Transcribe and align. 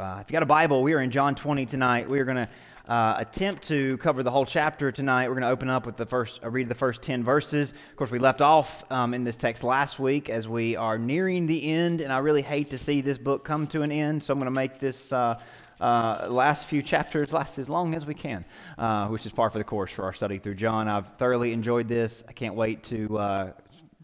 Uh, 0.00 0.16
if 0.18 0.30
you 0.30 0.32
got 0.32 0.42
a 0.42 0.46
Bible, 0.46 0.82
we 0.82 0.94
are 0.94 1.00
in 1.00 1.10
John 1.10 1.34
20 1.34 1.66
tonight. 1.66 2.08
We 2.08 2.20
are 2.20 2.24
going 2.24 2.38
to 2.38 2.48
uh, 2.88 3.16
attempt 3.18 3.68
to 3.68 3.98
cover 3.98 4.22
the 4.22 4.30
whole 4.30 4.46
chapter 4.46 4.90
tonight. 4.90 5.28
We're 5.28 5.34
going 5.34 5.42
to 5.42 5.50
open 5.50 5.68
up 5.68 5.84
with 5.84 5.98
the 5.98 6.06
first, 6.06 6.40
uh, 6.42 6.48
read 6.48 6.70
the 6.70 6.74
first 6.74 7.02
10 7.02 7.22
verses. 7.22 7.72
Of 7.72 7.96
course, 7.96 8.10
we 8.10 8.18
left 8.18 8.40
off 8.40 8.82
um, 8.90 9.12
in 9.12 9.24
this 9.24 9.36
text 9.36 9.62
last 9.62 9.98
week 9.98 10.30
as 10.30 10.48
we 10.48 10.74
are 10.74 10.96
nearing 10.96 11.46
the 11.46 11.70
end, 11.70 12.00
and 12.00 12.10
I 12.10 12.18
really 12.20 12.40
hate 12.40 12.70
to 12.70 12.78
see 12.78 13.02
this 13.02 13.18
book 13.18 13.44
come 13.44 13.66
to 13.66 13.82
an 13.82 13.92
end, 13.92 14.22
so 14.22 14.32
I'm 14.32 14.38
going 14.38 14.46
to 14.46 14.58
make 14.58 14.80
this. 14.80 15.12
Uh, 15.12 15.38
uh, 15.80 16.26
last 16.28 16.66
few 16.66 16.82
chapters 16.82 17.32
last 17.32 17.58
as 17.58 17.66
long 17.66 17.94
as 17.94 18.04
we 18.04 18.12
can, 18.12 18.44
uh, 18.76 19.08
which 19.08 19.24
is 19.24 19.32
par 19.32 19.48
for 19.48 19.56
the 19.56 19.64
course 19.64 19.90
for 19.90 20.04
our 20.04 20.12
study 20.12 20.38
through 20.38 20.54
John. 20.54 20.88
I've 20.88 21.06
thoroughly 21.16 21.54
enjoyed 21.54 21.88
this. 21.88 22.22
I 22.28 22.32
can't 22.32 22.54
wait 22.54 22.82
to 22.84 23.18
uh, 23.18 23.52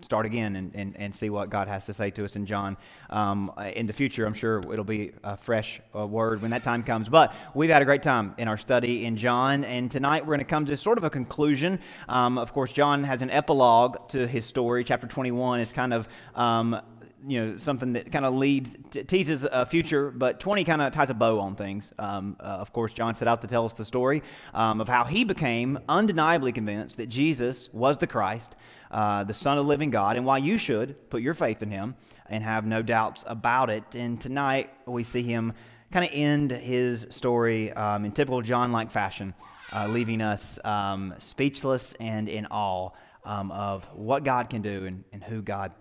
start 0.03 0.27
again 0.27 0.57
and, 0.57 0.75
and, 0.75 0.97
and 0.97 1.15
see 1.15 1.31
what 1.31 1.51
God 1.51 1.69
has 1.69 1.87
to 1.87 1.95
say 1.95 2.11
to 2.11 2.25
us 2.25 2.37
in 2.37 2.47
John. 2.47 2.77
Um, 3.11 3.53
in 3.75 3.87
the 3.87 3.93
future, 3.93 4.27
I'm 4.27 4.35
sure 4.35 4.61
it'll 4.73 4.85
be 4.85 5.13
a 5.25 5.37
fresh 5.37 5.81
uh, 5.95 6.07
word 6.07 6.43
when 6.43 6.51
that 6.51 6.65
time 6.65 6.83
comes. 6.83 7.09
But 7.09 7.35
we've 7.55 7.71
had 7.71 7.83
a 7.83 7.85
great 7.85 8.03
time 8.03 8.35
in 8.39 8.49
our 8.49 8.59
study 8.59 9.05
in 9.05 9.17
John, 9.17 9.65
and 9.65 9.91
tonight 9.91 10.23
we're 10.25 10.37
going 10.37 10.41
to 10.41 10.45
come 10.45 10.67
to 10.67 10.77
sort 10.77 10.99
of 10.99 11.05
a 11.05 11.11
conclusion. 11.11 11.79
Um, 12.09 12.39
of 12.39 12.53
course, 12.53 12.73
John 12.73 13.05
has 13.05 13.23
an 13.23 13.31
epilogue 13.31 14.09
to 14.11 14.27
his 14.27 14.45
story. 14.45 14.85
Chapter 14.85 15.07
21 15.07 15.61
is 15.61 15.73
kind 15.73 15.95
of 15.95 16.09
um, 16.35 16.81
you 17.27 17.41
know 17.41 17.59
something 17.59 17.95
that 17.95 18.13
kind 18.13 18.25
of 18.25 18.35
leads 18.35 18.77
teases 19.09 19.45
a 19.51 19.67
future 19.67 20.11
but 20.11 20.39
20 20.39 20.65
kind 20.65 20.81
of 20.81 20.93
ties 20.93 21.11
a 21.11 21.15
bow 21.15 21.41
on 21.41 21.57
things 21.57 21.91
um, 21.99 22.37
uh, 22.39 22.43
of 22.43 22.73
course 22.73 22.93
john 22.93 23.15
set 23.15 23.27
out 23.27 23.41
to 23.41 23.49
tell 23.49 23.65
us 23.65 23.73
the 23.73 23.85
story 23.85 24.23
um, 24.55 24.81
of 24.81 24.89
how 24.89 25.05
he 25.05 25.25
became 25.25 25.79
undeniably 25.89 26.53
convinced 26.53 26.97
that 26.97 27.09
jesus 27.09 27.73
was 27.73 27.99
the 27.99 28.07
christ 28.07 28.55
uh, 28.91 29.25
the 29.25 29.35
son 29.35 29.59
of 29.59 29.65
the 29.65 29.69
living 29.69 29.91
god 29.91 30.17
and 30.17 30.25
why 30.25 30.39
you 30.39 30.59
should 30.59 31.11
put 31.11 31.23
your 31.23 31.35
faith 31.35 31.63
in 31.63 31.71
him 31.71 31.95
and 32.29 32.43
have 32.43 32.67
no 32.67 32.83
doubts 32.83 33.25
about 33.27 33.71
it 33.71 33.95
and 33.95 34.21
tonight 34.21 34.71
we 34.87 35.03
see 35.03 35.23
him 35.23 35.53
kind 35.93 36.05
of 36.05 36.11
end 36.13 36.51
his 36.51 37.07
story 37.11 37.73
um, 37.73 38.05
in 38.05 38.13
typical 38.13 38.43
john-like 38.43 38.91
fashion 38.91 39.35
uh, 39.75 39.87
leaving 39.89 40.21
us 40.21 40.59
um, 40.65 41.15
speechless 41.19 41.95
and 42.01 42.29
in 42.29 42.47
awe 42.47 42.91
um, 43.25 43.51
of 43.51 43.85
what 43.95 44.25
god 44.25 44.51
can 44.51 44.63
do 44.63 44.87
and, 44.87 45.05
and 45.13 45.23
who 45.25 45.43
god 45.43 45.73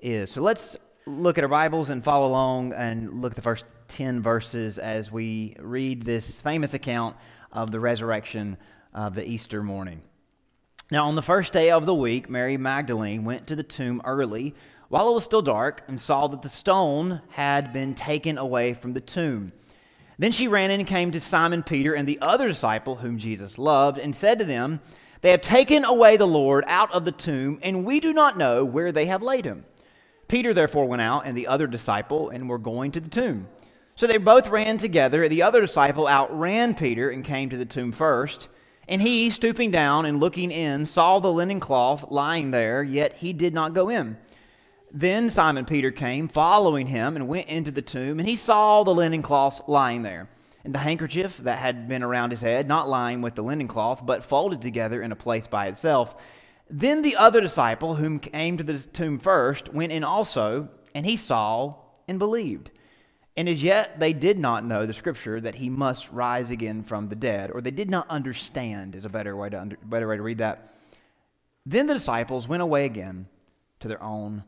is. 0.00 0.30
So 0.30 0.42
let's 0.42 0.76
look 1.06 1.38
at 1.38 1.44
our 1.44 1.48
Bibles 1.48 1.90
and 1.90 2.02
follow 2.02 2.26
along 2.26 2.72
and 2.72 3.22
look 3.22 3.32
at 3.32 3.36
the 3.36 3.42
first 3.42 3.64
10 3.88 4.22
verses 4.22 4.78
as 4.78 5.10
we 5.10 5.56
read 5.58 6.02
this 6.02 6.40
famous 6.40 6.74
account 6.74 7.16
of 7.52 7.70
the 7.70 7.80
resurrection 7.80 8.56
of 8.92 9.14
the 9.14 9.26
Easter 9.26 9.62
morning. 9.62 10.02
Now, 10.88 11.08
on 11.08 11.16
the 11.16 11.22
first 11.22 11.52
day 11.52 11.72
of 11.72 11.84
the 11.84 11.94
week, 11.94 12.30
Mary 12.30 12.56
Magdalene 12.56 13.24
went 13.24 13.48
to 13.48 13.56
the 13.56 13.64
tomb 13.64 14.00
early 14.04 14.54
while 14.88 15.10
it 15.10 15.14
was 15.14 15.24
still 15.24 15.42
dark 15.42 15.82
and 15.88 16.00
saw 16.00 16.28
that 16.28 16.42
the 16.42 16.48
stone 16.48 17.22
had 17.30 17.72
been 17.72 17.92
taken 17.92 18.38
away 18.38 18.72
from 18.72 18.92
the 18.92 19.00
tomb. 19.00 19.50
Then 20.16 20.30
she 20.30 20.46
ran 20.46 20.70
in 20.70 20.78
and 20.78 20.88
came 20.88 21.10
to 21.10 21.18
Simon 21.18 21.64
Peter 21.64 21.94
and 21.94 22.06
the 22.06 22.20
other 22.20 22.46
disciple 22.46 22.94
whom 22.94 23.18
Jesus 23.18 23.58
loved 23.58 23.98
and 23.98 24.14
said 24.14 24.38
to 24.38 24.44
them, 24.44 24.78
They 25.22 25.32
have 25.32 25.40
taken 25.40 25.84
away 25.84 26.16
the 26.16 26.26
Lord 26.26 26.62
out 26.68 26.92
of 26.94 27.04
the 27.04 27.10
tomb, 27.10 27.58
and 27.62 27.84
we 27.84 27.98
do 27.98 28.12
not 28.12 28.38
know 28.38 28.64
where 28.64 28.92
they 28.92 29.06
have 29.06 29.24
laid 29.24 29.44
him. 29.44 29.64
Peter 30.28 30.54
therefore 30.54 30.86
went 30.86 31.02
out 31.02 31.26
and 31.26 31.36
the 31.36 31.48
other 31.48 31.66
disciple 31.66 32.30
and 32.30 32.48
were 32.48 32.58
going 32.58 32.92
to 32.92 33.00
the 33.00 33.10
tomb. 33.10 33.48
So 33.96 34.06
they 34.06 34.18
both 34.18 34.46
ran 34.46 34.78
together. 34.78 35.28
The 35.28 35.42
other 35.42 35.62
disciple 35.62 36.06
outran 36.06 36.76
Peter 36.76 37.10
and 37.10 37.24
came 37.24 37.50
to 37.50 37.56
the 37.56 37.64
tomb 37.64 37.90
first. 37.90 38.46
And 38.88 39.02
he, 39.02 39.30
stooping 39.30 39.72
down 39.72 40.06
and 40.06 40.20
looking 40.20 40.50
in, 40.50 40.86
saw 40.86 41.18
the 41.18 41.32
linen 41.32 41.58
cloth 41.58 42.04
lying 42.10 42.52
there, 42.52 42.82
yet 42.82 43.16
he 43.16 43.32
did 43.32 43.52
not 43.52 43.74
go 43.74 43.88
in. 43.88 44.16
Then 44.92 45.28
Simon 45.28 45.64
Peter 45.64 45.90
came, 45.90 46.28
following 46.28 46.86
him, 46.86 47.16
and 47.16 47.26
went 47.26 47.48
into 47.48 47.72
the 47.72 47.82
tomb, 47.82 48.20
and 48.20 48.28
he 48.28 48.36
saw 48.36 48.84
the 48.84 48.94
linen 48.94 49.22
cloth 49.22 49.60
lying 49.66 50.02
there, 50.02 50.28
and 50.64 50.72
the 50.72 50.78
handkerchief 50.78 51.38
that 51.38 51.58
had 51.58 51.88
been 51.88 52.04
around 52.04 52.30
his 52.30 52.42
head, 52.42 52.68
not 52.68 52.88
lying 52.88 53.22
with 53.22 53.34
the 53.34 53.42
linen 53.42 53.66
cloth, 53.66 54.06
but 54.06 54.24
folded 54.24 54.62
together 54.62 55.02
in 55.02 55.10
a 55.10 55.16
place 55.16 55.48
by 55.48 55.66
itself. 55.66 56.14
Then 56.70 57.02
the 57.02 57.16
other 57.16 57.40
disciple, 57.40 57.96
whom 57.96 58.20
came 58.20 58.56
to 58.56 58.64
the 58.64 58.78
tomb 58.78 59.18
first, 59.18 59.74
went 59.74 59.92
in 59.92 60.04
also, 60.04 60.68
and 60.94 61.04
he 61.04 61.16
saw 61.16 61.74
and 62.06 62.18
believed. 62.18 62.70
And 63.36 63.48
as 63.48 63.62
yet 63.62 64.00
they 64.00 64.12
did 64.12 64.38
not 64.38 64.64
know 64.64 64.86
the 64.86 64.94
scripture 64.94 65.40
that 65.40 65.56
he 65.56 65.68
must 65.68 66.10
rise 66.10 66.50
again 66.50 66.82
from 66.82 67.08
the 67.08 67.16
dead, 67.16 67.50
or 67.50 67.60
they 67.60 67.70
did 67.70 67.90
not 67.90 68.08
understand, 68.08 68.96
is 68.96 69.04
a 69.04 69.10
better 69.10 69.36
way 69.36 69.50
to, 69.50 69.60
under, 69.60 69.76
better 69.84 70.08
way 70.08 70.16
to 70.16 70.22
read 70.22 70.38
that. 70.38 70.74
Then 71.66 71.86
the 71.86 71.94
disciples 71.94 72.48
went 72.48 72.62
away 72.62 72.86
again 72.86 73.26
to 73.80 73.88
their 73.88 74.02
own 74.02 74.44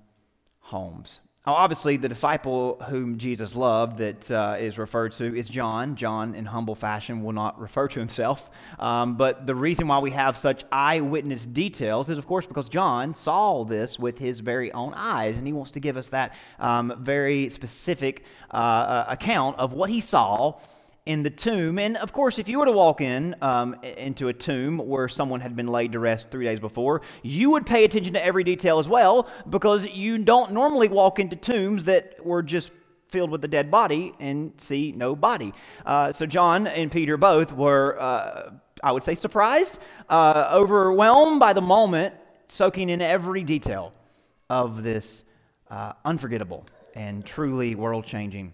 homes. 0.60 1.20
Now, 1.48 1.54
obviously, 1.54 1.96
the 1.96 2.10
disciple 2.10 2.76
whom 2.90 3.16
Jesus 3.16 3.56
loved 3.56 3.96
that 3.96 4.30
uh, 4.30 4.56
is 4.60 4.76
referred 4.76 5.12
to 5.12 5.34
is 5.34 5.48
John. 5.48 5.96
John, 5.96 6.34
in 6.34 6.44
humble 6.44 6.74
fashion, 6.74 7.22
will 7.22 7.32
not 7.32 7.58
refer 7.58 7.88
to 7.88 7.98
himself. 7.98 8.50
Um, 8.78 9.16
but 9.16 9.46
the 9.46 9.54
reason 9.54 9.88
why 9.88 10.00
we 10.00 10.10
have 10.10 10.36
such 10.36 10.64
eyewitness 10.70 11.46
details 11.46 12.10
is, 12.10 12.18
of 12.18 12.26
course, 12.26 12.46
because 12.46 12.68
John 12.68 13.14
saw 13.14 13.64
this 13.64 13.98
with 13.98 14.18
his 14.18 14.40
very 14.40 14.70
own 14.72 14.92
eyes, 14.92 15.38
and 15.38 15.46
he 15.46 15.54
wants 15.54 15.70
to 15.70 15.80
give 15.80 15.96
us 15.96 16.10
that 16.10 16.36
um, 16.58 16.92
very 17.00 17.48
specific 17.48 18.24
uh, 18.50 18.56
uh 18.56 19.04
account 19.08 19.58
of 19.58 19.72
what 19.72 19.88
he 19.88 20.02
saw 20.02 20.52
in 21.08 21.22
the 21.22 21.30
tomb. 21.30 21.78
And 21.78 21.96
of 21.96 22.12
course, 22.12 22.38
if 22.38 22.50
you 22.50 22.58
were 22.58 22.66
to 22.66 22.72
walk 22.72 23.00
in 23.00 23.34
um, 23.40 23.74
into 23.82 24.28
a 24.28 24.32
tomb 24.34 24.76
where 24.76 25.08
someone 25.08 25.40
had 25.40 25.56
been 25.56 25.66
laid 25.66 25.92
to 25.92 25.98
rest 25.98 26.30
three 26.30 26.44
days 26.44 26.60
before, 26.60 27.00
you 27.22 27.50
would 27.52 27.64
pay 27.64 27.84
attention 27.84 28.12
to 28.12 28.22
every 28.22 28.44
detail 28.44 28.78
as 28.78 28.86
well 28.86 29.26
because 29.48 29.86
you 29.88 30.22
don't 30.22 30.52
normally 30.52 30.86
walk 30.86 31.18
into 31.18 31.34
tombs 31.34 31.84
that 31.84 32.22
were 32.24 32.42
just 32.42 32.72
filled 33.08 33.30
with 33.30 33.40
the 33.40 33.48
dead 33.48 33.70
body 33.70 34.12
and 34.20 34.52
see 34.58 34.92
no 34.92 35.16
body. 35.16 35.54
Uh, 35.86 36.12
so 36.12 36.26
John 36.26 36.66
and 36.66 36.92
Peter 36.92 37.16
both 37.16 37.54
were, 37.54 37.96
uh, 37.98 38.50
I 38.84 38.92
would 38.92 39.02
say, 39.02 39.14
surprised, 39.14 39.78
uh, 40.10 40.50
overwhelmed 40.52 41.40
by 41.40 41.54
the 41.54 41.62
moment, 41.62 42.14
soaking 42.48 42.90
in 42.90 43.00
every 43.00 43.44
detail 43.44 43.94
of 44.50 44.82
this 44.82 45.24
uh, 45.70 45.94
unforgettable 46.04 46.66
and 46.94 47.24
truly 47.24 47.74
world 47.74 48.04
changing 48.04 48.52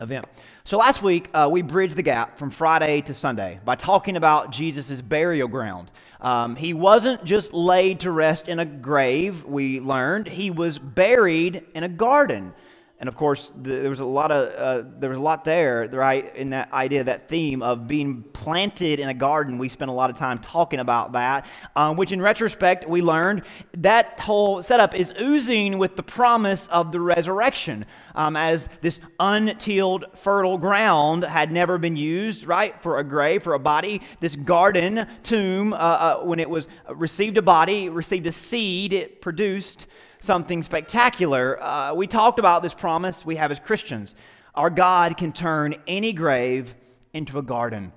event. 0.00 0.26
So 0.64 0.78
last 0.78 1.02
week, 1.02 1.28
uh, 1.34 1.48
we 1.50 1.62
bridged 1.62 1.96
the 1.96 2.02
gap 2.02 2.38
from 2.38 2.50
Friday 2.50 3.02
to 3.02 3.14
Sunday 3.14 3.60
by 3.64 3.76
talking 3.76 4.16
about 4.16 4.50
Jesus' 4.50 5.00
burial 5.00 5.48
ground. 5.48 5.90
Um, 6.20 6.56
he 6.56 6.72
wasn't 6.72 7.24
just 7.24 7.52
laid 7.52 8.00
to 8.00 8.10
rest 8.10 8.48
in 8.48 8.58
a 8.58 8.64
grave, 8.64 9.44
we 9.44 9.80
learned, 9.80 10.26
he 10.26 10.50
was 10.50 10.78
buried 10.78 11.64
in 11.74 11.84
a 11.84 11.88
garden. 11.88 12.54
And 13.04 13.08
of 13.10 13.16
course, 13.16 13.52
the, 13.54 13.80
there 13.80 13.90
was 13.90 14.00
a 14.00 14.04
lot 14.06 14.32
of 14.32 14.54
uh, 14.54 14.88
there 14.98 15.10
was 15.10 15.18
a 15.18 15.20
lot 15.20 15.44
there, 15.44 15.86
right, 15.92 16.34
in 16.34 16.48
that 16.50 16.72
idea, 16.72 17.04
that 17.04 17.28
theme 17.28 17.60
of 17.60 17.86
being 17.86 18.22
planted 18.22 18.98
in 18.98 19.10
a 19.10 19.12
garden. 19.12 19.58
We 19.58 19.68
spent 19.68 19.90
a 19.90 19.92
lot 19.92 20.08
of 20.08 20.16
time 20.16 20.38
talking 20.38 20.80
about 20.80 21.12
that, 21.12 21.44
um, 21.76 21.98
which, 21.98 22.12
in 22.12 22.22
retrospect, 22.22 22.88
we 22.88 23.02
learned 23.02 23.42
that 23.76 24.18
whole 24.20 24.62
setup 24.62 24.94
is 24.94 25.12
oozing 25.20 25.76
with 25.76 25.96
the 25.96 26.02
promise 26.02 26.66
of 26.68 26.92
the 26.92 27.00
resurrection, 27.00 27.84
um, 28.14 28.36
as 28.36 28.70
this 28.80 29.00
untilled, 29.20 30.06
fertile 30.14 30.56
ground 30.56 31.24
had 31.24 31.52
never 31.52 31.76
been 31.76 31.98
used, 31.98 32.46
right, 32.46 32.80
for 32.80 33.00
a 33.00 33.04
grave, 33.04 33.42
for 33.42 33.52
a 33.52 33.58
body. 33.58 34.00
This 34.20 34.34
garden 34.34 35.06
tomb, 35.22 35.74
uh, 35.74 35.76
uh, 35.76 36.20
when 36.20 36.40
it 36.40 36.48
was 36.48 36.68
received 36.88 37.36
a 37.36 37.42
body, 37.42 37.90
received 37.90 38.26
a 38.26 38.32
seed, 38.32 38.94
it 38.94 39.20
produced 39.20 39.88
something 40.24 40.62
spectacular. 40.62 41.62
Uh, 41.62 41.94
we 41.94 42.06
talked 42.06 42.38
about 42.38 42.62
this 42.62 42.74
promise 42.74 43.24
we 43.24 43.36
have 43.36 43.50
as 43.50 43.60
Christians. 43.60 44.14
Our 44.54 44.70
God 44.70 45.16
can 45.16 45.32
turn 45.32 45.74
any 45.86 46.12
grave 46.12 46.74
into 47.12 47.38
a 47.38 47.42
garden 47.42 47.92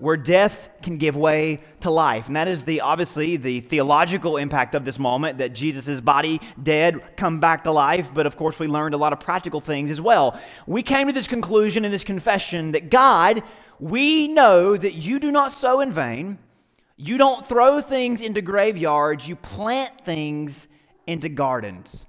where 0.00 0.16
death 0.16 0.70
can 0.82 0.96
give 0.96 1.14
way 1.14 1.60
to 1.80 1.90
life. 1.90 2.26
And 2.26 2.34
that 2.34 2.48
is 2.48 2.62
the 2.62 2.80
obviously 2.80 3.36
the 3.36 3.60
theological 3.60 4.38
impact 4.38 4.74
of 4.74 4.84
this 4.84 4.98
moment 4.98 5.38
that 5.38 5.52
Jesus' 5.52 6.00
body 6.00 6.40
dead 6.60 7.16
come 7.16 7.38
back 7.38 7.64
to 7.64 7.70
life, 7.70 8.12
but 8.12 8.26
of 8.26 8.36
course 8.36 8.58
we 8.58 8.66
learned 8.66 8.94
a 8.94 8.98
lot 8.98 9.12
of 9.12 9.20
practical 9.20 9.60
things 9.60 9.90
as 9.90 10.00
well. 10.00 10.40
We 10.66 10.82
came 10.82 11.06
to 11.08 11.12
this 11.12 11.26
conclusion 11.26 11.84
in 11.84 11.90
this 11.90 12.04
confession 12.04 12.72
that 12.72 12.90
God, 12.90 13.42
we 13.78 14.28
know 14.28 14.76
that 14.76 14.94
you 14.94 15.20
do 15.20 15.30
not 15.30 15.52
sow 15.52 15.80
in 15.80 15.92
vain. 15.92 16.38
You 16.96 17.18
don't 17.18 17.44
throw 17.44 17.80
things 17.80 18.20
into 18.20 18.42
graveyards, 18.42 19.28
you 19.28 19.36
plant 19.36 20.00
things 20.02 20.66
into 21.06 21.28
gardens. 21.28 22.04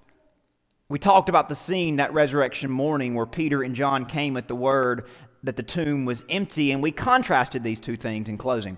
We 0.90 1.00
talked 1.00 1.30
about 1.30 1.48
the 1.48 1.56
scene 1.56 1.98
that 1.98 2.14
resurrection 2.14 2.70
morning 2.70 3.16
where 3.16 3.26
Peter 3.26 3.64
and 3.64 3.76
John 3.76 4.06
came 4.06 4.34
with 4.34 4.48
the 4.48 4.56
word 4.56 5.08
that 5.44 5.58
the 5.58 5.64
tomb 5.64 6.06
was 6.06 6.24
empty, 6.30 6.72
and 6.72 6.84
we 6.84 6.92
contrasted 6.92 7.64
these 7.64 7.80
two 7.80 7.96
things 7.96 8.30
in 8.30 8.38
closing. 8.38 8.78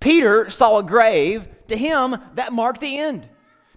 Peter 0.00 0.48
saw 0.50 0.78
a 0.78 0.82
grave, 0.82 1.48
to 1.68 1.76
him, 1.76 2.16
that 2.34 2.52
marked 2.52 2.80
the 2.80 2.98
end. 2.98 3.28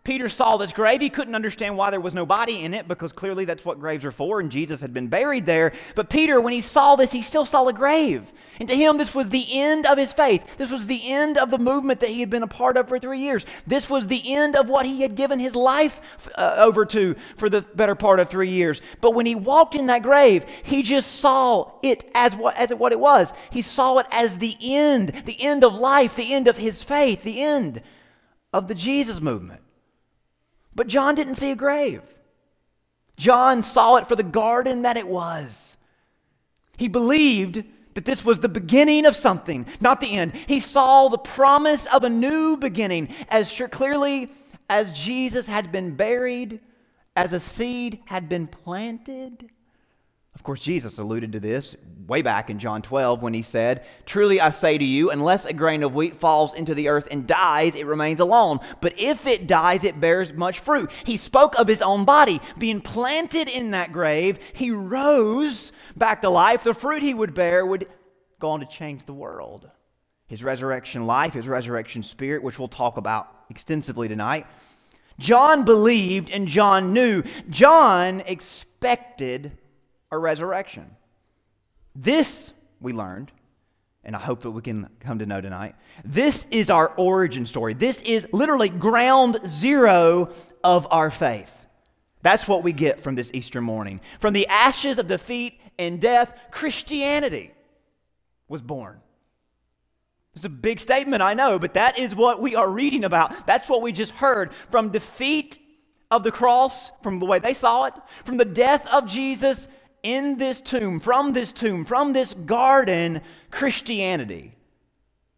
Peter 0.03 0.30
saw 0.30 0.57
this 0.57 0.74
grave. 0.74 1.00
He 1.00 1.12
couldn't 1.12 1.36
understand 1.36 1.77
why 1.77 1.92
there 1.92 2.00
was 2.00 2.15
no 2.15 2.25
body 2.25 2.62
in 2.62 2.74
it 2.74 2.88
because 2.88 3.12
clearly 3.12 3.45
that's 3.45 3.63
what 3.63 3.80
graves 3.80 4.03
are 4.03 4.12
for, 4.12 4.39
and 4.39 4.51
Jesus 4.51 4.81
had 4.81 4.95
been 4.95 5.09
buried 5.09 5.45
there. 5.45 5.74
But 5.94 6.09
Peter, 6.09 6.42
when 6.42 6.53
he 6.53 6.62
saw 6.62 6.95
this, 6.95 7.12
he 7.12 7.21
still 7.21 7.45
saw 7.45 7.68
a 7.68 7.74
grave. 7.74 8.31
And 8.59 8.68
to 8.68 8.75
him, 8.75 8.98
this 8.98 9.13
was 9.13 9.30
the 9.30 9.45
end 9.51 9.86
of 9.86 10.00
his 10.00 10.12
faith. 10.12 10.57
This 10.57 10.71
was 10.71 10.88
the 10.88 11.12
end 11.12 11.38
of 11.38 11.51
the 11.51 11.59
movement 11.59 12.00
that 12.00 12.09
he 12.09 12.19
had 12.19 12.31
been 12.31 12.42
a 12.42 12.48
part 12.48 12.77
of 12.77 12.89
for 12.89 12.98
three 12.98 13.19
years. 13.19 13.45
This 13.68 13.92
was 13.92 14.07
the 14.07 14.33
end 14.33 14.56
of 14.56 14.69
what 14.69 14.88
he 14.88 15.01
had 15.01 15.15
given 15.15 15.38
his 15.38 15.56
life 15.56 16.01
uh, 16.33 16.56
over 16.57 16.83
to 16.88 17.15
for 17.38 17.48
the 17.48 17.62
better 17.62 17.95
part 17.95 18.19
of 18.19 18.27
three 18.27 18.50
years. 18.50 18.81
But 19.01 19.13
when 19.13 19.27
he 19.27 19.36
walked 19.36 19.75
in 19.75 19.86
that 19.88 20.01
grave, 20.01 20.45
he 20.63 20.81
just 20.81 21.19
saw 21.19 21.74
it 21.83 22.09
as 22.15 22.36
what, 22.36 22.57
as 22.57 22.74
what 22.74 22.92
it 22.92 23.00
was. 23.00 23.31
He 23.51 23.62
saw 23.62 24.00
it 24.00 24.07
as 24.12 24.39
the 24.39 24.57
end, 24.62 25.24
the 25.25 25.39
end 25.39 25.63
of 25.63 25.75
life, 25.75 26.15
the 26.15 26.33
end 26.33 26.48
of 26.48 26.57
his 26.57 26.81
faith, 26.81 27.21
the 27.21 27.42
end 27.42 27.83
of 28.51 28.68
the 28.68 28.75
Jesus 28.75 29.21
movement. 29.21 29.62
But 30.75 30.88
John 30.88 31.15
didn't 31.15 31.35
see 31.35 31.51
a 31.51 31.56
grave. 31.56 32.01
John 33.18 33.62
saw 33.62 33.97
it 33.97 34.07
for 34.07 34.15
the 34.15 34.23
garden 34.23 34.83
that 34.83 34.97
it 34.97 35.07
was. 35.07 35.75
He 36.77 36.88
believed 36.88 37.63
that 37.94 38.06
this 38.06 38.23
was 38.23 38.39
the 38.39 38.50
beginning 38.50 39.06
of 39.06 39.15
something, 39.15 39.65
not 39.79 40.00
the 40.00 40.13
end. 40.13 40.33
He 40.33 40.59
saw 40.59 41.09
the 41.09 41.18
promise 41.18 41.85
of 41.88 42.03
a 42.03 42.09
new 42.09 42.57
beginning 42.57 43.09
as 43.29 43.51
sure, 43.51 43.68
clearly 43.68 44.31
as 44.69 44.91
Jesus 44.94 45.45
had 45.47 45.71
been 45.71 45.95
buried, 45.95 46.62
as 47.15 47.33
a 47.33 47.39
seed 47.39 48.00
had 48.06 48.29
been 48.29 48.47
planted. 48.47 49.50
Of 50.33 50.43
course, 50.43 50.61
Jesus 50.61 50.97
alluded 50.97 51.33
to 51.33 51.39
this 51.39 51.75
way 52.07 52.21
back 52.21 52.49
in 52.49 52.59
John 52.59 52.81
12 52.81 53.21
when 53.21 53.33
he 53.33 53.41
said, 53.41 53.85
Truly 54.05 54.41
I 54.41 54.51
say 54.51 54.77
to 54.77 54.83
you, 54.83 55.11
unless 55.11 55.45
a 55.45 55.53
grain 55.53 55.83
of 55.83 55.95
wheat 55.95 56.15
falls 56.15 56.53
into 56.53 56.73
the 56.73 56.87
earth 56.87 57.07
and 57.11 57.27
dies, 57.27 57.75
it 57.75 57.85
remains 57.85 58.19
alone. 58.19 58.59
But 58.81 58.99
if 58.99 59.27
it 59.27 59.47
dies, 59.47 59.83
it 59.83 60.01
bears 60.01 60.33
much 60.33 60.59
fruit. 60.59 60.91
He 61.05 61.17
spoke 61.17 61.57
of 61.57 61.67
his 61.67 61.81
own 61.81 62.05
body 62.05 62.41
being 62.57 62.81
planted 62.81 63.47
in 63.47 63.71
that 63.71 63.91
grave. 63.91 64.39
He 64.53 64.71
rose 64.71 65.71
back 65.95 66.21
to 66.21 66.29
life. 66.29 66.63
The 66.63 66.73
fruit 66.73 67.03
he 67.03 67.13
would 67.13 67.33
bear 67.33 67.65
would 67.65 67.87
go 68.39 68.49
on 68.49 68.61
to 68.61 68.65
change 68.65 69.05
the 69.05 69.13
world. 69.13 69.69
His 70.27 70.43
resurrection 70.43 71.05
life, 71.05 71.33
his 71.33 71.47
resurrection 71.47 72.03
spirit, 72.03 72.41
which 72.41 72.57
we'll 72.57 72.69
talk 72.69 72.97
about 72.97 73.27
extensively 73.49 74.07
tonight. 74.07 74.47
John 75.19 75.65
believed 75.65 76.31
and 76.31 76.47
John 76.47 76.93
knew. 76.93 77.23
John 77.49 78.21
expected 78.21 79.57
a 80.11 80.17
resurrection. 80.17 80.95
This, 81.95 82.53
we 82.79 82.93
learned, 82.93 83.31
and 84.03 84.15
I 84.15 84.19
hope 84.19 84.41
that 84.41 84.51
we 84.51 84.61
can 84.61 84.89
come 84.99 85.19
to 85.19 85.25
know 85.25 85.41
tonight, 85.41 85.75
this 86.03 86.45
is 86.51 86.69
our 86.69 86.91
origin 86.97 87.45
story. 87.45 87.73
This 87.73 88.01
is 88.01 88.27
literally 88.31 88.69
ground 88.69 89.39
zero 89.45 90.33
of 90.63 90.87
our 90.91 91.09
faith. 91.09 91.55
That's 92.23 92.47
what 92.47 92.63
we 92.63 92.73
get 92.73 92.99
from 92.99 93.15
this 93.15 93.31
Easter 93.33 93.61
morning. 93.61 94.01
From 94.19 94.33
the 94.33 94.47
ashes 94.47 94.97
of 94.97 95.07
defeat 95.07 95.59
and 95.77 95.99
death, 95.99 96.33
Christianity 96.51 97.51
was 98.47 98.61
born. 98.61 98.99
It's 100.35 100.45
a 100.45 100.49
big 100.49 100.79
statement, 100.79 101.21
I 101.21 101.33
know, 101.33 101.59
but 101.59 101.73
that 101.73 101.99
is 101.99 102.15
what 102.15 102.41
we 102.41 102.55
are 102.55 102.69
reading 102.69 103.03
about. 103.03 103.45
That's 103.45 103.67
what 103.67 103.81
we 103.81 103.91
just 103.91 104.13
heard. 104.13 104.51
From 104.69 104.89
defeat 104.89 105.59
of 106.09 106.23
the 106.23 106.31
cross, 106.31 106.91
from 107.01 107.19
the 107.19 107.25
way 107.25 107.39
they 107.39 107.53
saw 107.53 107.85
it, 107.85 107.93
from 108.23 108.37
the 108.37 108.45
death 108.45 108.87
of 108.87 109.07
Jesus 109.07 109.67
in 110.03 110.38
this 110.38 110.62
tomb, 110.62 111.00
from 111.00 111.33
this 111.33 111.51
tomb, 111.51 111.86
from 111.86 112.13
this 112.13 112.33
garden, 112.33 113.21
Christianity 113.50 114.56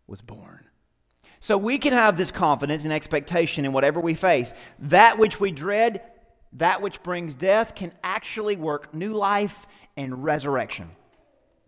was 0.07 0.21
born. 0.21 0.65
So 1.39 1.57
we 1.57 1.77
can 1.77 1.93
have 1.93 2.17
this 2.17 2.31
confidence 2.31 2.85
and 2.85 2.93
expectation 2.93 3.65
in 3.65 3.73
whatever 3.73 3.99
we 3.99 4.13
face. 4.13 4.53
That 4.79 5.17
which 5.17 5.39
we 5.39 5.51
dread, 5.51 6.01
that 6.53 6.81
which 6.81 7.03
brings 7.03 7.35
death, 7.35 7.75
can 7.75 7.91
actually 8.03 8.55
work 8.55 8.93
new 8.93 9.11
life 9.11 9.65
and 9.97 10.23
resurrection. 10.23 10.89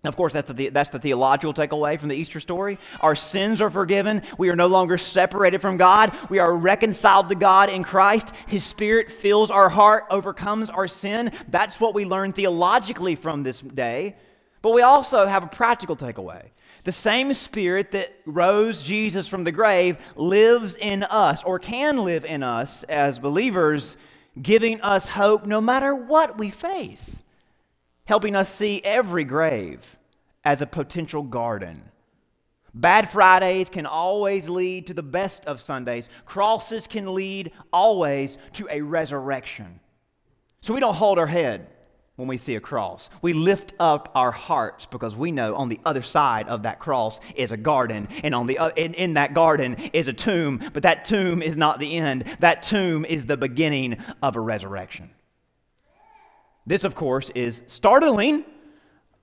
Of 0.08 0.16
course, 0.16 0.34
that's 0.34 0.52
the, 0.52 0.70
that's 0.70 0.90
the 0.90 1.00
theological 1.00 1.54
takeaway 1.54 2.00
from 2.00 2.10
the 2.10 2.16
Easter 2.16 2.40
story. 2.40 2.78
Our 3.02 3.16
sins 3.16 3.62
are 3.62 3.70
forgiven. 3.70 4.22
We 4.38 4.50
are 4.50 4.56
no 4.56 4.68
longer 4.68 4.98
separated 4.98 5.62
from 5.62 5.78
God. 5.78 6.12
We 6.30 6.40
are 6.40 6.56
reconciled 6.56 7.30
to 7.30 7.36
God 7.36 7.70
in 7.70 7.84
Christ. 7.84 8.34
His 8.48 8.64
Spirit 8.64 9.12
fills 9.12 9.52
our 9.52 9.70
heart, 9.70 10.06
overcomes 10.10 10.70
our 10.70 10.88
sin. 10.88 11.32
That's 11.50 11.80
what 11.80 11.94
we 11.94 12.06
learn 12.06 12.34
theologically 12.34 13.16
from 13.16 13.44
this 13.44 13.62
day. 13.62 14.16
But 14.62 14.74
we 14.74 14.82
also 14.82 15.26
have 15.26 15.44
a 15.44 15.48
practical 15.48 15.96
takeaway. 15.96 16.50
The 16.86 16.92
same 16.92 17.34
Spirit 17.34 17.92
that 17.92 18.16
rose 18.26 18.82
Jesus 18.82 19.28
from 19.28 19.44
the 19.44 19.52
grave 19.52 19.98
lives 20.16 20.76
in 20.76 21.04
us, 21.04 21.44
or 21.44 21.60
can 21.60 22.04
live 22.04 22.26
in 22.26 22.44
us 22.44 22.84
as 22.84 23.20
believers, 23.20 23.98
giving 24.42 24.82
us 24.82 25.10
hope 25.10 25.46
no 25.46 25.62
matter 25.62 25.94
what 25.94 26.38
we 26.38 26.50
face 26.50 27.24
helping 28.06 28.36
us 28.36 28.54
see 28.54 28.82
every 28.84 29.24
grave 29.24 29.98
as 30.44 30.62
a 30.62 30.68
potential 30.68 31.24
garden. 31.24 31.84
Bad 32.74 33.10
Fridays 33.10 33.70
can 33.70 33.86
always 33.86 34.50
lead 34.50 34.88
to 34.88 34.94
the 34.94 35.04
best 35.04 35.46
of 35.46 35.62
Sundays. 35.62 36.10
Crosses 36.26 36.88
can 36.88 37.16
lead 37.16 37.52
always 37.72 38.38
to 38.54 38.68
a 38.70 38.82
resurrection. 38.82 39.80
So 40.62 40.74
we 40.74 40.82
don't 40.82 40.96
hold 40.96 41.18
our 41.18 41.28
head 41.28 41.68
when 42.18 42.28
we 42.28 42.38
see 42.38 42.56
a 42.56 42.60
cross. 42.60 43.10
We 43.22 43.34
lift 43.34 43.74
up 43.80 44.12
our 44.14 44.32
hearts 44.32 44.86
because 44.86 45.16
we 45.16 45.32
know 45.32 45.56
on 45.56 45.70
the 45.70 45.80
other 45.86 46.02
side 46.02 46.48
of 46.48 46.64
that 46.64 46.80
cross 46.80 47.20
is 47.36 47.52
a 47.52 47.58
garden, 47.58 48.08
and 48.24 48.36
on 48.36 48.48
the 48.48 48.60
in 48.76 49.14
that 49.16 49.34
garden 49.34 49.76
is 49.94 50.08
a 50.08 50.14
tomb. 50.14 50.62
But 50.74 50.84
that 50.84 51.06
tomb 51.06 51.42
is 51.42 51.58
not 51.58 51.80
the 51.80 51.98
end. 51.98 52.26
That 52.40 52.64
tomb 52.64 53.06
is 53.06 53.26
the 53.26 53.38
beginning 53.38 53.98
of 54.22 54.36
a 54.36 54.40
resurrection. 54.42 55.12
This, 56.66 56.84
of 56.84 56.96
course, 56.96 57.30
is 57.36 57.64
startling. 57.68 58.46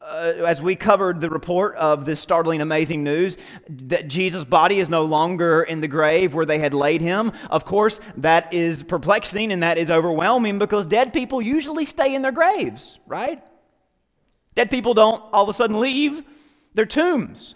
Uh, 0.00 0.33
as 0.47 0.61
we 0.61 0.75
covered 0.75 1.21
the 1.21 1.31
report 1.31 1.77
of 1.77 2.05
this 2.05 2.19
startling, 2.19 2.61
amazing 2.61 3.05
news 3.05 3.37
that 3.69 4.09
Jesus' 4.09 4.44
body 4.44 4.81
is 4.81 4.89
no 4.89 5.05
longer 5.05 5.62
in 5.62 5.81
the 5.81 5.87
grave 5.87 6.35
where 6.35 6.44
they 6.44 6.59
had 6.59 6.75
laid 6.75 7.00
him. 7.00 7.31
Of 7.50 7.65
course, 7.65 8.00
that 8.17 8.53
is 8.53 8.83
perplexing 8.83 9.53
and 9.53 9.62
that 9.62 9.79
is 9.79 9.93
overwhelming 9.93 10.59
because 10.59 10.89
dead 10.89 11.12
people 11.12 11.41
usually 11.41 11.85
stay 11.85 12.17
in 12.17 12.23
their 12.23 12.33
graves, 12.33 12.99
right? 13.06 13.41
Dead 14.56 14.71
people 14.71 14.93
don't 14.93 15.23
all 15.33 15.45
of 15.45 15.49
a 15.49 15.55
sudden 15.55 15.79
leave 15.79 16.25
their 16.75 16.87
tombs. 16.87 17.55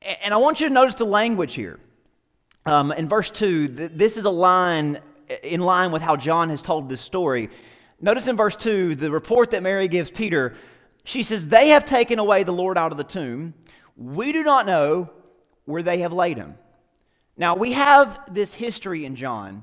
And 0.00 0.32
I 0.32 0.36
want 0.36 0.60
you 0.60 0.68
to 0.68 0.72
notice 0.72 0.94
the 0.94 1.06
language 1.06 1.54
here. 1.54 1.80
Um, 2.66 2.92
in 2.92 3.08
verse 3.08 3.30
2, 3.30 3.68
this 3.68 4.16
is 4.16 4.24
a 4.24 4.30
line 4.30 5.00
in 5.42 5.60
line 5.60 5.90
with 5.90 6.02
how 6.02 6.16
John 6.16 6.50
has 6.50 6.62
told 6.62 6.88
this 6.88 7.00
story. 7.00 7.50
Notice 8.00 8.28
in 8.28 8.36
verse 8.36 8.56
2, 8.56 8.94
the 8.94 9.10
report 9.10 9.52
that 9.52 9.62
Mary 9.62 9.88
gives 9.88 10.10
Peter, 10.10 10.54
she 11.04 11.22
says, 11.22 11.46
They 11.46 11.68
have 11.68 11.84
taken 11.84 12.18
away 12.18 12.42
the 12.42 12.52
Lord 12.52 12.76
out 12.76 12.92
of 12.92 12.98
the 12.98 13.04
tomb. 13.04 13.54
We 13.96 14.32
do 14.32 14.42
not 14.42 14.66
know 14.66 15.10
where 15.64 15.82
they 15.82 15.98
have 15.98 16.12
laid 16.12 16.36
him. 16.36 16.56
Now, 17.36 17.54
we 17.54 17.72
have 17.72 18.18
this 18.30 18.54
history 18.54 19.04
in 19.04 19.16
John 19.16 19.62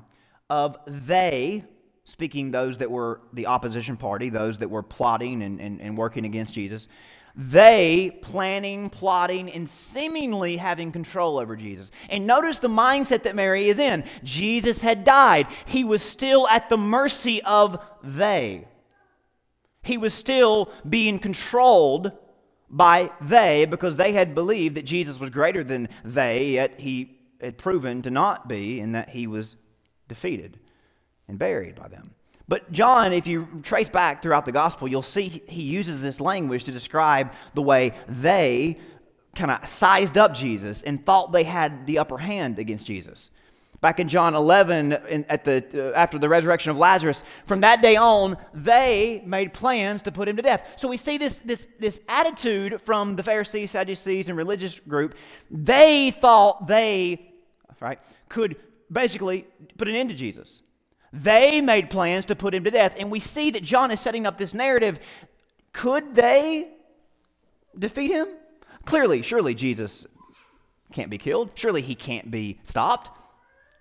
of 0.50 0.76
they, 0.86 1.64
speaking 2.04 2.50
those 2.50 2.78
that 2.78 2.90
were 2.90 3.20
the 3.32 3.46
opposition 3.46 3.96
party, 3.96 4.28
those 4.30 4.58
that 4.58 4.68
were 4.68 4.82
plotting 4.82 5.42
and, 5.42 5.60
and, 5.60 5.80
and 5.80 5.96
working 5.96 6.24
against 6.24 6.54
Jesus, 6.54 6.88
they 7.36 8.16
planning, 8.22 8.90
plotting, 8.90 9.50
and 9.50 9.68
seemingly 9.68 10.56
having 10.56 10.92
control 10.92 11.38
over 11.38 11.56
Jesus. 11.56 11.90
And 12.08 12.26
notice 12.26 12.58
the 12.58 12.68
mindset 12.68 13.24
that 13.24 13.34
Mary 13.34 13.68
is 13.68 13.78
in. 13.78 14.04
Jesus 14.22 14.80
had 14.80 15.04
died, 15.04 15.48
he 15.66 15.82
was 15.82 16.02
still 16.02 16.48
at 16.48 16.68
the 16.68 16.78
mercy 16.78 17.42
of 17.42 17.82
they. 18.02 18.68
He 19.82 19.98
was 19.98 20.14
still 20.14 20.70
being 20.88 21.18
controlled 21.18 22.12
by 22.70 23.10
they 23.20 23.66
because 23.66 23.96
they 23.96 24.12
had 24.12 24.34
believed 24.34 24.76
that 24.76 24.84
Jesus 24.84 25.18
was 25.18 25.30
greater 25.30 25.62
than 25.62 25.88
they, 26.04 26.52
yet 26.52 26.80
he 26.80 27.18
had 27.40 27.58
proven 27.58 28.00
to 28.02 28.10
not 28.10 28.48
be, 28.48 28.80
and 28.80 28.94
that 28.94 29.10
he 29.10 29.26
was 29.26 29.56
defeated 30.08 30.58
and 31.28 31.38
buried 31.38 31.74
by 31.74 31.88
them. 31.88 32.14
But 32.46 32.70
John, 32.72 33.12
if 33.12 33.26
you 33.26 33.48
trace 33.62 33.88
back 33.88 34.22
throughout 34.22 34.44
the 34.44 34.52
gospel, 34.52 34.86
you'll 34.86 35.02
see 35.02 35.42
he 35.48 35.62
uses 35.62 36.02
this 36.02 36.20
language 36.20 36.64
to 36.64 36.72
describe 36.72 37.32
the 37.54 37.62
way 37.62 37.92
they 38.06 38.78
kind 39.34 39.50
of 39.50 39.66
sized 39.66 40.18
up 40.18 40.34
Jesus 40.34 40.82
and 40.82 41.04
thought 41.04 41.32
they 41.32 41.44
had 41.44 41.86
the 41.86 41.98
upper 41.98 42.18
hand 42.18 42.58
against 42.58 42.86
Jesus. 42.86 43.30
Back 43.80 44.00
in 44.00 44.08
John 44.08 44.34
11, 44.34 44.92
in, 45.10 45.24
at 45.28 45.44
the, 45.44 45.64
uh, 45.74 45.94
after 45.94 46.18
the 46.18 46.28
resurrection 46.28 46.70
of 46.70 46.78
Lazarus, 46.78 47.22
from 47.44 47.60
that 47.62 47.82
day 47.82 47.96
on, 47.96 48.38
they 48.54 49.22
made 49.26 49.52
plans 49.52 50.02
to 50.02 50.12
put 50.12 50.28
him 50.28 50.36
to 50.36 50.42
death. 50.42 50.66
So 50.76 50.88
we 50.88 50.96
see 50.96 51.18
this, 51.18 51.40
this, 51.40 51.68
this 51.78 52.00
attitude 52.08 52.80
from 52.82 53.16
the 53.16 53.22
Pharisees, 53.22 53.72
Sadducees, 53.72 54.28
and 54.28 54.38
religious 54.38 54.78
group. 54.78 55.14
They 55.50 56.12
thought 56.12 56.66
they 56.66 57.34
right, 57.80 57.98
could 58.28 58.56
basically 58.90 59.46
put 59.76 59.88
an 59.88 59.94
end 59.94 60.08
to 60.08 60.14
Jesus. 60.14 60.62
They 61.14 61.60
made 61.60 61.90
plans 61.90 62.24
to 62.26 62.34
put 62.34 62.54
him 62.54 62.64
to 62.64 62.72
death. 62.72 62.96
And 62.98 63.08
we 63.08 63.20
see 63.20 63.52
that 63.52 63.62
John 63.62 63.92
is 63.92 64.00
setting 64.00 64.26
up 64.26 64.36
this 64.36 64.52
narrative. 64.52 64.98
Could 65.72 66.14
they 66.14 66.72
defeat 67.78 68.10
him? 68.10 68.26
Clearly, 68.84 69.22
surely 69.22 69.54
Jesus 69.54 70.06
can't 70.92 71.10
be 71.10 71.18
killed. 71.18 71.50
Surely 71.54 71.82
he 71.82 71.94
can't 71.94 72.32
be 72.32 72.58
stopped. 72.64 73.10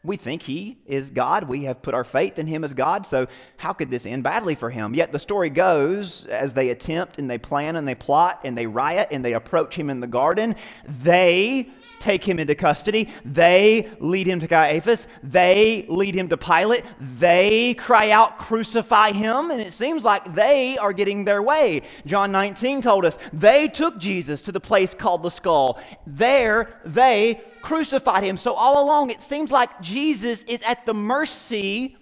We 0.04 0.16
think 0.16 0.44
he 0.44 0.78
is 0.86 1.10
God. 1.10 1.46
We 1.46 1.64
have 1.64 1.82
put 1.82 1.96
our 1.96 2.04
faith 2.04 2.38
in 2.38 2.46
him 2.46 2.64
as 2.64 2.74
God. 2.74 3.08
So, 3.08 3.28
how 3.58 3.74
could 3.74 3.90
this 3.90 4.06
end 4.06 4.22
badly 4.22 4.54
for 4.54 4.70
him? 4.70 4.94
Yet 4.94 5.12
the 5.12 5.20
story 5.20 5.50
goes 5.50 6.26
as 6.28 6.54
they 6.54 6.70
attempt 6.70 7.18
and 7.18 7.32
they 7.32 7.38
plan 7.38 7.78
and 7.78 7.88
they 7.88 7.96
plot 7.96 8.42
and 8.44 8.58
they 8.58 8.68
riot 8.68 9.08
and 9.12 9.24
they 9.24 9.34
approach 9.34 9.76
him 9.76 9.90
in 9.90 10.02
the 10.02 10.08
garden, 10.08 10.56
they 10.86 11.70
take 12.04 12.28
him 12.28 12.38
into 12.38 12.54
custody. 12.54 13.10
They 13.26 13.90
lead 14.00 14.28
him 14.28 14.40
to 14.42 14.48
Caiaphas. 14.48 15.08
They 15.24 15.86
lead 15.88 16.16
him 16.16 16.28
to 16.28 16.38
Pilate. 16.38 16.84
They 17.00 17.74
cry 17.76 18.12
out, 18.12 18.38
Crucify 18.38 19.14
him. 19.14 19.50
And 19.50 19.62
it 19.62 19.72
seems 19.72 20.04
like 20.04 20.34
they 20.34 20.78
are 20.78 20.94
getting 20.94 21.26
their 21.26 21.42
way. 21.42 21.82
John 22.06 22.32
19 22.32 22.82
told 22.82 23.06
us 23.06 23.18
they 23.32 23.68
took 23.68 23.98
Jesus 23.98 24.42
to 24.44 24.52
the 24.52 24.60
place 24.60 24.94
called 24.94 25.24
the 25.24 25.32
skull. 25.32 25.80
There, 26.06 26.80
they 26.86 27.42
crucified 27.62 28.24
him. 28.24 28.38
So 28.38 28.54
all 28.54 28.84
along, 28.84 29.10
it 29.10 29.24
seems 29.24 29.50
like 29.50 29.82
Jesus 29.82 30.44
is 30.44 30.62
at 30.64 30.86
the 30.86 30.94
mercy 30.94 31.98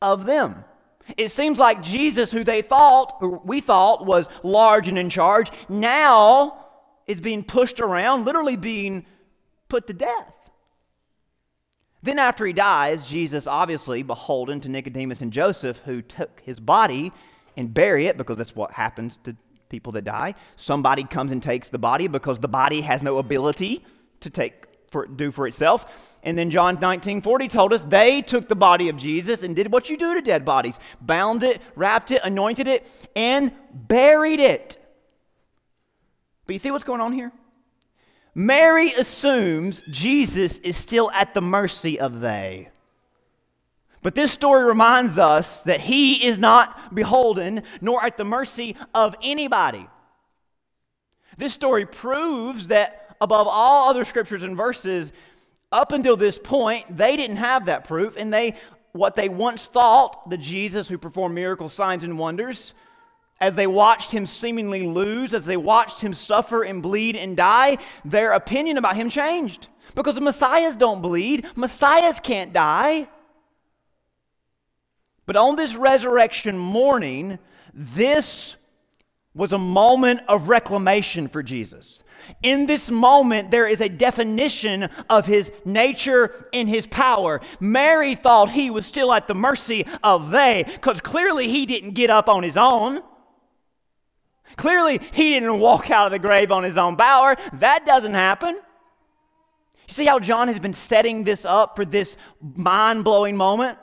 of 0.00 0.24
them. 0.24 0.64
It 1.16 1.30
seems 1.30 1.58
like 1.58 1.82
Jesus, 1.82 2.30
who 2.30 2.44
they 2.44 2.62
thought, 2.62 3.16
who 3.20 3.40
we 3.44 3.60
thought 3.60 4.06
was 4.06 4.28
large 4.42 4.88
and 4.88 4.96
in 4.96 5.10
charge, 5.10 5.50
now 5.68 6.58
is 7.06 7.20
being 7.20 7.42
pushed 7.42 7.80
around, 7.80 8.24
literally 8.24 8.56
being 8.56 9.04
put 9.72 9.86
to 9.86 9.94
death. 9.94 10.34
Then, 12.02 12.18
after 12.18 12.44
he 12.44 12.52
dies, 12.52 13.06
Jesus, 13.06 13.46
obviously 13.46 14.02
beholden 14.02 14.60
to 14.60 14.68
Nicodemus 14.68 15.22
and 15.22 15.32
Joseph, 15.32 15.80
who 15.86 16.02
took 16.02 16.40
his 16.40 16.60
body 16.60 17.10
and 17.56 17.72
bury 17.72 18.06
it 18.06 18.18
because 18.18 18.36
that's 18.36 18.54
what 18.54 18.72
happens 18.72 19.16
to 19.24 19.34
people 19.70 19.90
that 19.92 20.04
die. 20.04 20.34
Somebody 20.56 21.04
comes 21.04 21.32
and 21.32 21.42
takes 21.42 21.70
the 21.70 21.78
body 21.78 22.06
because 22.06 22.38
the 22.38 22.48
body 22.48 22.82
has 22.82 23.02
no 23.02 23.16
ability 23.16 23.82
to 24.20 24.28
take 24.28 24.66
for 24.90 25.06
do 25.06 25.30
for 25.30 25.46
itself. 25.46 25.86
And 26.22 26.36
then 26.36 26.50
John 26.50 26.78
19 26.78 27.22
40 27.22 27.48
told 27.48 27.72
us 27.72 27.82
they 27.84 28.20
took 28.20 28.48
the 28.48 28.54
body 28.54 28.90
of 28.90 28.98
Jesus 28.98 29.42
and 29.42 29.56
did 29.56 29.72
what 29.72 29.88
you 29.88 29.96
do 29.96 30.14
to 30.14 30.20
dead 30.20 30.44
bodies 30.44 30.78
bound 31.00 31.42
it, 31.42 31.62
wrapped 31.76 32.10
it, 32.10 32.20
anointed 32.22 32.68
it, 32.68 32.86
and 33.16 33.52
buried 33.72 34.40
it. 34.40 34.76
But 36.46 36.52
you 36.52 36.58
see 36.58 36.70
what's 36.70 36.84
going 36.84 37.00
on 37.00 37.14
here? 37.14 37.32
Mary 38.34 38.92
assumes 38.92 39.82
Jesus 39.90 40.58
is 40.58 40.76
still 40.76 41.10
at 41.12 41.34
the 41.34 41.42
mercy 41.42 42.00
of 42.00 42.20
they. 42.20 42.70
But 44.02 44.14
this 44.14 44.32
story 44.32 44.64
reminds 44.64 45.18
us 45.18 45.62
that 45.62 45.80
he 45.80 46.26
is 46.26 46.38
not 46.38 46.94
beholden 46.94 47.62
nor 47.80 48.04
at 48.04 48.16
the 48.16 48.24
mercy 48.24 48.76
of 48.94 49.14
anybody. 49.22 49.86
This 51.36 51.54
story 51.54 51.86
proves 51.86 52.68
that 52.68 53.16
above 53.20 53.46
all 53.48 53.88
other 53.88 54.04
scriptures 54.04 54.42
and 54.42 54.56
verses, 54.56 55.12
up 55.70 55.92
until 55.92 56.16
this 56.16 56.38
point, 56.38 56.96
they 56.96 57.16
didn't 57.16 57.36
have 57.36 57.66
that 57.66 57.84
proof, 57.84 58.16
and 58.16 58.32
they 58.32 58.56
what 58.92 59.14
they 59.14 59.28
once 59.28 59.64
thought 59.64 60.28
the 60.28 60.36
Jesus 60.36 60.88
who 60.88 60.98
performed 60.98 61.34
miracle 61.34 61.70
signs 61.70 62.04
and 62.04 62.18
wonders 62.18 62.74
as 63.42 63.56
they 63.56 63.66
watched 63.66 64.12
him 64.12 64.24
seemingly 64.24 64.86
lose, 64.86 65.34
as 65.34 65.44
they 65.44 65.56
watched 65.56 66.00
him 66.00 66.14
suffer 66.14 66.62
and 66.62 66.80
bleed 66.80 67.16
and 67.16 67.36
die, 67.36 67.76
their 68.04 68.32
opinion 68.32 68.78
about 68.78 68.94
him 68.94 69.10
changed. 69.10 69.66
Because 69.96 70.14
the 70.14 70.20
Messiahs 70.20 70.76
don't 70.76 71.02
bleed, 71.02 71.44
Messiahs 71.56 72.20
can't 72.20 72.52
die. 72.52 73.08
But 75.26 75.34
on 75.34 75.56
this 75.56 75.74
resurrection 75.74 76.56
morning, 76.56 77.40
this 77.74 78.56
was 79.34 79.52
a 79.52 79.58
moment 79.58 80.20
of 80.28 80.48
reclamation 80.48 81.26
for 81.26 81.42
Jesus. 81.42 82.04
In 82.44 82.66
this 82.66 82.92
moment, 82.92 83.50
there 83.50 83.66
is 83.66 83.80
a 83.80 83.88
definition 83.88 84.84
of 85.10 85.26
his 85.26 85.50
nature 85.64 86.46
and 86.52 86.68
his 86.68 86.86
power. 86.86 87.40
Mary 87.58 88.14
thought 88.14 88.50
he 88.50 88.70
was 88.70 88.86
still 88.86 89.12
at 89.12 89.26
the 89.26 89.34
mercy 89.34 89.84
of 90.04 90.30
they, 90.30 90.62
because 90.64 91.00
clearly 91.00 91.48
he 91.48 91.66
didn't 91.66 91.92
get 91.92 92.08
up 92.08 92.28
on 92.28 92.44
his 92.44 92.56
own. 92.56 93.02
Clearly, 94.56 95.00
he 95.12 95.30
didn't 95.30 95.58
walk 95.58 95.90
out 95.90 96.06
of 96.06 96.12
the 96.12 96.18
grave 96.18 96.52
on 96.52 96.62
his 96.62 96.78
own 96.78 96.96
power. 96.96 97.36
That 97.54 97.86
doesn't 97.86 98.14
happen. 98.14 98.54
You 98.54 99.94
see 99.94 100.04
how 100.06 100.18
John 100.18 100.48
has 100.48 100.58
been 100.58 100.74
setting 100.74 101.24
this 101.24 101.44
up 101.44 101.76
for 101.76 101.84
this 101.84 102.16
mind 102.40 103.04
blowing 103.04 103.36
moment? 103.36 103.78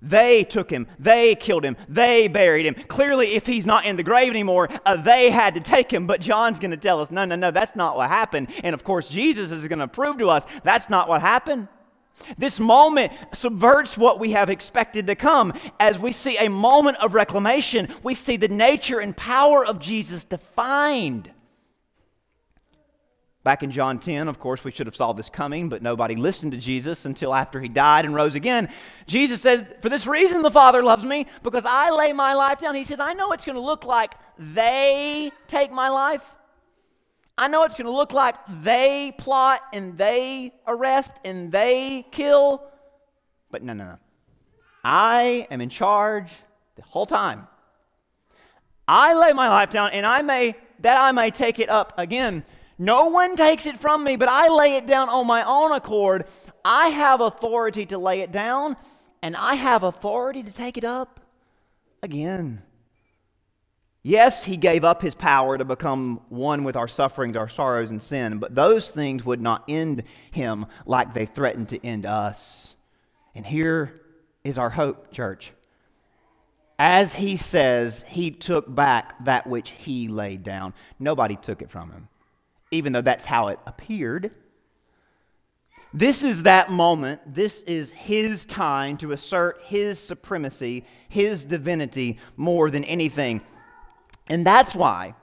They 0.00 0.44
took 0.44 0.70
him, 0.70 0.86
they 0.98 1.34
killed 1.34 1.64
him, 1.64 1.76
they 1.88 2.28
buried 2.28 2.66
him. 2.66 2.74
Clearly, 2.86 3.34
if 3.34 3.46
he's 3.46 3.66
not 3.66 3.84
in 3.84 3.96
the 3.96 4.04
grave 4.04 4.30
anymore, 4.30 4.68
uh, 4.86 4.94
they 4.94 5.30
had 5.30 5.54
to 5.54 5.60
take 5.60 5.92
him. 5.92 6.06
But 6.06 6.20
John's 6.20 6.60
going 6.60 6.70
to 6.70 6.76
tell 6.76 7.00
us, 7.00 7.10
no, 7.10 7.24
no, 7.24 7.34
no, 7.34 7.50
that's 7.50 7.74
not 7.74 7.96
what 7.96 8.08
happened. 8.08 8.48
And 8.62 8.74
of 8.74 8.84
course, 8.84 9.08
Jesus 9.08 9.50
is 9.50 9.66
going 9.66 9.80
to 9.80 9.88
prove 9.88 10.18
to 10.18 10.30
us 10.30 10.46
that's 10.62 10.88
not 10.88 11.08
what 11.08 11.20
happened. 11.20 11.66
This 12.36 12.58
moment 12.60 13.12
subverts 13.32 13.96
what 13.96 14.20
we 14.20 14.32
have 14.32 14.50
expected 14.50 15.06
to 15.06 15.14
come. 15.14 15.52
As 15.80 15.98
we 15.98 16.12
see 16.12 16.36
a 16.36 16.48
moment 16.48 16.98
of 16.98 17.14
reclamation, 17.14 17.92
we 18.02 18.14
see 18.14 18.36
the 18.36 18.48
nature 18.48 19.00
and 19.00 19.16
power 19.16 19.64
of 19.64 19.78
Jesus 19.78 20.24
defined. 20.24 21.30
Back 23.44 23.62
in 23.62 23.70
John 23.70 23.98
10, 23.98 24.28
of 24.28 24.38
course, 24.38 24.62
we 24.62 24.70
should 24.70 24.86
have 24.86 24.94
saw 24.94 25.14
this 25.14 25.30
coming, 25.30 25.70
but 25.70 25.80
nobody 25.80 26.16
listened 26.16 26.52
to 26.52 26.58
Jesus 26.58 27.06
until 27.06 27.32
after 27.32 27.60
he 27.60 27.68
died 27.68 28.04
and 28.04 28.14
rose 28.14 28.34
again. 28.34 28.68
Jesus 29.06 29.40
said, 29.40 29.80
For 29.80 29.88
this 29.88 30.06
reason 30.06 30.42
the 30.42 30.50
Father 30.50 30.82
loves 30.82 31.04
me, 31.04 31.26
because 31.42 31.64
I 31.64 31.90
lay 31.90 32.12
my 32.12 32.34
life 32.34 32.58
down. 32.58 32.74
He 32.74 32.84
says, 32.84 33.00
I 33.00 33.14
know 33.14 33.32
it's 33.32 33.46
going 33.46 33.56
to 33.56 33.62
look 33.62 33.86
like 33.86 34.14
they 34.36 35.32
take 35.46 35.72
my 35.72 35.88
life. 35.88 36.22
I 37.38 37.46
know 37.46 37.62
it's 37.62 37.76
going 37.76 37.86
to 37.86 37.92
look 37.92 38.12
like 38.12 38.34
they 38.62 39.14
plot 39.16 39.60
and 39.72 39.96
they 39.96 40.52
arrest 40.66 41.12
and 41.24 41.52
they 41.52 42.04
kill, 42.10 42.64
but 43.48 43.62
no, 43.62 43.72
no, 43.72 43.84
no. 43.84 43.98
I 44.82 45.46
am 45.48 45.60
in 45.60 45.68
charge 45.68 46.32
the 46.74 46.82
whole 46.82 47.06
time. 47.06 47.46
I 48.88 49.14
lay 49.14 49.32
my 49.32 49.48
life 49.48 49.70
down 49.70 49.90
and 49.92 50.04
I 50.04 50.22
may 50.22 50.56
that 50.80 50.98
I 50.98 51.12
may 51.12 51.30
take 51.30 51.60
it 51.60 51.68
up 51.68 51.92
again. 51.96 52.44
No 52.76 53.06
one 53.06 53.36
takes 53.36 53.66
it 53.66 53.78
from 53.78 54.02
me, 54.02 54.16
but 54.16 54.28
I 54.28 54.48
lay 54.48 54.76
it 54.76 54.86
down 54.86 55.08
on 55.08 55.26
my 55.26 55.42
own 55.44 55.72
accord. 55.72 56.26
I 56.64 56.88
have 56.88 57.20
authority 57.20 57.86
to 57.86 57.98
lay 57.98 58.20
it 58.20 58.32
down 58.32 58.76
and 59.22 59.36
I 59.36 59.54
have 59.54 59.84
authority 59.84 60.42
to 60.42 60.50
take 60.50 60.76
it 60.76 60.84
up 60.84 61.20
again. 62.02 62.62
Yes, 64.02 64.44
he 64.44 64.56
gave 64.56 64.84
up 64.84 65.02
his 65.02 65.14
power 65.14 65.58
to 65.58 65.64
become 65.64 66.20
one 66.28 66.64
with 66.64 66.76
our 66.76 66.88
sufferings, 66.88 67.36
our 67.36 67.48
sorrows, 67.48 67.90
and 67.90 68.02
sin, 68.02 68.38
but 68.38 68.54
those 68.54 68.90
things 68.90 69.24
would 69.24 69.40
not 69.40 69.64
end 69.68 70.04
him 70.30 70.66
like 70.86 71.12
they 71.12 71.26
threatened 71.26 71.68
to 71.70 71.84
end 71.84 72.06
us. 72.06 72.74
And 73.34 73.44
here 73.44 74.00
is 74.44 74.56
our 74.56 74.70
hope, 74.70 75.12
church. 75.12 75.52
As 76.78 77.14
he 77.14 77.36
says, 77.36 78.04
he 78.06 78.30
took 78.30 78.72
back 78.72 79.24
that 79.24 79.48
which 79.48 79.70
he 79.70 80.06
laid 80.06 80.44
down. 80.44 80.74
Nobody 81.00 81.34
took 81.34 81.60
it 81.60 81.70
from 81.70 81.90
him, 81.90 82.08
even 82.70 82.92
though 82.92 83.02
that's 83.02 83.24
how 83.24 83.48
it 83.48 83.58
appeared. 83.66 84.32
This 85.92 86.22
is 86.22 86.44
that 86.44 86.70
moment. 86.70 87.34
This 87.34 87.62
is 87.62 87.92
his 87.92 88.44
time 88.44 88.96
to 88.98 89.10
assert 89.10 89.60
his 89.64 89.98
supremacy, 89.98 90.84
his 91.08 91.44
divinity 91.44 92.18
more 92.36 92.70
than 92.70 92.84
anything. 92.84 93.40
And 94.28 94.46
that's 94.46 94.74
why, 94.74 95.14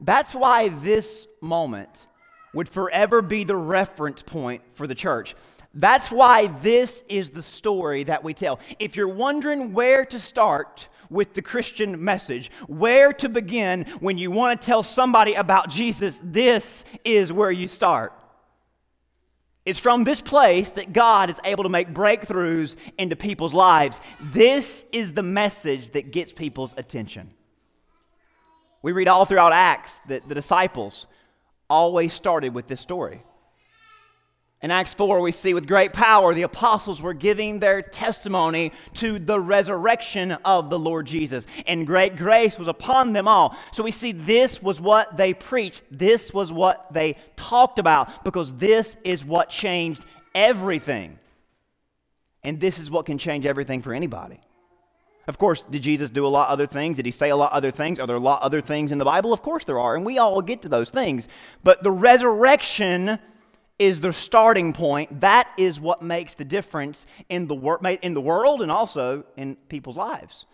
that's 0.00 0.34
why 0.34 0.68
this 0.68 1.26
moment 1.40 2.06
would 2.52 2.68
forever 2.68 3.22
be 3.22 3.44
the 3.44 3.56
reference 3.56 4.22
point 4.22 4.62
for 4.74 4.86
the 4.86 4.94
church. 4.94 5.34
That's 5.74 6.10
why 6.10 6.46
this 6.46 7.04
is 7.08 7.30
the 7.30 7.42
story 7.42 8.04
that 8.04 8.24
we 8.24 8.32
tell. 8.32 8.60
If 8.78 8.96
you're 8.96 9.08
wondering 9.08 9.74
where 9.74 10.06
to 10.06 10.18
start 10.18 10.88
with 11.10 11.34
the 11.34 11.42
Christian 11.42 12.02
message, 12.02 12.50
where 12.66 13.12
to 13.12 13.28
begin 13.28 13.84
when 14.00 14.16
you 14.16 14.30
want 14.30 14.60
to 14.60 14.66
tell 14.66 14.82
somebody 14.82 15.34
about 15.34 15.68
Jesus, 15.68 16.20
this 16.24 16.84
is 17.04 17.32
where 17.32 17.50
you 17.50 17.68
start. 17.68 18.12
It's 19.66 19.80
from 19.80 20.04
this 20.04 20.22
place 20.22 20.70
that 20.72 20.92
God 20.92 21.28
is 21.28 21.40
able 21.44 21.64
to 21.64 21.68
make 21.68 21.92
breakthroughs 21.92 22.76
into 22.96 23.16
people's 23.16 23.52
lives. 23.52 24.00
This 24.20 24.86
is 24.92 25.12
the 25.12 25.22
message 25.22 25.90
that 25.90 26.10
gets 26.12 26.32
people's 26.32 26.72
attention. 26.78 27.34
We 28.86 28.92
read 28.92 29.08
all 29.08 29.24
throughout 29.24 29.52
Acts 29.52 30.00
that 30.06 30.28
the 30.28 30.34
disciples 30.36 31.08
always 31.68 32.12
started 32.12 32.54
with 32.54 32.68
this 32.68 32.80
story. 32.80 33.20
In 34.62 34.70
Acts 34.70 34.94
4, 34.94 35.20
we 35.20 35.32
see 35.32 35.54
with 35.54 35.66
great 35.66 35.92
power 35.92 36.32
the 36.32 36.42
apostles 36.42 37.02
were 37.02 37.12
giving 37.12 37.58
their 37.58 37.82
testimony 37.82 38.70
to 38.94 39.18
the 39.18 39.40
resurrection 39.40 40.30
of 40.44 40.70
the 40.70 40.78
Lord 40.78 41.04
Jesus, 41.08 41.48
and 41.66 41.84
great 41.84 42.14
grace 42.14 42.56
was 42.60 42.68
upon 42.68 43.12
them 43.12 43.26
all. 43.26 43.56
So 43.72 43.82
we 43.82 43.90
see 43.90 44.12
this 44.12 44.62
was 44.62 44.80
what 44.80 45.16
they 45.16 45.34
preached, 45.34 45.82
this 45.90 46.32
was 46.32 46.52
what 46.52 46.86
they 46.92 47.16
talked 47.34 47.80
about, 47.80 48.22
because 48.22 48.54
this 48.54 48.96
is 49.02 49.24
what 49.24 49.50
changed 49.50 50.06
everything. 50.32 51.18
And 52.44 52.60
this 52.60 52.78
is 52.78 52.88
what 52.88 53.04
can 53.04 53.18
change 53.18 53.46
everything 53.46 53.82
for 53.82 53.92
anybody. 53.92 54.38
Of 55.28 55.38
course, 55.38 55.64
did 55.64 55.82
Jesus 55.82 56.08
do 56.08 56.24
a 56.24 56.28
lot 56.28 56.48
other 56.48 56.66
things? 56.66 56.96
Did 56.96 57.06
he 57.06 57.10
say 57.10 57.30
a 57.30 57.36
lot 57.36 57.52
other 57.52 57.72
things? 57.72 57.98
Are 57.98 58.06
there 58.06 58.16
a 58.16 58.20
lot 58.20 58.42
other 58.42 58.60
things 58.60 58.92
in 58.92 58.98
the 58.98 59.04
Bible? 59.04 59.32
Of 59.32 59.42
course 59.42 59.64
there 59.64 59.78
are, 59.78 59.96
and 59.96 60.04
we 60.04 60.18
all 60.18 60.40
get 60.40 60.62
to 60.62 60.68
those 60.68 60.90
things. 60.90 61.26
But 61.64 61.82
the 61.82 61.90
resurrection 61.90 63.18
is 63.78 64.00
the 64.00 64.12
starting 64.12 64.72
point. 64.72 65.20
That 65.20 65.48
is 65.58 65.80
what 65.80 66.00
makes 66.00 66.34
the 66.34 66.44
difference 66.44 67.06
in 67.28 67.48
the, 67.48 67.54
wor- 67.54 67.80
in 67.84 68.14
the 68.14 68.20
world 68.20 68.62
and 68.62 68.70
also 68.70 69.24
in 69.36 69.56
people's 69.68 69.96
lives. 69.96 70.46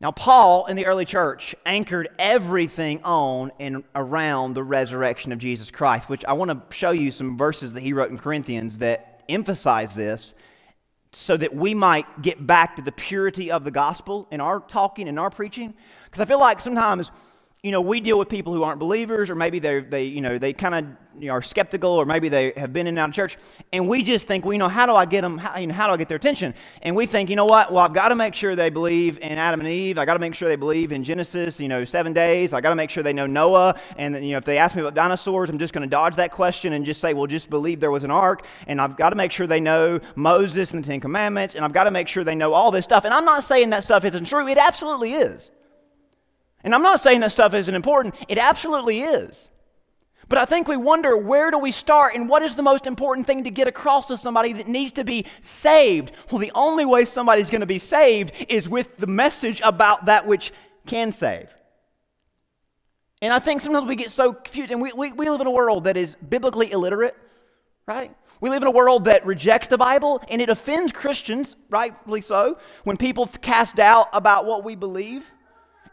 Now, 0.00 0.12
Paul 0.12 0.66
in 0.66 0.76
the 0.76 0.86
early 0.86 1.04
church 1.04 1.54
anchored 1.66 2.08
everything 2.18 3.02
on 3.02 3.50
and 3.58 3.82
around 3.94 4.54
the 4.54 4.62
resurrection 4.62 5.32
of 5.32 5.40
Jesus 5.40 5.70
Christ, 5.72 6.08
which 6.08 6.24
I 6.24 6.34
want 6.34 6.50
to 6.50 6.74
show 6.74 6.92
you 6.92 7.10
some 7.10 7.36
verses 7.36 7.72
that 7.74 7.80
he 7.80 7.92
wrote 7.92 8.10
in 8.10 8.18
Corinthians 8.18 8.78
that 8.78 9.24
emphasize 9.28 9.94
this 9.94 10.34
so 11.12 11.36
that 11.36 11.54
we 11.54 11.74
might 11.74 12.22
get 12.22 12.46
back 12.46 12.76
to 12.76 12.82
the 12.82 12.92
purity 12.92 13.50
of 13.50 13.64
the 13.64 13.70
gospel 13.70 14.28
in 14.30 14.40
our 14.40 14.60
talking 14.60 15.08
and 15.08 15.18
our 15.18 15.30
preaching. 15.30 15.74
Because 16.04 16.20
I 16.20 16.24
feel 16.24 16.40
like 16.40 16.60
sometimes 16.60 17.10
you 17.62 17.72
know, 17.72 17.80
we 17.80 18.00
deal 18.00 18.16
with 18.16 18.28
people 18.28 18.54
who 18.54 18.62
aren't 18.62 18.78
believers, 18.78 19.30
or 19.30 19.34
maybe 19.34 19.58
they, 19.58 19.80
they 19.80 20.04
you 20.04 20.20
know, 20.20 20.38
they 20.38 20.52
kind 20.52 20.74
of 20.76 20.84
you 21.20 21.26
know, 21.26 21.32
are 21.32 21.42
skeptical, 21.42 21.90
or 21.90 22.06
maybe 22.06 22.28
they 22.28 22.52
have 22.56 22.72
been 22.72 22.86
in 22.86 22.94
and 22.94 22.98
out 23.00 23.08
of 23.08 23.14
church, 23.16 23.36
and 23.72 23.88
we 23.88 24.04
just 24.04 24.28
think, 24.28 24.44
well, 24.44 24.52
you 24.52 24.60
know, 24.60 24.68
how 24.68 24.86
do 24.86 24.94
I 24.94 25.06
get 25.06 25.22
them? 25.22 25.38
How, 25.38 25.58
you 25.58 25.66
know, 25.66 25.74
how 25.74 25.88
do 25.88 25.92
I 25.92 25.96
get 25.96 26.08
their 26.08 26.18
attention? 26.18 26.54
And 26.82 26.94
we 26.94 27.06
think, 27.06 27.28
you 27.28 27.34
know 27.34 27.46
what? 27.46 27.72
Well, 27.72 27.82
I've 27.82 27.92
got 27.92 28.10
to 28.10 28.14
make 28.14 28.36
sure 28.36 28.54
they 28.54 28.70
believe 28.70 29.18
in 29.18 29.38
Adam 29.38 29.58
and 29.58 29.68
Eve. 29.68 29.98
I 29.98 30.04
got 30.04 30.14
to 30.14 30.20
make 30.20 30.36
sure 30.36 30.48
they 30.48 30.54
believe 30.54 30.92
in 30.92 31.02
Genesis. 31.02 31.58
You 31.58 31.66
know, 31.66 31.84
seven 31.84 32.12
days. 32.12 32.52
I 32.52 32.60
got 32.60 32.70
to 32.70 32.76
make 32.76 32.90
sure 32.90 33.02
they 33.02 33.12
know 33.12 33.26
Noah. 33.26 33.80
And 33.96 34.14
you 34.24 34.32
know, 34.32 34.38
if 34.38 34.44
they 34.44 34.58
ask 34.58 34.76
me 34.76 34.82
about 34.82 34.94
dinosaurs, 34.94 35.50
I'm 35.50 35.58
just 35.58 35.74
going 35.74 35.82
to 35.82 35.90
dodge 35.90 36.14
that 36.14 36.30
question 36.30 36.74
and 36.74 36.86
just 36.86 37.00
say, 37.00 37.12
well, 37.12 37.26
just 37.26 37.50
believe 37.50 37.80
there 37.80 37.90
was 37.90 38.04
an 38.04 38.12
ark. 38.12 38.44
And 38.68 38.80
I've 38.80 38.96
got 38.96 39.10
to 39.10 39.16
make 39.16 39.32
sure 39.32 39.48
they 39.48 39.60
know 39.60 39.98
Moses 40.14 40.70
and 40.70 40.84
the 40.84 40.86
Ten 40.86 41.00
Commandments. 41.00 41.56
And 41.56 41.64
I've 41.64 41.72
got 41.72 41.84
to 41.84 41.90
make 41.90 42.06
sure 42.06 42.22
they 42.22 42.36
know 42.36 42.52
all 42.52 42.70
this 42.70 42.84
stuff. 42.84 43.04
And 43.04 43.12
I'm 43.12 43.24
not 43.24 43.42
saying 43.42 43.70
that 43.70 43.82
stuff 43.82 44.04
isn't 44.04 44.26
true. 44.26 44.46
It 44.46 44.58
absolutely 44.58 45.14
is. 45.14 45.50
And 46.64 46.74
I'm 46.74 46.82
not 46.82 47.00
saying 47.00 47.20
that 47.20 47.32
stuff 47.32 47.54
isn't 47.54 47.74
important, 47.74 48.14
it 48.28 48.38
absolutely 48.38 49.00
is. 49.00 49.50
But 50.28 50.38
I 50.38 50.44
think 50.44 50.68
we 50.68 50.76
wonder 50.76 51.16
where 51.16 51.50
do 51.50 51.58
we 51.58 51.72
start 51.72 52.14
and 52.14 52.28
what 52.28 52.42
is 52.42 52.54
the 52.54 52.62
most 52.62 52.86
important 52.86 53.26
thing 53.26 53.44
to 53.44 53.50
get 53.50 53.66
across 53.66 54.06
to 54.08 54.18
somebody 54.18 54.52
that 54.54 54.68
needs 54.68 54.92
to 54.92 55.04
be 55.04 55.24
saved? 55.40 56.12
Well, 56.30 56.38
the 56.38 56.52
only 56.54 56.84
way 56.84 57.06
somebody's 57.06 57.48
going 57.48 57.62
to 57.62 57.66
be 57.66 57.78
saved 57.78 58.32
is 58.48 58.68
with 58.68 58.94
the 58.98 59.06
message 59.06 59.62
about 59.64 60.04
that 60.04 60.26
which 60.26 60.52
can 60.86 61.12
save. 61.12 61.48
And 63.22 63.32
I 63.32 63.38
think 63.38 63.62
sometimes 63.62 63.86
we 63.86 63.96
get 63.96 64.10
so 64.10 64.34
confused, 64.34 64.70
and 64.70 64.82
we, 64.82 64.92
we, 64.92 65.12
we 65.12 65.28
live 65.28 65.40
in 65.40 65.46
a 65.46 65.50
world 65.50 65.84
that 65.84 65.96
is 65.96 66.14
biblically 66.16 66.70
illiterate, 66.70 67.16
right? 67.86 68.14
We 68.40 68.50
live 68.50 68.62
in 68.62 68.68
a 68.68 68.72
world 68.72 69.06
that 69.06 69.26
rejects 69.26 69.68
the 69.68 69.78
Bible, 69.78 70.22
and 70.28 70.42
it 70.42 70.50
offends 70.50 70.92
Christians, 70.92 71.56
rightfully 71.70 72.20
so, 72.20 72.58
when 72.84 72.96
people 72.96 73.26
cast 73.26 73.76
doubt 73.76 74.08
about 74.12 74.44
what 74.44 74.62
we 74.62 74.76
believe 74.76 75.28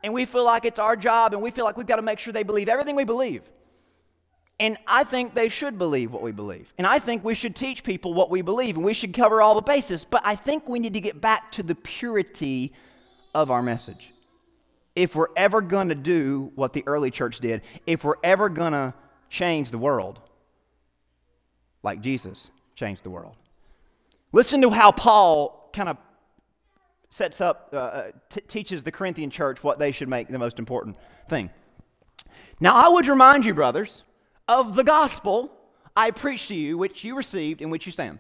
and 0.06 0.14
we 0.14 0.26
feel 0.26 0.46
like 0.46 0.66
it's 0.66 0.78
our 0.78 0.96
job 0.96 1.34
and 1.34 1.42
we 1.42 1.50
feel 1.50 1.66
like 1.66 1.78
we've 1.78 1.88
got 1.88 1.96
to 1.96 2.04
make 2.04 2.20
sure 2.20 2.32
they 2.32 2.44
believe 2.44 2.70
everything 2.70 2.96
we 2.96 3.06
believe. 3.06 3.42
And 4.60 4.78
I 4.86 5.04
think 5.04 5.34
they 5.34 5.50
should 5.50 5.80
believe 5.80 6.12
what 6.12 6.22
we 6.22 6.32
believe. 6.32 6.72
And 6.78 6.86
I 6.86 7.00
think 7.00 7.24
we 7.24 7.34
should 7.34 7.56
teach 7.56 7.84
people 7.84 8.14
what 8.14 8.30
we 8.30 8.44
believe 8.44 8.76
and 8.76 8.86
we 8.86 8.94
should 8.94 9.14
cover 9.14 9.42
all 9.42 9.56
the 9.56 9.64
bases. 9.64 10.06
But 10.06 10.22
I 10.24 10.36
think 10.36 10.70
we 10.70 10.80
need 10.80 10.94
to 10.94 11.02
get 11.02 11.20
back 11.20 11.52
to 11.54 11.64
the 11.64 11.74
purity 11.74 12.72
of 13.34 13.50
our 13.50 13.64
message. 13.64 14.14
If 14.96 15.16
we're 15.16 15.34
ever 15.36 15.60
going 15.60 15.90
to 15.90 15.96
do 15.96 16.52
what 16.54 16.72
the 16.72 16.84
early 16.86 17.10
church 17.10 17.40
did, 17.40 17.64
if 17.88 18.04
we're 18.04 18.16
ever 18.24 18.48
going 18.48 18.74
to 18.74 18.94
change 19.32 19.72
the 19.72 19.80
world 19.80 20.20
like 21.82 22.00
Jesus 22.02 22.52
changed 22.76 23.02
the 23.02 23.10
world. 23.10 23.36
Listen 24.32 24.62
to 24.62 24.70
how 24.70 24.92
Paul 24.92 25.72
kind 25.74 25.90
of 25.90 25.98
sets 27.16 27.40
up, 27.40 27.70
uh, 27.72 27.78
uh, 27.78 28.12
t- 28.30 28.42
teaches 28.42 28.84
the 28.84 28.92
Corinthian 28.92 29.30
church 29.30 29.64
what 29.64 29.80
they 29.80 29.92
should 29.92 30.10
make 30.10 30.28
the 30.28 30.38
most 30.38 30.60
important 30.60 30.98
thing. 31.30 31.50
Now, 32.60 32.76
I 32.76 32.90
would 32.90 33.08
remind 33.08 33.46
you, 33.46 33.54
brothers, 33.54 34.04
of 34.50 34.76
the 34.76 34.84
gospel 34.84 35.50
I 35.96 36.12
preached 36.12 36.50
to 36.50 36.56
you, 36.56 36.78
which 36.78 37.06
you 37.06 37.16
received, 37.16 37.62
in 37.62 37.70
which 37.70 37.86
you 37.86 37.92
stand. 37.94 38.20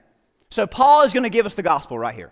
So, 0.49 0.65
Paul 0.65 1.03
is 1.03 1.11
going 1.11 1.23
to 1.23 1.29
give 1.29 1.45
us 1.45 1.55
the 1.55 1.63
gospel 1.63 1.99
right 1.99 2.15
here. 2.15 2.31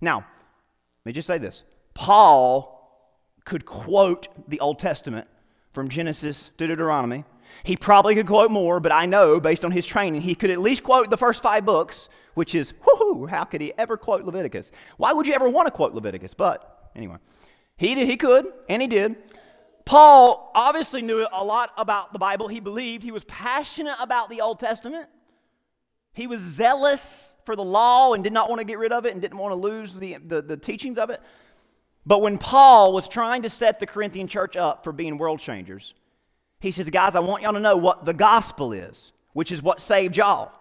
Now, 0.00 0.18
let 0.18 1.06
me 1.06 1.12
just 1.12 1.26
say 1.26 1.38
this 1.38 1.64
Paul 1.94 2.70
could 3.44 3.66
quote 3.66 4.28
the 4.48 4.60
Old 4.60 4.78
Testament 4.78 5.26
from 5.72 5.88
Genesis 5.88 6.50
to 6.58 6.68
Deuteronomy. 6.68 7.24
He 7.64 7.76
probably 7.76 8.14
could 8.14 8.26
quote 8.28 8.52
more, 8.52 8.78
but 8.78 8.92
I 8.92 9.06
know, 9.06 9.40
based 9.40 9.64
on 9.64 9.72
his 9.72 9.84
training, 9.84 10.22
he 10.22 10.36
could 10.36 10.50
at 10.50 10.60
least 10.60 10.84
quote 10.84 11.10
the 11.10 11.16
first 11.16 11.42
five 11.42 11.64
books 11.64 12.08
which 12.34 12.54
is, 12.54 12.74
whoo, 12.86 13.26
how 13.26 13.44
could 13.44 13.60
he 13.60 13.72
ever 13.78 13.96
quote 13.96 14.24
Leviticus? 14.24 14.72
Why 14.96 15.12
would 15.12 15.26
you 15.26 15.34
ever 15.34 15.48
want 15.48 15.66
to 15.66 15.70
quote 15.70 15.94
Leviticus? 15.94 16.34
But 16.34 16.90
anyway, 16.94 17.16
he, 17.76 17.94
did, 17.94 18.08
he 18.08 18.16
could, 18.16 18.46
and 18.68 18.82
he 18.82 18.88
did. 18.88 19.16
Paul 19.84 20.50
obviously 20.54 21.02
knew 21.02 21.26
a 21.32 21.44
lot 21.44 21.72
about 21.76 22.12
the 22.12 22.18
Bible. 22.18 22.48
He 22.48 22.60
believed, 22.60 23.02
he 23.02 23.12
was 23.12 23.24
passionate 23.24 23.96
about 24.00 24.30
the 24.30 24.40
Old 24.40 24.58
Testament. 24.58 25.08
He 26.12 26.26
was 26.26 26.40
zealous 26.40 27.34
for 27.44 27.56
the 27.56 27.64
law 27.64 28.14
and 28.14 28.22
did 28.22 28.32
not 28.32 28.48
want 28.48 28.60
to 28.60 28.64
get 28.64 28.78
rid 28.78 28.92
of 28.92 29.04
it 29.04 29.12
and 29.12 29.20
didn't 29.20 29.38
want 29.38 29.52
to 29.52 29.56
lose 29.56 29.92
the, 29.92 30.16
the, 30.24 30.42
the 30.42 30.56
teachings 30.56 30.96
of 30.96 31.10
it. 31.10 31.20
But 32.06 32.22
when 32.22 32.38
Paul 32.38 32.92
was 32.92 33.08
trying 33.08 33.42
to 33.42 33.50
set 33.50 33.80
the 33.80 33.86
Corinthian 33.86 34.28
church 34.28 34.56
up 34.56 34.84
for 34.84 34.92
being 34.92 35.18
world 35.18 35.40
changers, 35.40 35.94
he 36.60 36.70
says, 36.70 36.88
Guys, 36.88 37.16
I 37.16 37.20
want 37.20 37.42
y'all 37.42 37.52
to 37.52 37.60
know 37.60 37.76
what 37.76 38.04
the 38.04 38.14
gospel 38.14 38.72
is, 38.72 39.12
which 39.32 39.52
is 39.52 39.62
what 39.62 39.80
saved 39.80 40.16
y'all 40.16 40.52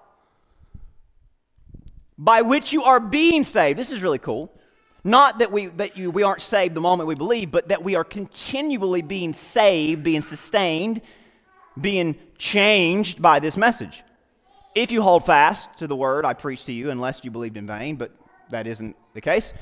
by 2.17 2.41
which 2.41 2.73
you 2.73 2.83
are 2.83 2.99
being 2.99 3.43
saved. 3.43 3.79
This 3.79 3.91
is 3.91 4.01
really 4.01 4.19
cool. 4.19 4.51
Not 5.03 5.39
that 5.39 5.51
we 5.51 5.67
that 5.67 5.97
you 5.97 6.11
we 6.11 6.23
aren't 6.23 6.41
saved 6.41 6.75
the 6.75 6.81
moment 6.81 7.07
we 7.07 7.15
believe, 7.15 7.51
but 7.51 7.67
that 7.67 7.83
we 7.83 7.95
are 7.95 8.05
continually 8.05 9.01
being 9.01 9.33
saved, 9.33 10.03
being 10.03 10.21
sustained, 10.21 11.01
being 11.79 12.15
changed 12.37 13.21
by 13.21 13.39
this 13.39 13.57
message. 13.57 14.01
If 14.75 14.91
you 14.91 15.01
hold 15.01 15.25
fast 15.25 15.69
to 15.79 15.87
the 15.87 15.95
word 15.95 16.25
I 16.25 16.33
preached 16.33 16.67
to 16.67 16.73
you, 16.73 16.89
unless 16.89 17.23
you 17.23 17.31
believed 17.31 17.57
in 17.57 17.67
vain, 17.67 17.95
but 17.95 18.11
that 18.49 18.65
isn't 18.65 18.95
the 19.13 19.21
case. 19.21 19.53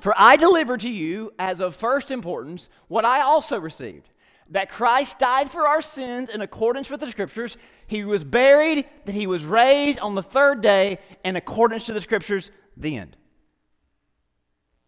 For 0.00 0.14
I 0.16 0.36
delivered 0.36 0.80
to 0.80 0.90
you 0.90 1.32
as 1.38 1.60
of 1.60 1.76
first 1.76 2.10
importance 2.10 2.68
what 2.88 3.04
I 3.04 3.20
also 3.20 3.58
received 3.58 4.08
that 4.50 4.68
Christ 4.68 5.18
died 5.18 5.50
for 5.50 5.66
our 5.66 5.80
sins 5.80 6.28
in 6.28 6.40
accordance 6.40 6.90
with 6.90 7.00
the 7.00 7.10
scriptures. 7.10 7.56
He 7.86 8.04
was 8.04 8.24
buried, 8.24 8.86
that 9.04 9.12
he 9.12 9.26
was 9.26 9.44
raised 9.44 9.98
on 10.00 10.14
the 10.14 10.22
third 10.22 10.60
day 10.60 10.98
in 11.24 11.36
accordance 11.36 11.86
to 11.86 11.92
the 11.92 12.00
scriptures, 12.00 12.50
the 12.76 12.96
end. 12.96 13.16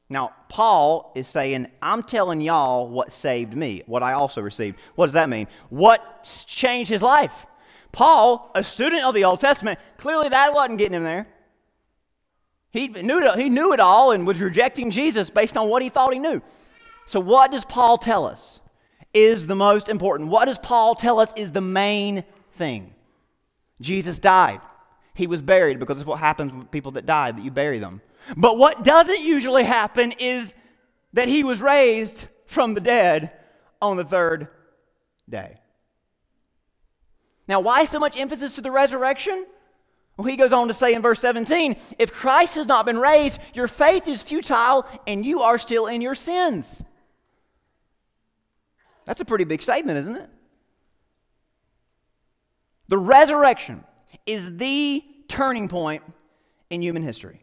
Now, 0.09 0.33
Paul 0.49 1.13
is 1.17 1.27
saying, 1.27 1.67
I'm 1.83 2.03
telling 2.03 2.41
y'all 2.41 2.89
what 2.89 3.11
saved 3.11 3.57
me, 3.57 3.83
what 3.87 4.03
I 4.03 4.13
also 4.13 4.41
received. 4.41 4.79
What 4.95 5.07
does 5.07 5.15
that 5.15 5.29
mean? 5.29 5.49
What 5.69 6.25
changed 6.47 6.91
his 6.91 7.03
life? 7.03 7.47
Paul, 7.91 8.53
a 8.55 8.63
student 8.63 9.03
of 9.05 9.15
the 9.15 9.25
Old 9.25 9.41
Testament, 9.41 9.79
clearly 9.97 10.29
that 10.29 10.55
wasn't 10.55 10.79
getting 10.79 10.95
him 10.95 11.03
there. 11.03 11.27
He 12.71 12.89
knew, 12.89 13.27
it, 13.27 13.39
he 13.39 13.49
knew 13.49 13.73
it 13.73 13.81
all 13.81 14.13
and 14.13 14.27
was 14.27 14.41
rejecting 14.41 14.91
Jesus 14.91 15.31
based 15.31 15.57
on 15.57 15.69
what 15.69 15.83
he 15.83 15.89
thought 15.89 16.13
he 16.13 16.21
knew. 16.21 16.43
So, 17.07 17.21
what 17.21 17.51
does 17.51 17.65
Paul 17.65 17.97
tell 17.97 18.27
us? 18.27 18.61
Is 19.17 19.47
the 19.47 19.57
most 19.57 19.89
important. 19.89 20.29
What 20.29 20.45
does 20.45 20.59
Paul 20.59 20.95
tell 20.95 21.19
us 21.19 21.33
is 21.37 21.53
the 21.53 21.63
main 21.63 22.23
thing? 22.53 22.95
Jesus 23.81 24.19
died. 24.19 24.61
He 25.15 25.27
was 25.27 25.41
buried 25.41 25.79
because 25.79 25.99
it's 25.99 26.07
what 26.07 26.19
happens 26.19 26.53
with 26.53 26.71
people 26.71 26.93
that 26.93 27.07
die, 27.07 27.33
that 27.33 27.43
you 27.43 27.51
bury 27.51 27.79
them. 27.79 28.03
But 28.37 28.59
what 28.59 28.85
doesn't 28.85 29.21
usually 29.21 29.65
happen 29.65 30.13
is 30.19 30.55
that 31.15 31.29
he 31.29 31.43
was 31.43 31.63
raised 31.63 32.29
from 32.47 32.75
the 32.75 32.81
dead 32.81 33.33
on 33.81 33.97
the 33.97 34.05
third 34.05 34.49
day. 35.29 35.61
Now, 37.49 37.61
why 37.61 37.87
so 37.87 37.99
much 37.99 38.19
emphasis 38.19 38.57
to 38.57 38.61
the 38.61 38.71
resurrection? 38.71 39.47
Well, 40.19 40.27
he 40.27 40.37
goes 40.37 40.53
on 40.53 40.69
to 40.69 40.75
say 40.75 40.93
in 40.93 41.01
verse 41.01 41.21
17 41.21 41.77
if 41.99 42.13
Christ 42.13 42.57
has 42.57 42.67
not 42.67 42.85
been 42.85 42.99
raised, 42.99 43.41
your 43.55 43.69
faith 43.69 44.07
is 44.09 44.23
futile 44.23 44.87
and 45.07 45.25
you 45.25 45.41
are 45.41 45.57
still 45.57 45.87
in 45.87 46.03
your 46.03 46.15
sins. 46.15 46.83
That's 49.07 49.21
a 49.21 49.25
pretty 49.25 49.45
big 49.45 49.63
statement, 49.63 49.99
isn't 49.99 50.17
it? 50.17 50.29
The 52.89 52.99
resurrection 52.99 53.85
is 54.27 54.57
the 54.57 55.03
turning 55.29 55.69
point 55.69 56.03
in 56.71 56.83
human 56.83 57.03
history. 57.03 57.43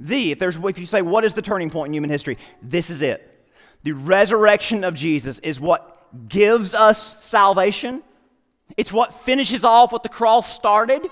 The, 0.00 0.32
if 0.32 0.38
there's 0.38 0.56
if 0.56 0.78
you 0.78 0.86
say 0.86 1.02
what 1.02 1.24
is 1.24 1.34
the 1.34 1.42
turning 1.42 1.70
point 1.70 1.88
in 1.88 1.94
human 1.94 2.10
history, 2.10 2.38
this 2.60 2.90
is 2.90 3.00
it. 3.00 3.30
The 3.84 3.92
resurrection 3.92 4.84
of 4.84 4.94
Jesus 4.94 5.38
is 5.40 5.60
what 5.60 6.28
gives 6.28 6.74
us 6.74 7.22
salvation. 7.24 8.02
It's 8.76 8.92
what 8.92 9.14
finishes 9.14 9.64
off 9.64 9.92
what 9.92 10.02
the 10.02 10.08
cross 10.08 10.52
started. 10.52 11.06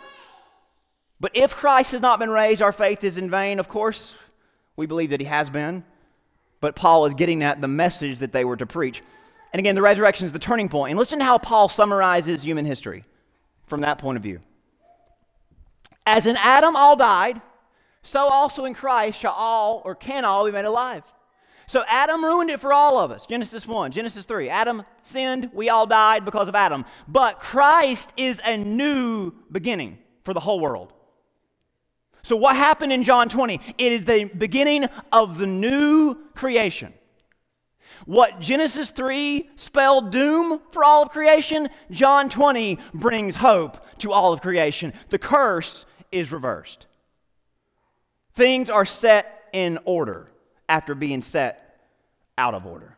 But 1.21 1.33
if 1.35 1.55
Christ 1.55 1.93
has 1.93 2.01
not 2.01 2.19
been 2.19 2.31
raised, 2.31 2.63
our 2.63 2.73
faith 2.73 3.05
is 3.05 3.17
in 3.17 3.31
vain. 3.31 3.61
Of 3.61 3.69
course, 3.69 4.17
we 4.75 4.87
believe 4.87 5.11
that 5.11 5.21
he 5.21 5.27
has 5.27 5.51
been. 5.51 5.85
But 6.61 6.75
Paul 6.75 7.07
is 7.07 7.15
getting 7.15 7.43
at 7.43 7.61
the 7.61 7.69
message 7.69 8.19
that 8.21 8.33
they 8.33 8.45
were 8.45 8.57
to 8.57 8.67
preach. 8.67 9.03
And 9.53 9.61
again, 9.61 9.75
the 9.75 9.83
resurrection 9.83 10.27
is 10.27 10.33
the 10.33 10.39
turning 10.39 10.69
point. 10.69 10.91
And 10.91 10.99
listen 10.99 11.19
to 11.19 11.25
how 11.25 11.39
Paul 11.39 11.69
summarizes 11.69 12.43
human 12.43 12.65
history 12.65 13.05
from 13.67 13.83
that 13.83 13.99
point 13.99 14.17
of 14.17 14.23
view. 14.23 14.41
As 16.07 16.27
in 16.27 16.37
Adam 16.37 16.75
all 16.75 16.97
died, 16.97 17.41
so 18.03 18.29
also 18.29 18.65
in 18.65 18.75
Christ 18.75 19.21
shall 19.21 19.35
all 19.35 19.83
or 19.85 19.95
can 19.95 20.25
all 20.25 20.45
be 20.47 20.53
made 20.53 20.65
alive. 20.65 21.05
So 21.67 21.85
Adam 21.87 22.25
ruined 22.25 22.51
it 22.51 22.61
for 22.61 22.73
all 22.73 22.99
of 22.99 23.11
us. 23.11 23.27
Genesis 23.27 23.67
1, 23.67 23.93
Genesis 23.93 24.25
3. 24.25 24.49
Adam 24.49 24.83
sinned, 25.03 25.51
we 25.53 25.69
all 25.71 25.87
died 25.87 26.25
because 26.25 26.49
of 26.49 26.55
Adam. 26.55 26.85
But 27.07 27.39
Christ 27.39 28.13
is 28.17 28.41
a 28.45 28.57
new 28.57 29.33
beginning 29.51 29.99
for 30.25 30.35
the 30.35 30.41
whole 30.41 30.61
world. 30.61 30.93
So, 32.23 32.37
what 32.37 32.57
happened 32.57 32.93
in 32.93 33.05
John 33.05 33.29
20? 33.29 33.61
It 33.79 33.93
is 33.93 34.05
the 34.05 34.25
beginning 34.25 34.87
of 35.11 35.39
the 35.39 35.47
new 35.47 36.17
creation. 36.35 36.95
What 38.07 38.41
Genesis 38.41 38.91
3 38.91 39.51
spelled 39.55 40.11
doom 40.11 40.61
for 40.71 40.85
all 40.85 41.03
of 41.03 41.11
creation, 41.11 41.69
John 41.91 42.29
20 42.29 42.79
brings 42.95 43.37
hope 43.37 43.79
to 43.99 44.13
all 44.13 44.33
of 44.33 44.41
creation. 44.41 44.93
The 45.11 45.19
curse 45.19 45.87
is 46.11 46.33
reversed. 46.33 46.87
Things 48.35 48.71
are 48.71 48.85
set 48.85 49.49
in 49.53 49.79
order 49.85 50.29
after 50.69 50.95
being 50.95 51.23
set 51.23 51.81
out 52.39 52.55
of 52.55 52.67
order. 52.67 52.97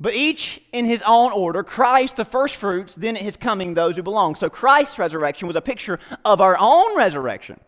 But 0.00 0.14
each 0.14 0.62
in 0.72 0.86
his 0.86 1.02
own 1.06 1.32
order 1.32 1.62
Christ, 1.62 2.16
the 2.16 2.24
first 2.24 2.56
fruits, 2.56 2.94
then 2.94 3.16
at 3.16 3.22
his 3.22 3.36
coming, 3.36 3.74
those 3.74 3.96
who 3.96 4.02
belong. 4.02 4.34
So 4.34 4.48
Christ's 4.48 4.98
resurrection 4.98 5.46
was 5.46 5.56
a 5.56 5.60
picture 5.60 5.98
of 6.24 6.40
our 6.40 6.56
own 6.58 6.96
resurrection. 6.96 7.60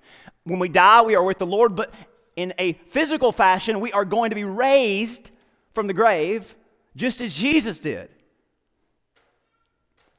When 0.44 0.58
we 0.58 0.70
die, 0.70 1.02
we 1.02 1.14
are 1.14 1.22
with 1.22 1.38
the 1.38 1.46
Lord, 1.46 1.76
but 1.76 1.92
in 2.36 2.54
a 2.58 2.74
physical 2.86 3.32
fashion, 3.32 3.80
we 3.80 3.92
are 3.92 4.04
going 4.04 4.30
to 4.30 4.36
be 4.36 4.44
raised 4.44 5.30
from 5.72 5.86
the 5.86 5.94
grave 5.94 6.54
just 6.96 7.20
as 7.20 7.32
Jesus 7.32 7.78
did. 7.78 8.10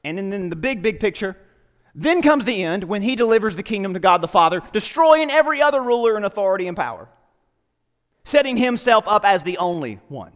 And 0.02 0.18
then 0.18 0.50
the 0.50 0.56
big, 0.56 0.82
big 0.82 1.00
picture, 1.00 1.36
then 1.94 2.20
comes 2.22 2.44
the 2.44 2.62
end 2.62 2.84
when 2.84 3.02
he 3.02 3.16
delivers 3.16 3.56
the 3.56 3.62
kingdom 3.62 3.94
to 3.94 4.00
God 4.00 4.20
the 4.20 4.28
Father, 4.28 4.60
destroying 4.72 5.30
every 5.30 5.62
other 5.62 5.80
ruler 5.80 6.16
and 6.16 6.24
authority 6.24 6.66
and 6.66 6.76
power, 6.76 7.08
setting 8.24 8.56
himself 8.56 9.06
up 9.08 9.24
as 9.24 9.42
the 9.42 9.56
only 9.58 10.00
one 10.08 10.32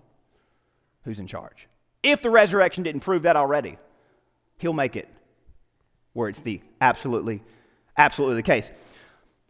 who's 1.02 1.18
in 1.18 1.26
charge. 1.26 1.68
If 2.02 2.22
the 2.22 2.30
resurrection 2.30 2.84
didn't 2.84 3.00
prove 3.00 3.22
that 3.22 3.36
already, 3.36 3.76
he'll 4.58 4.72
make 4.72 4.96
it 4.96 5.08
where 6.12 6.28
it's 6.28 6.40
the 6.40 6.60
absolutely, 6.80 7.42
absolutely 7.96 8.36
the 8.36 8.42
case. 8.42 8.70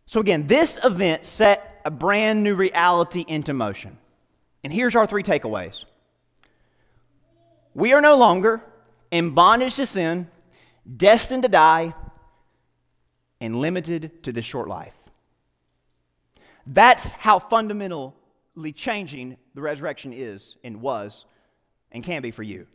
So 0.07 0.21
again, 0.21 0.47
this 0.47 0.79
event 0.83 1.25
set 1.25 1.78
a 1.89 1.91
brand 1.91 2.45
new 2.45 2.55
reality 2.55 3.25
into 3.27 3.55
motion. 3.55 3.97
And 4.63 4.71
here's 4.71 4.95
our 4.95 5.07
three 5.07 5.23
takeaways. 5.23 5.87
We 7.73 7.95
are 7.95 8.03
no 8.03 8.19
longer 8.19 8.63
in 9.11 9.31
bondage 9.31 9.77
to 9.77 9.87
sin, 9.87 10.29
destined 10.99 11.45
to 11.45 11.49
die, 11.49 11.95
and 13.41 13.57
limited 13.57 14.23
to 14.25 14.33
this 14.33 14.45
short 14.45 14.69
life. 14.69 14.93
That's 16.67 17.13
how 17.13 17.39
fundamentally 17.39 18.13
changing 18.75 19.39
the 19.55 19.63
resurrection 19.63 20.13
is 20.13 20.57
and 20.63 20.83
was 20.83 21.25
and 21.91 22.05
can 22.05 22.21
be 22.21 22.33
for 22.33 22.43
you. 22.43 22.67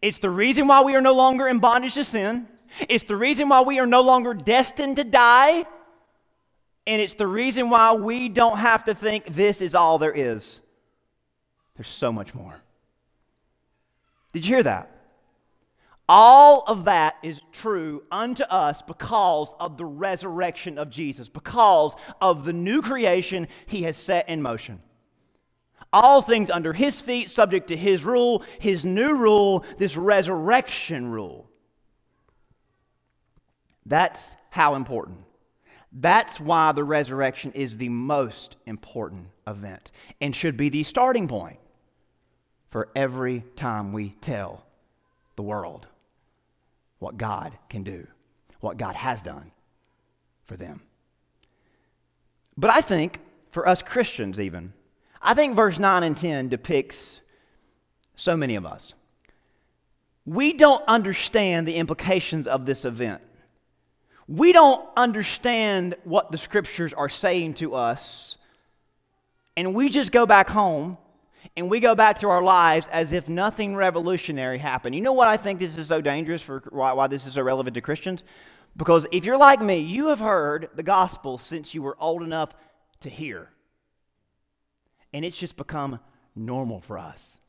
It's 0.00 0.18
the 0.18 0.30
reason 0.30 0.66
why 0.66 0.82
we 0.82 0.96
are 0.96 1.00
no 1.00 1.14
longer 1.14 1.46
in 1.46 1.60
bondage 1.60 1.94
to 1.94 2.02
sin. 2.02 2.48
It's 2.88 3.04
the 3.04 3.16
reason 3.16 3.48
why 3.48 3.60
we 3.60 3.78
are 3.78 3.86
no 3.86 4.00
longer 4.00 4.34
destined 4.34 4.96
to 4.96 5.04
die. 5.04 5.64
And 6.86 7.00
it's 7.00 7.14
the 7.14 7.26
reason 7.26 7.70
why 7.70 7.94
we 7.94 8.28
don't 8.28 8.58
have 8.58 8.84
to 8.84 8.94
think 8.94 9.26
this 9.26 9.60
is 9.60 9.74
all 9.74 9.98
there 9.98 10.12
is. 10.12 10.60
There's 11.76 11.88
so 11.88 12.12
much 12.12 12.34
more. 12.34 12.60
Did 14.32 14.44
you 14.44 14.56
hear 14.56 14.62
that? 14.64 14.90
All 16.08 16.64
of 16.66 16.84
that 16.86 17.16
is 17.22 17.40
true 17.52 18.02
unto 18.10 18.42
us 18.44 18.82
because 18.82 19.54
of 19.60 19.76
the 19.76 19.84
resurrection 19.84 20.76
of 20.76 20.90
Jesus, 20.90 21.28
because 21.28 21.94
of 22.20 22.44
the 22.44 22.52
new 22.52 22.82
creation 22.82 23.46
he 23.66 23.82
has 23.82 23.96
set 23.96 24.28
in 24.28 24.42
motion. 24.42 24.82
All 25.92 26.20
things 26.20 26.50
under 26.50 26.72
his 26.72 27.00
feet, 27.00 27.30
subject 27.30 27.68
to 27.68 27.76
his 27.76 28.04
rule, 28.04 28.42
his 28.58 28.84
new 28.84 29.14
rule, 29.16 29.64
this 29.78 29.96
resurrection 29.96 31.06
rule. 31.08 31.48
That's 33.86 34.36
how 34.50 34.74
important. 34.74 35.18
That's 35.92 36.40
why 36.40 36.72
the 36.72 36.84
resurrection 36.84 37.52
is 37.52 37.76
the 37.76 37.90
most 37.90 38.56
important 38.66 39.26
event 39.46 39.90
and 40.20 40.34
should 40.34 40.56
be 40.56 40.70
the 40.70 40.84
starting 40.84 41.28
point 41.28 41.58
for 42.70 42.88
every 42.96 43.44
time 43.56 43.92
we 43.92 44.10
tell 44.20 44.64
the 45.36 45.42
world 45.42 45.86
what 46.98 47.18
God 47.18 47.52
can 47.68 47.82
do, 47.82 48.06
what 48.60 48.78
God 48.78 48.94
has 48.94 49.20
done 49.22 49.50
for 50.46 50.56
them. 50.56 50.80
But 52.56 52.70
I 52.70 52.80
think, 52.80 53.18
for 53.50 53.68
us 53.68 53.82
Christians 53.82 54.40
even, 54.40 54.72
I 55.20 55.34
think 55.34 55.54
verse 55.54 55.78
9 55.78 56.02
and 56.02 56.16
10 56.16 56.48
depicts 56.48 57.20
so 58.14 58.36
many 58.36 58.54
of 58.54 58.64
us. 58.64 58.94
We 60.24 60.52
don't 60.52 60.82
understand 60.86 61.66
the 61.66 61.76
implications 61.76 62.46
of 62.46 62.64
this 62.64 62.84
event. 62.84 63.20
We 64.28 64.52
don't 64.52 64.86
understand 64.96 65.96
what 66.04 66.30
the 66.30 66.38
scriptures 66.38 66.92
are 66.92 67.08
saying 67.08 67.54
to 67.54 67.74
us. 67.74 68.38
And 69.56 69.74
we 69.74 69.88
just 69.88 70.12
go 70.12 70.24
back 70.26 70.48
home 70.48 70.96
and 71.56 71.68
we 71.68 71.80
go 71.80 71.94
back 71.94 72.20
to 72.20 72.28
our 72.28 72.42
lives 72.42 72.88
as 72.88 73.12
if 73.12 73.28
nothing 73.28 73.74
revolutionary 73.76 74.58
happened. 74.58 74.94
You 74.94 75.02
know 75.02 75.12
what 75.12 75.28
I 75.28 75.36
think 75.36 75.58
this 75.58 75.76
is 75.76 75.88
so 75.88 76.00
dangerous 76.00 76.40
for 76.40 76.62
why, 76.70 76.92
why 76.92 77.06
this 77.08 77.26
is 77.26 77.34
so 77.34 77.42
relevant 77.42 77.74
to 77.74 77.80
Christians? 77.80 78.24
Because 78.76 79.06
if 79.12 79.24
you're 79.24 79.36
like 79.36 79.60
me, 79.60 79.78
you 79.78 80.08
have 80.08 80.20
heard 80.20 80.70
the 80.74 80.82
gospel 80.82 81.36
since 81.36 81.74
you 81.74 81.82
were 81.82 81.96
old 82.00 82.22
enough 82.22 82.54
to 83.00 83.10
hear 83.10 83.50
and 85.12 85.24
it's 85.24 85.36
just 85.36 85.56
become 85.56 86.00
normal 86.34 86.80
for 86.80 86.98
us. 86.98 87.40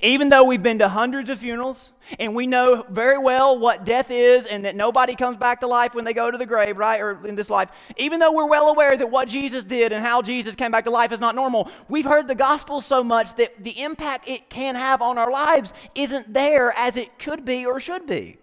Even 0.00 0.28
though 0.28 0.44
we've 0.44 0.62
been 0.62 0.78
to 0.80 0.88
hundreds 0.88 1.30
of 1.30 1.38
funerals 1.38 1.92
and 2.18 2.34
we 2.34 2.46
know 2.46 2.84
very 2.90 3.18
well 3.18 3.58
what 3.58 3.84
death 3.84 4.10
is 4.10 4.46
and 4.46 4.64
that 4.64 4.74
nobody 4.74 5.14
comes 5.14 5.36
back 5.36 5.60
to 5.60 5.66
life 5.66 5.94
when 5.94 6.04
they 6.04 6.14
go 6.14 6.30
to 6.30 6.38
the 6.38 6.46
grave, 6.46 6.76
right, 6.76 7.00
or 7.00 7.24
in 7.26 7.36
this 7.36 7.50
life, 7.50 7.70
even 7.96 8.18
though 8.18 8.32
we're 8.32 8.48
well 8.48 8.68
aware 8.68 8.96
that 8.96 9.10
what 9.10 9.28
Jesus 9.28 9.64
did 9.64 9.92
and 9.92 10.04
how 10.04 10.22
Jesus 10.22 10.54
came 10.54 10.70
back 10.70 10.84
to 10.84 10.90
life 10.90 11.12
is 11.12 11.20
not 11.20 11.34
normal, 11.34 11.70
we've 11.88 12.04
heard 12.04 12.28
the 12.28 12.34
gospel 12.34 12.80
so 12.80 13.04
much 13.04 13.34
that 13.36 13.62
the 13.62 13.80
impact 13.80 14.28
it 14.28 14.50
can 14.50 14.74
have 14.74 15.02
on 15.02 15.18
our 15.18 15.30
lives 15.30 15.72
isn't 15.94 16.32
there 16.32 16.76
as 16.76 16.96
it 16.96 17.18
could 17.18 17.44
be 17.44 17.64
or 17.64 17.78
should 17.78 18.06
be. 18.06 18.38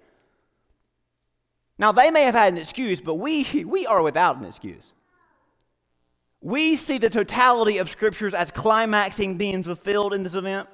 Now, 1.78 1.92
they 1.92 2.12
may 2.12 2.24
have 2.24 2.36
had 2.36 2.54
an 2.54 2.60
excuse, 2.60 3.02
but 3.02 3.16
we, 3.16 3.46
we 3.66 3.86
are 3.86 4.02
without 4.02 4.38
an 4.38 4.46
excuse. 4.46 4.94
We 6.40 6.76
see 6.76 6.98
the 6.98 7.10
totality 7.10 7.78
of 7.78 7.90
scriptures 7.90 8.34
as 8.34 8.52
climaxing 8.52 9.38
being 9.38 9.64
fulfilled 9.64 10.14
in 10.14 10.24
this 10.24 10.36
event. 10.36 10.70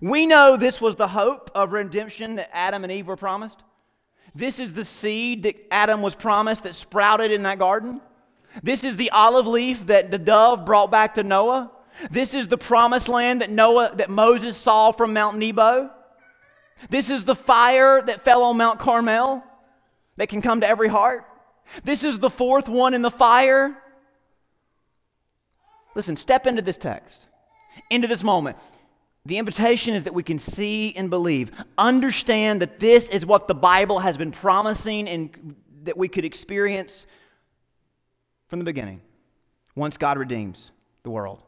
We 0.00 0.26
know 0.26 0.56
this 0.56 0.80
was 0.80 0.96
the 0.96 1.08
hope 1.08 1.50
of 1.54 1.72
redemption 1.72 2.36
that 2.36 2.50
Adam 2.52 2.84
and 2.84 2.92
Eve 2.92 3.06
were 3.06 3.16
promised. 3.16 3.62
This 4.34 4.58
is 4.58 4.74
the 4.74 4.84
seed 4.84 5.44
that 5.44 5.56
Adam 5.70 6.02
was 6.02 6.14
promised 6.14 6.64
that 6.64 6.74
sprouted 6.74 7.30
in 7.32 7.42
that 7.44 7.58
garden. 7.58 8.00
This 8.62 8.84
is 8.84 8.96
the 8.96 9.10
olive 9.10 9.46
leaf 9.46 9.86
that 9.86 10.10
the 10.10 10.18
dove 10.18 10.64
brought 10.64 10.90
back 10.90 11.14
to 11.14 11.22
Noah. 11.22 11.70
This 12.10 12.34
is 12.34 12.48
the 12.48 12.58
promised 12.58 13.08
land 13.08 13.40
that 13.40 13.50
Noah 13.50 13.92
that 13.96 14.10
Moses 14.10 14.56
saw 14.56 14.92
from 14.92 15.12
Mount 15.12 15.38
Nebo. 15.38 15.90
This 16.90 17.10
is 17.10 17.24
the 17.24 17.34
fire 17.34 18.02
that 18.02 18.22
fell 18.22 18.44
on 18.44 18.56
Mount 18.56 18.78
Carmel 18.78 19.42
that 20.16 20.28
can 20.28 20.42
come 20.42 20.60
to 20.60 20.68
every 20.68 20.88
heart. 20.88 21.24
This 21.82 22.04
is 22.04 22.18
the 22.18 22.30
fourth 22.30 22.68
one 22.68 22.94
in 22.94 23.02
the 23.02 23.10
fire 23.10 23.76
Listen, 25.98 26.14
step 26.14 26.46
into 26.46 26.62
this 26.62 26.78
text, 26.78 27.26
into 27.90 28.06
this 28.06 28.22
moment. 28.22 28.56
The 29.28 29.36
invitation 29.36 29.92
is 29.92 30.04
that 30.04 30.14
we 30.14 30.22
can 30.22 30.38
see 30.38 30.94
and 30.96 31.10
believe, 31.10 31.50
understand 31.76 32.62
that 32.62 32.80
this 32.80 33.10
is 33.10 33.26
what 33.26 33.46
the 33.46 33.54
Bible 33.54 33.98
has 33.98 34.16
been 34.16 34.30
promising 34.30 35.06
and 35.06 35.54
that 35.82 35.98
we 35.98 36.08
could 36.08 36.24
experience 36.24 37.06
from 38.46 38.58
the 38.58 38.64
beginning 38.64 39.02
once 39.74 39.98
God 39.98 40.16
redeems 40.16 40.70
the 41.02 41.10
world. 41.10 41.42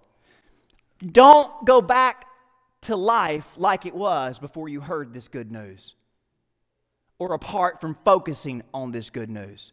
Don't 0.99 1.51
go 1.65 1.81
back 1.81 2.27
to 2.83 2.97
life 2.97 3.49
like 3.57 3.87
it 3.87 3.95
was 3.95 4.39
before 4.39 4.69
you 4.69 4.83
heard 4.83 5.15
this 5.15 5.27
good 5.27 5.51
news 5.51 5.95
or 7.19 7.33
apart 7.33 7.81
from 7.81 7.95
focusing 8.05 8.63
on 8.75 8.93
this 8.93 9.09
good 9.09 9.31
news. 9.31 9.73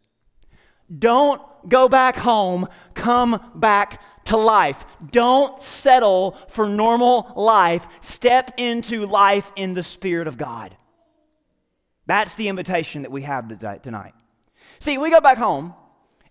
Don't 0.96 1.42
go 1.68 1.88
back 1.88 2.16
home, 2.16 2.68
come 2.94 3.52
back 3.54 4.02
to 4.24 4.36
life. 4.36 4.86
Don't 5.10 5.60
settle 5.60 6.36
for 6.48 6.66
normal 6.66 7.32
life. 7.36 7.86
Step 8.00 8.52
into 8.56 9.04
life 9.04 9.52
in 9.56 9.74
the 9.74 9.82
Spirit 9.82 10.28
of 10.28 10.38
God. 10.38 10.74
That's 12.06 12.34
the 12.36 12.48
invitation 12.48 13.02
that 13.02 13.10
we 13.10 13.22
have 13.22 13.48
tonight. 13.82 14.14
See, 14.78 14.96
we 14.96 15.10
go 15.10 15.20
back 15.20 15.36
home, 15.36 15.74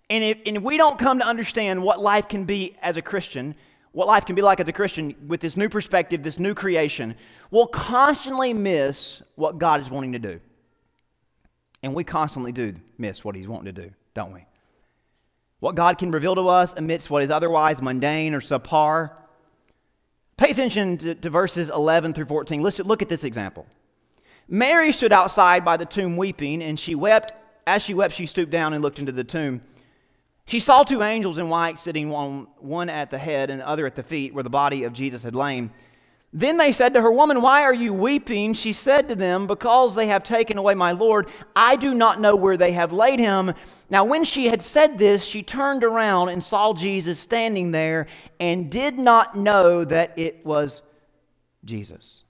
and 0.10 0.24
if, 0.24 0.40
and 0.48 0.64
we 0.64 0.78
don't 0.78 0.98
come 0.98 1.20
to 1.20 1.26
understand 1.26 1.84
what 1.84 2.00
life 2.00 2.28
can 2.28 2.46
be 2.46 2.76
as 2.82 2.98
a 2.98 3.02
Christian, 3.02 3.54
what 3.92 4.08
life 4.08 4.26
can 4.26 4.36
be 4.36 4.42
like 4.42 4.60
as 4.60 4.68
a 4.68 4.74
Christian 4.74 5.16
with 5.28 5.40
this 5.40 5.56
new 5.56 5.70
perspective, 5.70 6.24
this 6.24 6.40
new 6.40 6.56
creation, 6.56 7.16
we'll 7.52 7.68
constantly 7.68 8.54
miss 8.54 9.22
what 9.36 9.60
God 9.60 9.82
is 9.82 9.90
wanting 9.92 10.14
to 10.14 10.20
do. 10.20 10.40
And 11.84 11.94
we 11.94 12.04
constantly 12.04 12.52
do 12.52 12.74
miss 12.98 13.24
what 13.24 13.36
He's 13.36 13.48
wanting 13.48 13.76
to 13.76 13.82
do 13.84 13.92
don't 14.18 14.34
we? 14.34 14.47
What 15.60 15.76
God 15.76 15.98
can 15.98 16.12
reveal 16.12 16.36
to 16.36 16.48
us 16.48 16.74
amidst 16.78 17.10
what 17.10 17.24
is 17.24 17.32
otherwise 17.32 17.82
mundane 17.82 18.34
or 18.34 18.42
subpar. 18.42 19.12
Pay 20.38 20.52
attention 20.52 20.98
to, 20.98 21.16
to 21.16 21.30
verses 21.30 21.70
11 21.70 22.14
through 22.14 22.26
14. 22.26 22.62
Listen, 22.62 22.86
look 22.86 23.02
at 23.02 23.10
this 23.10 23.24
example. 23.24 23.66
Mary 24.48 24.92
stood 24.92 25.12
outside 25.12 25.66
by 25.66 25.76
the 25.76 25.86
tomb 25.86 26.16
weeping, 26.16 26.62
and 26.62 26.80
she 26.80 26.96
wept. 26.96 27.34
As 27.66 27.82
she 27.82 27.94
wept, 27.94 28.14
she 28.14 28.26
stooped 28.26 28.52
down 28.52 28.74
and 28.74 28.82
looked 28.82 29.00
into 29.00 29.12
the 29.12 29.24
tomb. 29.24 29.62
She 30.46 30.62
saw 30.62 30.84
two 30.84 31.04
angels 31.04 31.38
in 31.38 31.50
white 31.50 31.78
sitting 31.78 32.10
one 32.10 32.90
at 32.90 33.12
the 33.12 33.18
head 33.18 33.50
and 33.50 33.60
the 33.60 33.68
other 33.68 33.86
at 33.86 33.96
the 33.96 34.04
feet 34.04 34.34
where 34.34 34.44
the 34.44 34.50
body 34.50 34.86
of 34.86 34.94
Jesus 34.94 35.24
had 35.24 35.36
lain. 35.36 35.72
Then 36.34 36.58
they 36.58 36.72
said 36.72 36.94
to 36.94 37.02
her, 37.02 37.12
Woman, 37.12 37.42
why 37.42 37.64
are 37.64 37.74
you 37.74 37.94
weeping? 37.94 38.54
She 38.54 38.74
said 38.74 39.08
to 39.08 39.16
them, 39.16 39.48
Because 39.48 39.96
they 39.96 40.08
have 40.08 40.24
taken 40.24 40.58
away 40.58 40.76
my 40.76 40.92
Lord. 40.92 41.30
I 41.56 41.76
do 41.78 41.94
not 41.94 42.20
know 42.20 42.36
where 42.36 42.58
they 42.58 42.74
have 42.74 42.92
laid 42.92 43.20
him. 43.20 43.54
Now, 43.90 44.04
when 44.04 44.26
she 44.26 44.48
had 44.48 44.62
said 44.62 44.98
this, 44.98 45.24
she 45.24 45.42
turned 45.42 45.84
around 45.84 46.30
and 46.30 46.44
saw 46.44 46.74
Jesus 46.74 47.20
standing 47.20 47.72
there 47.72 48.08
and 48.40 48.70
did 48.70 49.00
not 49.00 49.36
know 49.36 49.86
that 49.86 50.20
it 50.20 50.46
was 50.46 50.82
Jesus. 51.64 52.26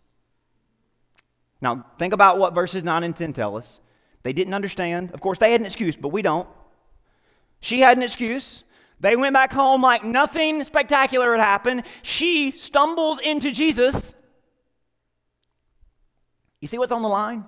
Now, 1.60 1.86
think 1.98 2.14
about 2.14 2.38
what 2.38 2.54
verses 2.54 2.84
9 2.84 3.04
and 3.04 3.16
10 3.16 3.34
tell 3.34 3.58
us. 3.58 3.80
They 4.22 4.34
didn't 4.34 4.54
understand. 4.54 5.12
Of 5.12 5.22
course, 5.22 5.40
they 5.40 5.52
had 5.52 5.62
an 5.62 5.66
excuse, 5.66 5.96
but 5.96 6.10
we 6.10 6.22
don't. 6.22 6.48
She 7.62 7.80
had 7.80 7.98
an 7.98 8.04
excuse. 8.04 8.64
They 9.00 9.16
went 9.16 9.34
back 9.34 9.54
home 9.54 9.82
like 9.82 10.04
nothing 10.04 10.64
spectacular 10.64 11.36
had 11.36 11.44
happened. 11.44 11.84
She 12.02 12.52
stumbles 12.52 13.20
into 13.20 13.52
Jesus. 13.52 14.16
You 16.60 16.68
see 16.68 16.78
what's 16.78 16.92
on 16.92 17.04
the 17.04 17.08
line? 17.08 17.46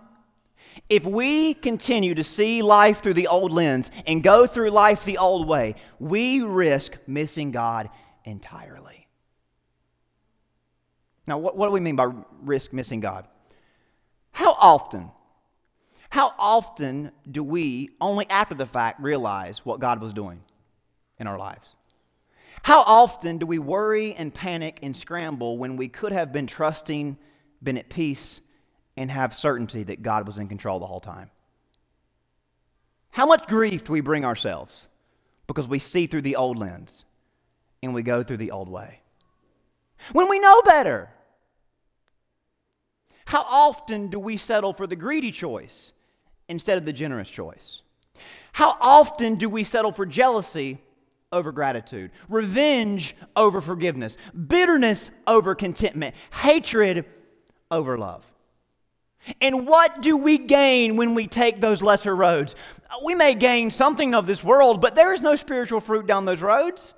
If 0.90 1.06
we 1.06 1.56
continue 1.56 2.14
to 2.16 2.24
see 2.24 2.62
life 2.62 3.02
through 3.02 3.16
the 3.16 3.28
old 3.28 3.52
lens 3.52 3.90
and 4.06 4.22
go 4.22 4.46
through 4.46 4.70
life 4.70 5.04
the 5.04 5.18
old 5.18 5.48
way, 5.48 5.76
we 5.98 6.42
risk 6.42 6.98
missing 7.08 7.52
God 7.52 7.90
entirely. 8.24 9.08
Now, 11.28 11.40
what, 11.40 11.58
what 11.58 11.68
do 11.68 11.72
we 11.72 11.80
mean 11.80 11.96
by 11.96 12.12
risk 12.42 12.74
missing 12.74 13.00
God? 13.00 13.28
How 14.32 14.54
often, 14.54 15.12
how 16.10 16.34
often 16.38 17.12
do 17.30 17.44
we, 17.44 17.90
only 18.00 18.28
after 18.30 18.54
the 18.54 18.66
fact, 18.66 19.02
realize 19.02 19.66
what 19.66 19.80
God 19.80 20.02
was 20.02 20.14
doing 20.14 20.44
in 21.20 21.28
our 21.28 21.38
lives? 21.38 21.76
How 22.64 22.82
often 22.82 23.38
do 23.38 23.46
we 23.46 23.60
worry 23.60 24.14
and 24.14 24.34
panic 24.34 24.80
and 24.82 24.96
scramble 24.96 25.58
when 25.58 25.78
we 25.78 25.88
could 25.88 26.12
have 26.12 26.34
been 26.34 26.48
trusting, 26.48 27.18
been 27.64 27.78
at 27.78 27.90
peace, 27.90 28.42
and 28.98 29.10
have 29.10 29.36
certainty 29.36 29.84
that 29.84 30.02
God 30.02 30.28
was 30.28 30.38
in 30.38 30.48
control 30.48 30.80
the 30.80 30.86
whole 30.86 31.00
time? 31.00 31.30
How 33.12 33.26
much 33.26 33.48
grief 33.48 33.86
do 33.86 33.94
we 33.94 34.02
bring 34.02 34.26
ourselves 34.26 34.88
because 35.48 35.68
we 35.68 35.80
see 35.80 36.06
through 36.06 36.22
the 36.22 36.36
old 36.36 36.58
lens 36.58 37.06
and 37.82 37.94
we 37.94 38.04
go 38.04 38.24
through 38.24 38.38
the 38.38 38.52
old 38.52 38.70
way? 38.70 39.00
When 40.12 40.30
we 40.30 40.40
know 40.40 40.62
better, 40.62 41.10
how 43.26 43.42
often 43.42 44.10
do 44.10 44.20
we 44.20 44.38
settle 44.38 44.74
for 44.74 44.88
the 44.88 44.96
greedy 44.96 45.32
choice 45.32 45.92
instead 46.48 46.78
of 46.78 46.86
the 46.86 46.94
generous 46.94 47.30
choice? 47.30 47.82
How 48.54 48.78
often 48.82 49.36
do 49.36 49.50
we 49.50 49.64
settle 49.64 49.92
for 49.92 50.06
jealousy 50.06 50.80
over 51.32 51.52
gratitude, 51.52 52.12
revenge 52.28 53.16
over 53.36 53.62
forgiveness, 53.62 54.18
bitterness 54.48 55.12
over 55.28 55.56
contentment, 55.56 56.16
hatred 56.32 57.06
over 57.70 57.98
love? 57.98 58.26
And 59.42 59.68
what 59.68 60.02
do 60.02 60.18
we 60.18 60.38
gain 60.38 60.96
when 60.96 61.14
we 61.14 61.28
take 61.28 61.62
those 61.62 61.82
lesser 61.82 62.16
roads? 62.16 62.56
We 63.04 63.16
may 63.16 63.36
gain 63.36 63.70
something 63.70 64.16
of 64.16 64.26
this 64.28 64.44
world, 64.44 64.82
but 64.82 64.96
there 64.96 65.14
is 65.14 65.22
no 65.22 65.36
spiritual 65.36 65.82
fruit 65.82 66.08
down 66.08 66.26
those 66.26 66.42
roads. 66.42 66.94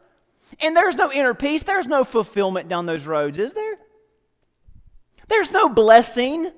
And 0.59 0.75
there's 0.75 0.95
no 0.95 1.11
inner 1.11 1.33
peace, 1.33 1.63
there's 1.63 1.87
no 1.87 2.03
fulfillment 2.03 2.69
down 2.69 2.85
those 2.85 3.05
roads, 3.05 3.37
is 3.37 3.53
there? 3.53 3.77
There's 5.27 5.51
no 5.51 5.69
blessing 5.69 6.51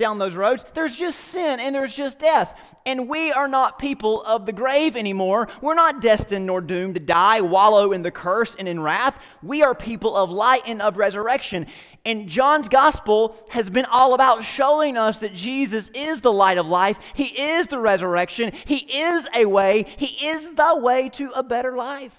down 0.00 0.18
those 0.18 0.34
roads. 0.34 0.64
There's 0.74 0.96
just 0.96 1.20
sin 1.20 1.60
and 1.60 1.72
there's 1.72 1.92
just 1.92 2.18
death. 2.18 2.58
And 2.84 3.08
we 3.08 3.30
are 3.30 3.46
not 3.46 3.78
people 3.78 4.22
of 4.22 4.46
the 4.46 4.52
grave 4.52 4.96
anymore. 4.96 5.46
We're 5.60 5.74
not 5.74 6.00
destined 6.00 6.46
nor 6.46 6.60
doomed 6.60 6.94
to 6.94 7.00
die, 7.00 7.40
wallow 7.42 7.92
in 7.92 8.02
the 8.02 8.10
curse 8.10 8.56
and 8.56 8.66
in 8.66 8.80
wrath. 8.80 9.20
We 9.42 9.62
are 9.62 9.74
people 9.74 10.16
of 10.16 10.30
light 10.30 10.62
and 10.66 10.82
of 10.82 10.96
resurrection. 10.96 11.66
And 12.04 12.28
John's 12.28 12.68
gospel 12.68 13.36
has 13.50 13.70
been 13.70 13.84
all 13.84 14.14
about 14.14 14.42
showing 14.42 14.96
us 14.96 15.18
that 15.18 15.34
Jesus 15.34 15.90
is 15.94 16.22
the 16.22 16.32
light 16.32 16.58
of 16.58 16.66
life. 16.66 16.98
He 17.14 17.26
is 17.26 17.68
the 17.68 17.78
resurrection. 17.78 18.52
He 18.64 18.78
is 18.78 19.28
a 19.36 19.44
way. 19.44 19.84
He 19.96 20.26
is 20.26 20.54
the 20.54 20.76
way 20.76 21.10
to 21.10 21.30
a 21.30 21.42
better 21.42 21.76
life. 21.76 22.18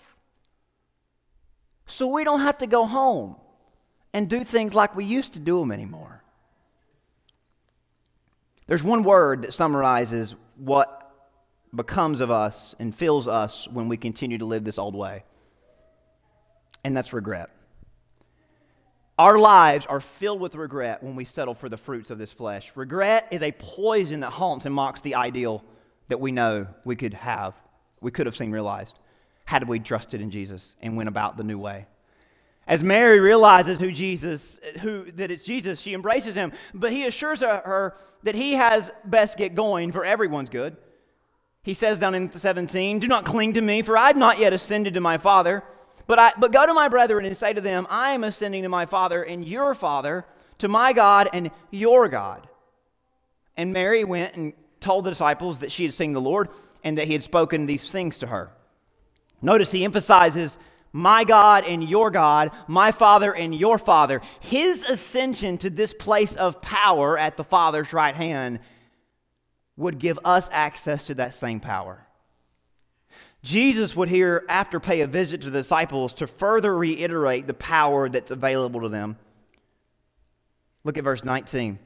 So 1.88 2.08
we 2.08 2.24
don't 2.24 2.42
have 2.42 2.60
to 2.60 2.68
go 2.68 2.86
home 2.86 3.36
and 4.14 4.30
do 4.30 4.44
things 4.44 4.74
like 4.74 4.96
we 4.96 5.04
used 5.04 5.34
to 5.34 5.40
do 5.40 5.60
them 5.60 5.72
anymore. 5.72 6.21
There's 8.72 8.86
one 8.86 9.04
word 9.04 9.42
that 9.42 9.52
summarizes 9.54 10.34
what 10.56 11.14
becomes 11.76 12.22
of 12.22 12.32
us 12.32 12.74
and 12.80 12.96
fills 12.96 13.28
us 13.28 13.68
when 13.68 13.90
we 13.90 13.98
continue 13.98 14.38
to 14.38 14.46
live 14.46 14.64
this 14.64 14.78
old 14.80 14.96
way, 14.96 15.26
and 16.86 16.96
that's 16.96 17.12
regret. 17.12 17.50
Our 19.20 19.38
lives 19.38 19.86
are 19.88 20.00
filled 20.00 20.40
with 20.40 20.56
regret 20.56 21.04
when 21.04 21.18
we 21.18 21.26
settle 21.26 21.54
for 21.54 21.68
the 21.68 21.76
fruits 21.76 22.12
of 22.12 22.18
this 22.18 22.32
flesh. 22.32 22.72
Regret 22.76 23.28
is 23.30 23.42
a 23.42 23.52
poison 23.52 24.22
that 24.22 24.30
haunts 24.30 24.66
and 24.66 24.74
mocks 24.74 25.02
the 25.02 25.16
ideal 25.16 25.66
that 26.08 26.22
we 26.22 26.32
know 26.32 26.66
we 26.86 26.96
could 26.96 27.14
have, 27.16 27.54
we 28.00 28.10
could 28.10 28.26
have 28.26 28.38
seen 28.38 28.54
realized, 28.54 28.98
had 29.44 29.68
we 29.68 29.82
trusted 29.82 30.22
in 30.22 30.32
Jesus 30.32 30.76
and 30.82 30.96
went 30.96 31.10
about 31.10 31.36
the 31.36 31.44
new 31.44 31.60
way. 31.60 31.88
As 32.68 32.84
Mary 32.84 33.20
realizes 33.20 33.80
who 33.80 33.92
Jesus, 33.92 34.60
who 34.82 35.12
that 35.14 35.32
it's 35.32 35.44
Jesus, 35.44 35.82
she 35.82 35.94
embraces 35.94 36.36
him, 36.36 36.54
but 36.74 36.92
he 36.92 37.06
assures 37.06 37.42
her 37.42 37.96
that 38.24 38.36
he 38.36 38.54
has 38.54 38.92
best 39.04 39.38
get 39.38 39.56
going 39.56 39.92
for 39.92 40.06
everyone's 40.06 40.50
good. 40.50 40.78
He 41.64 41.74
says 41.74 42.00
down 42.00 42.16
in 42.16 42.32
17, 42.32 43.00
Do 43.00 43.08
not 43.08 43.26
cling 43.26 43.54
to 43.54 43.62
me, 43.62 43.82
for 43.82 43.98
I've 43.98 44.18
not 44.18 44.40
yet 44.40 44.54
ascended 44.54 44.94
to 44.96 45.02
my 45.02 45.18
Father, 45.18 45.64
but, 46.08 46.20
I, 46.20 46.32
but 46.38 46.52
go 46.52 46.66
to 46.66 46.74
my 46.74 46.88
brethren 46.88 47.26
and 47.26 47.38
say 47.38 47.54
to 47.54 47.62
them, 47.62 47.88
I 47.90 48.12
am 48.12 48.24
ascending 48.24 48.64
to 48.64 48.70
my 48.70 48.86
Father 48.86 49.24
and 49.24 49.48
your 49.48 49.74
Father, 49.74 50.26
to 50.60 50.68
my 50.68 50.94
God 50.94 51.30
and 51.34 51.52
your 51.70 52.10
God. 52.10 52.48
And 53.58 53.74
Mary 53.74 54.04
went 54.04 54.36
and 54.36 54.54
told 54.80 55.06
the 55.06 55.12
disciples 55.12 55.60
that 55.60 55.72
she 55.72 55.84
had 55.84 55.94
seen 55.94 56.14
the 56.14 56.22
Lord 56.22 56.50
and 56.84 56.98
that 56.98 57.08
he 57.08 57.14
had 57.14 57.24
spoken 57.24 57.66
these 57.66 57.92
things 57.92 58.18
to 58.20 58.28
her. 58.28 58.52
Notice 59.42 59.72
he 59.72 59.86
emphasizes 59.86 60.58
my 60.94 61.24
God 61.24 61.64
and 61.66 61.84
your 61.88 62.12
God, 62.12 62.52
my 62.68 62.92
Father 62.92 63.34
and 63.34 63.56
your 63.56 63.78
Father. 63.78 64.22
His 64.40 64.84
ascension 64.84 65.58
to 65.60 65.70
this 65.70 65.94
place 65.94 66.36
of 66.36 66.62
power 66.62 67.18
at 67.18 67.38
the 67.38 67.44
Father's 67.44 67.94
right 67.94 68.16
hand 68.16 68.60
would 69.78 70.00
give 70.00 70.20
us 70.24 70.50
access 70.52 71.08
to 71.08 71.16
that 71.16 71.34
same 71.34 71.60
power. 71.60 72.06
Jesus 73.44 73.96
would 73.96 74.10
hereafter 74.10 74.80
pay 74.80 75.02
a 75.02 75.08
visit 75.08 75.42
to 75.42 75.50
the 75.50 75.60
disciples 75.60 76.14
to 76.16 76.28
further 76.28 76.76
reiterate 76.78 77.48
the 77.48 77.54
power 77.54 78.08
that's 78.08 78.30
available 78.30 78.82
to 78.82 78.90
them. 78.90 79.18
Look 80.84 80.98
at 80.98 81.04
verse 81.04 81.24
19. 81.24 81.80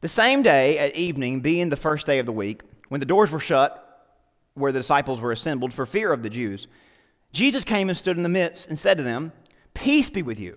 The 0.00 0.08
same 0.08 0.42
day 0.42 0.78
at 0.78 0.96
evening, 0.96 1.40
being 1.40 1.70
the 1.70 1.76
first 1.76 2.06
day 2.06 2.18
of 2.18 2.26
the 2.26 2.32
week, 2.32 2.62
when 2.88 3.00
the 3.00 3.06
doors 3.06 3.30
were 3.30 3.40
shut 3.40 3.80
where 4.54 4.70
the 4.70 4.78
disciples 4.78 5.20
were 5.20 5.32
assembled 5.32 5.74
for 5.74 5.86
fear 5.86 6.12
of 6.12 6.22
the 6.22 6.30
Jews, 6.30 6.68
Jesus 7.34 7.64
came 7.64 7.88
and 7.88 7.98
stood 7.98 8.16
in 8.16 8.22
the 8.22 8.28
midst 8.28 8.68
and 8.68 8.78
said 8.78 8.96
to 8.96 9.04
them, 9.04 9.32
Peace 9.74 10.08
be 10.08 10.22
with 10.22 10.38
you. 10.38 10.56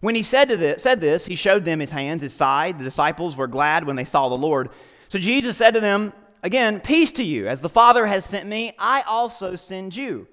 When 0.00 0.14
he 0.14 0.22
said, 0.22 0.48
to 0.48 0.56
this, 0.56 0.84
said 0.84 1.00
this, 1.00 1.26
he 1.26 1.34
showed 1.34 1.64
them 1.64 1.80
his 1.80 1.90
hands, 1.90 2.22
his 2.22 2.32
side. 2.32 2.78
The 2.78 2.84
disciples 2.84 3.36
were 3.36 3.48
glad 3.48 3.84
when 3.84 3.96
they 3.96 4.04
saw 4.04 4.28
the 4.28 4.36
Lord. 4.36 4.70
So 5.08 5.18
Jesus 5.18 5.56
said 5.56 5.74
to 5.74 5.80
them, 5.80 6.12
Again, 6.40 6.78
peace 6.78 7.10
to 7.12 7.24
you. 7.24 7.48
As 7.48 7.60
the 7.60 7.68
Father 7.68 8.06
has 8.06 8.24
sent 8.24 8.48
me, 8.48 8.74
I 8.78 9.02
also 9.02 9.56
send 9.56 9.96
you. 9.96 10.28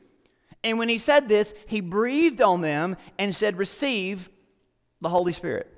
And 0.64 0.78
when 0.78 0.88
he 0.88 1.00
said 1.00 1.28
this, 1.28 1.56
he 1.66 1.82
breathed 1.82 2.44
on 2.44 2.62
them 2.62 2.96
and 3.18 3.36
said, 3.36 3.58
Receive 3.58 4.30
the 5.02 5.10
Holy 5.10 5.34
Spirit. 5.34 5.72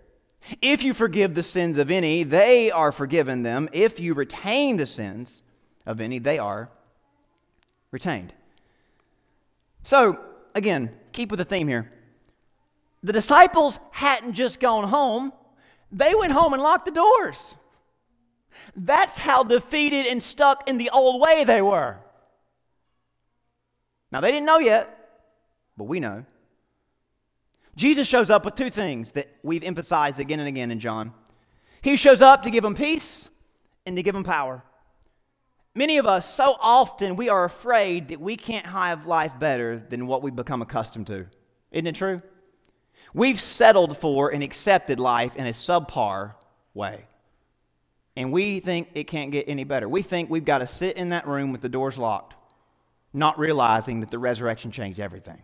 If 0.62 0.84
you 0.84 0.94
forgive 0.94 1.34
the 1.34 1.44
sins 1.44 1.78
of 1.78 1.90
any, 1.90 2.24
they 2.24 2.72
are 2.72 2.92
forgiven 2.92 3.44
them. 3.44 3.70
If 3.72 4.02
you 4.02 4.14
retain 4.14 4.76
the 4.76 4.86
sins 4.86 5.44
of 5.86 6.02
any, 6.02 6.20
they 6.20 6.40
are 6.40 6.70
retained. 7.92 8.34
So, 9.88 10.20
again, 10.54 10.92
keep 11.14 11.32
with 11.32 11.38
the 11.38 11.46
theme 11.46 11.70
here. 11.70 11.90
The 13.04 13.14
disciples 13.14 13.80
hadn't 13.92 14.34
just 14.34 14.60
gone 14.60 14.90
home, 14.90 15.32
they 15.94 16.14
went 16.14 16.34
home 16.34 16.52
and 16.52 16.62
locked 16.62 16.84
the 16.84 16.92
doors. 16.92 17.56
That's 18.76 19.18
how 19.18 19.44
defeated 19.44 20.06
and 20.08 20.22
stuck 20.22 20.68
in 20.68 20.78
the 20.78 20.90
old 20.90 21.22
way 21.22 21.46
they 21.46 21.62
were. 21.62 22.00
Now, 24.12 24.20
they 24.20 24.30
didn't 24.30 24.46
know 24.46 24.60
yet, 24.60 24.94
but 25.78 25.86
we 25.86 26.02
know. 26.02 26.26
Jesus 27.78 28.10
shows 28.10 28.30
up 28.30 28.44
with 28.44 28.56
two 28.56 28.70
things 28.70 29.14
that 29.14 29.38
we've 29.42 29.64
emphasized 29.64 30.20
again 30.20 30.40
and 30.40 30.50
again 30.50 30.70
in 30.70 30.82
John. 30.82 31.14
He 31.82 31.96
shows 31.96 32.22
up 32.22 32.44
to 32.44 32.52
give 32.52 32.64
them 32.64 32.76
peace 32.76 33.30
and 33.86 33.96
to 33.96 34.04
give 34.04 34.16
them 34.16 34.26
power. 34.26 34.66
Many 35.78 36.00
of 36.00 36.08
us, 36.08 36.28
so 36.28 36.56
often, 36.60 37.18
we 37.18 37.30
are 37.30 37.44
afraid 37.44 38.08
that 38.08 38.20
we 38.20 38.36
can't 38.36 38.66
have 38.66 39.06
life 39.06 39.38
better 39.38 39.78
than 39.78 40.08
what 40.08 40.24
we've 40.24 40.36
become 40.36 40.64
accustomed 40.64 41.06
to. 41.06 41.28
Isn't 41.72 41.86
it 41.86 41.94
true? 41.94 42.20
We've 43.14 43.40
settled 43.40 43.96
for 43.96 44.34
and 44.34 44.42
accepted 44.42 45.00
life 45.00 45.36
in 45.36 45.46
a 45.46 45.52
subpar 45.52 46.34
way. 46.74 47.06
And 48.16 48.34
we 48.34 48.60
think 48.60 48.90
it 48.96 49.04
can't 49.04 49.30
get 49.30 49.48
any 49.48 49.66
better. 49.66 49.88
We 49.88 50.02
think 50.02 50.32
we've 50.32 50.44
got 50.44 50.60
to 50.60 50.68
sit 50.68 50.98
in 50.98 51.10
that 51.10 51.28
room 51.28 51.52
with 51.52 51.62
the 51.62 51.70
doors 51.70 51.96
locked, 51.96 52.34
not 53.14 53.38
realizing 53.38 54.00
that 54.00 54.10
the 54.10 54.18
resurrection 54.18 54.72
changed 54.72 55.00
everything. 55.00 55.44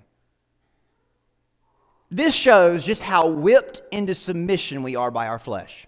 This 2.09 2.33
shows 2.33 2.83
just 2.83 3.03
how 3.03 3.27
whipped 3.27 3.83
into 3.91 4.15
submission 4.15 4.81
we 4.81 4.95
are 4.95 5.11
by 5.11 5.27
our 5.27 5.37
flesh. 5.37 5.85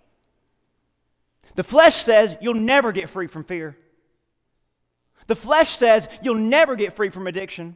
The 1.56 1.64
flesh 1.64 1.96
says 1.96 2.38
you'll 2.42 2.54
never 2.54 2.92
get 2.92 3.10
free 3.10 3.26
from 3.26 3.44
fear. 3.44 3.76
The 5.28 5.36
flesh 5.36 5.78
says 5.78 6.08
you'll 6.22 6.36
never 6.36 6.76
get 6.76 6.94
free 6.94 7.10
from 7.10 7.28
addiction. 7.28 7.76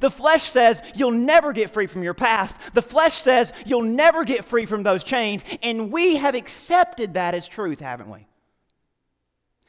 The 0.00 0.10
flesh 0.10 0.44
says 0.44 0.82
you'll 0.94 1.10
never 1.10 1.52
get 1.52 1.70
free 1.70 1.86
from 1.86 2.02
your 2.02 2.14
past. 2.14 2.56
The 2.72 2.82
flesh 2.82 3.20
says 3.20 3.52
you'll 3.66 3.82
never 3.82 4.24
get 4.24 4.44
free 4.44 4.66
from 4.66 4.82
those 4.82 5.04
chains. 5.04 5.44
And 5.62 5.92
we 5.92 6.16
have 6.16 6.34
accepted 6.34 7.14
that 7.14 7.34
as 7.34 7.46
truth, 7.46 7.80
haven't 7.80 8.10
we? 8.10 8.26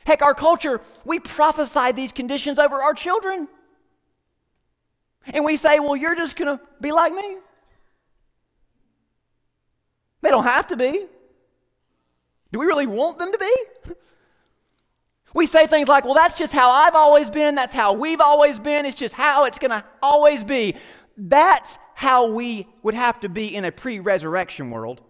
Heck, 0.05 0.21
our 0.21 0.35
culture, 0.35 0.81
we 1.03 1.19
prophesy 1.19 1.91
these 1.91 2.11
conditions 2.11 2.59
over 2.59 2.81
our 2.81 2.93
children. 2.93 3.47
And 5.25 5.43
we 5.43 5.57
say, 5.57 5.79
well, 5.79 5.95
you're 5.95 6.15
just 6.15 6.35
going 6.37 6.57
to 6.57 6.63
be 6.79 6.91
like 6.91 7.13
me. 7.13 7.37
They 10.21 10.29
don't 10.29 10.43
have 10.43 10.67
to 10.67 10.77
be. 10.77 11.07
Do 12.51 12.59
we 12.59 12.67
really 12.67 12.87
want 12.87 13.17
them 13.17 13.31
to 13.31 13.37
be? 13.37 13.95
We 15.35 15.47
say 15.47 15.67
things 15.67 15.89
like, 15.89 16.05
well, 16.05 16.13
that's 16.13 16.37
just 16.37 16.53
how 16.53 16.71
I've 16.71 16.95
always 16.95 17.29
been. 17.29 17.55
That's 17.55 17.73
how 17.73 17.91
we've 17.91 18.21
always 18.21 18.57
been. 18.57 18.85
It's 18.85 18.95
just 18.95 19.13
how 19.13 19.43
it's 19.43 19.59
going 19.59 19.71
to 19.71 19.83
always 20.01 20.45
be. 20.45 20.75
That's 21.17 21.77
how 21.93 22.31
we 22.31 22.69
would 22.83 22.93
have 22.93 23.19
to 23.19 23.27
be 23.27 23.53
in 23.53 23.65
a 23.65 23.71
pre 23.71 23.99
resurrection 23.99 24.71
world. 24.71 25.01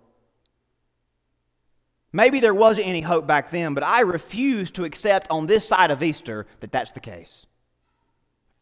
Maybe 2.11 2.39
there 2.39 2.55
wasn't 2.55 2.88
any 2.88 3.01
hope 3.01 3.27
back 3.27 3.51
then, 3.51 3.75
but 3.75 3.83
I 3.83 4.01
refuse 4.01 4.71
to 4.71 4.83
accept 4.83 5.27
on 5.29 5.45
this 5.45 5.67
side 5.67 5.91
of 5.91 6.01
Easter 6.01 6.47
that 6.59 6.71
that's 6.71 6.91
the 6.91 6.99
case. 6.99 7.45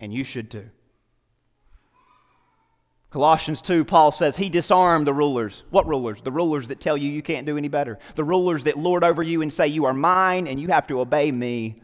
And 0.01 0.13
you 0.13 0.25
should 0.25 0.51
too. 0.51 0.69
Colossians 3.13 3.61
2, 3.61 3.85
Paul 3.85 4.11
says 4.11 4.37
he 4.37 4.49
disarmed 4.49 5.05
the 5.05 5.13
rulers. 5.13 5.65
What 5.69 5.87
rulers? 5.87 6.19
The 6.23 6.31
rulers 6.31 6.69
that 6.69 6.81
tell 6.81 6.97
you 6.97 7.11
you 7.11 7.21
can't 7.21 7.45
do 7.45 7.59
any 7.59 7.67
better. 7.67 7.99
The 8.15 8.23
rulers 8.23 8.63
that 8.63 8.75
lord 8.75 9.03
over 9.03 9.21
you 9.21 9.43
and 9.43 9.53
say 9.53 9.67
you 9.67 9.85
are 9.85 9.93
mine 9.93 10.47
and 10.47 10.59
you 10.59 10.69
have 10.69 10.87
to 10.87 10.99
obey 10.99 11.31
me. 11.31 11.83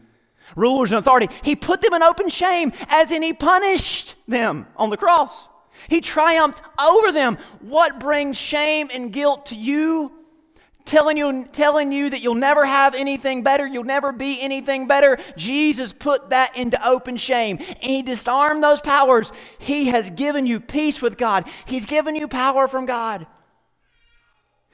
Rulers 0.56 0.90
and 0.90 0.98
authority. 0.98 1.28
He 1.44 1.54
put 1.54 1.82
them 1.82 1.94
in 1.94 2.02
open 2.02 2.30
shame 2.30 2.72
as 2.88 3.12
in 3.12 3.22
he 3.22 3.32
punished 3.32 4.16
them 4.26 4.66
on 4.76 4.90
the 4.90 4.96
cross. 4.96 5.46
He 5.86 6.00
triumphed 6.00 6.62
over 6.80 7.12
them. 7.12 7.38
What 7.60 8.00
brings 8.00 8.36
shame 8.36 8.90
and 8.92 9.12
guilt 9.12 9.46
to 9.46 9.54
you? 9.54 10.19
Telling 10.90 11.16
you, 11.16 11.46
telling 11.52 11.92
you 11.92 12.10
that 12.10 12.20
you'll 12.20 12.34
never 12.34 12.66
have 12.66 12.96
anything 12.96 13.44
better, 13.44 13.64
you'll 13.64 13.84
never 13.84 14.10
be 14.10 14.40
anything 14.40 14.88
better. 14.88 15.18
Jesus 15.36 15.92
put 15.92 16.30
that 16.30 16.56
into 16.56 16.84
open 16.86 17.16
shame 17.16 17.58
and 17.58 17.90
He 17.90 18.02
disarmed 18.02 18.62
those 18.62 18.80
powers. 18.80 19.32
He 19.60 19.86
has 19.86 20.10
given 20.10 20.46
you 20.46 20.58
peace 20.58 21.00
with 21.00 21.16
God, 21.16 21.48
He's 21.64 21.86
given 21.86 22.16
you 22.16 22.26
power 22.26 22.66
from 22.66 22.86
God. 22.86 23.28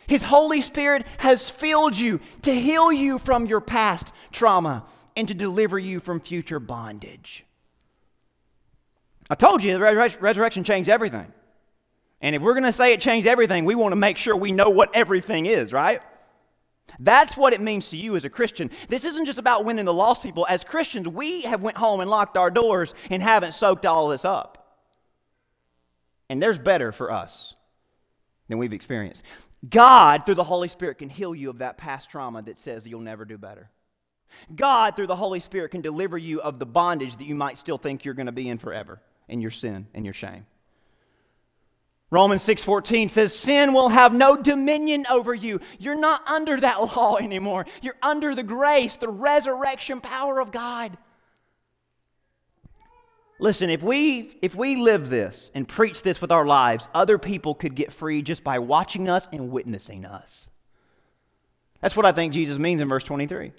His 0.07 0.23
Holy 0.23 0.63
Spirit 0.63 1.05
has 1.19 1.51
filled 1.51 1.99
you 1.99 2.21
to 2.43 2.55
heal 2.55 2.91
you 2.91 3.19
from 3.19 3.45
your 3.45 3.61
past 3.61 4.13
trauma 4.33 4.87
and 5.17 5.29
to 5.29 5.35
deliver 5.35 5.79
you 5.79 6.01
from 6.01 6.21
future 6.21 6.61
bondage. 6.61 7.45
I 9.29 9.35
told 9.35 9.63
you 9.63 9.75
the 9.75 9.81
resurrection 10.21 10.65
changed 10.65 10.89
everything. 10.89 11.31
And 12.21 12.35
if 12.35 12.43
we're 12.43 12.55
going 12.55 12.65
to 12.65 12.73
say 12.73 12.93
it 12.93 13.01
changed 13.01 13.27
everything, 13.27 13.65
we 13.65 13.75
want 13.75 13.93
to 13.93 13.97
make 13.97 14.17
sure 14.17 14.35
we 14.35 14.53
know 14.53 14.71
what 14.71 14.91
everything 14.95 15.47
is, 15.47 15.73
right? 15.73 16.03
That's 16.99 17.37
what 17.37 17.53
it 17.53 17.61
means 17.61 17.91
to 17.91 17.97
you 17.97 18.17
as 18.17 18.25
a 18.25 18.31
Christian. 18.31 18.71
This 18.89 19.05
isn't 19.05 19.27
just 19.27 19.39
about 19.39 19.65
winning 19.65 19.85
the 19.85 19.93
lost 19.93 20.23
people. 20.23 20.47
As 20.49 20.65
Christians, 20.65 21.09
we 21.09 21.43
have 21.43 21.61
went 21.61 21.77
home 21.77 22.01
and 22.01 22.09
locked 22.09 22.37
our 22.37 22.51
doors 22.51 22.95
and 23.11 23.23
haven't 23.23 23.53
soaked 23.53 23.85
all 23.85 24.09
this 24.09 24.25
up. 24.25 24.83
And 26.29 26.43
there's 26.43 26.59
better 26.59 26.93
for 26.93 27.13
us 27.13 27.55
than 28.49 28.59
we've 28.59 28.73
experienced. 28.73 29.25
God, 29.69 30.25
through 30.25 30.37
the 30.37 30.45
Holy 30.45 30.69
Spirit, 30.69 30.99
can 30.99 31.09
heal 31.09 31.35
you 31.35 31.51
of 31.51 31.59
that 31.59 31.77
past 31.77 32.11
trauma 32.11 32.43
that 32.43 32.59
says 32.59 32.87
you'll 32.87 33.01
never 33.01 33.25
do 33.25 33.39
better. 33.39 33.71
God, 34.55 34.97
through 34.97 35.07
the 35.07 35.17
Holy 35.17 35.41
Spirit, 35.41 35.71
can 35.71 35.81
deliver 35.81 36.19
you 36.19 36.41
of 36.41 36.59
the 36.59 36.67
bondage 36.67 37.17
that 37.17 37.27
you 37.27 37.35
might 37.35 37.59
still 37.59 37.79
think 37.79 38.05
you're 38.05 38.15
going 38.15 38.27
to 38.27 38.33
be 38.33 38.49
in 38.49 38.59
forever 38.59 39.01
in 39.29 39.41
your 39.41 39.51
sin 39.51 39.87
and 39.95 40.05
your 40.05 40.15
shame. 40.15 40.47
Romans 42.11 42.43
6:14 42.43 43.09
says 43.11 43.35
sin 43.35 43.73
will 43.73 43.89
have 43.89 44.13
no 44.13 44.37
dominion 44.37 45.07
over 45.11 45.35
you. 45.35 45.61
You're 45.79 45.99
not 45.99 46.27
under 46.29 46.61
that 46.61 46.81
law 46.97 47.17
anymore. 47.17 47.67
You're 47.83 47.97
under 48.03 48.35
the 48.35 48.45
grace, 48.45 48.97
the 48.97 49.09
resurrection 49.09 50.01
power 50.01 50.41
of 50.41 50.53
God. 50.53 50.97
Listen, 53.39 53.69
if 53.69 53.83
we 53.83 54.39
if 54.41 54.55
we 54.55 54.77
live 54.77 55.11
this 55.11 55.51
and 55.55 55.67
preach 55.67 56.03
this 56.03 56.21
with 56.21 56.31
our 56.31 56.47
lives, 56.47 56.89
other 56.95 57.19
people 57.19 57.55
could 57.55 57.75
get 57.75 57.93
free 57.93 58.23
just 58.23 58.45
by 58.45 58.59
watching 58.61 59.09
us 59.09 59.29
and 59.33 59.51
witnessing 59.51 60.05
us. 60.05 60.49
That's 61.81 61.97
what 61.97 62.07
I 62.07 62.13
think 62.13 62.33
Jesus 62.33 62.59
means 62.59 62.81
in 62.81 62.89
verse 62.89 63.05
23. 63.05 63.53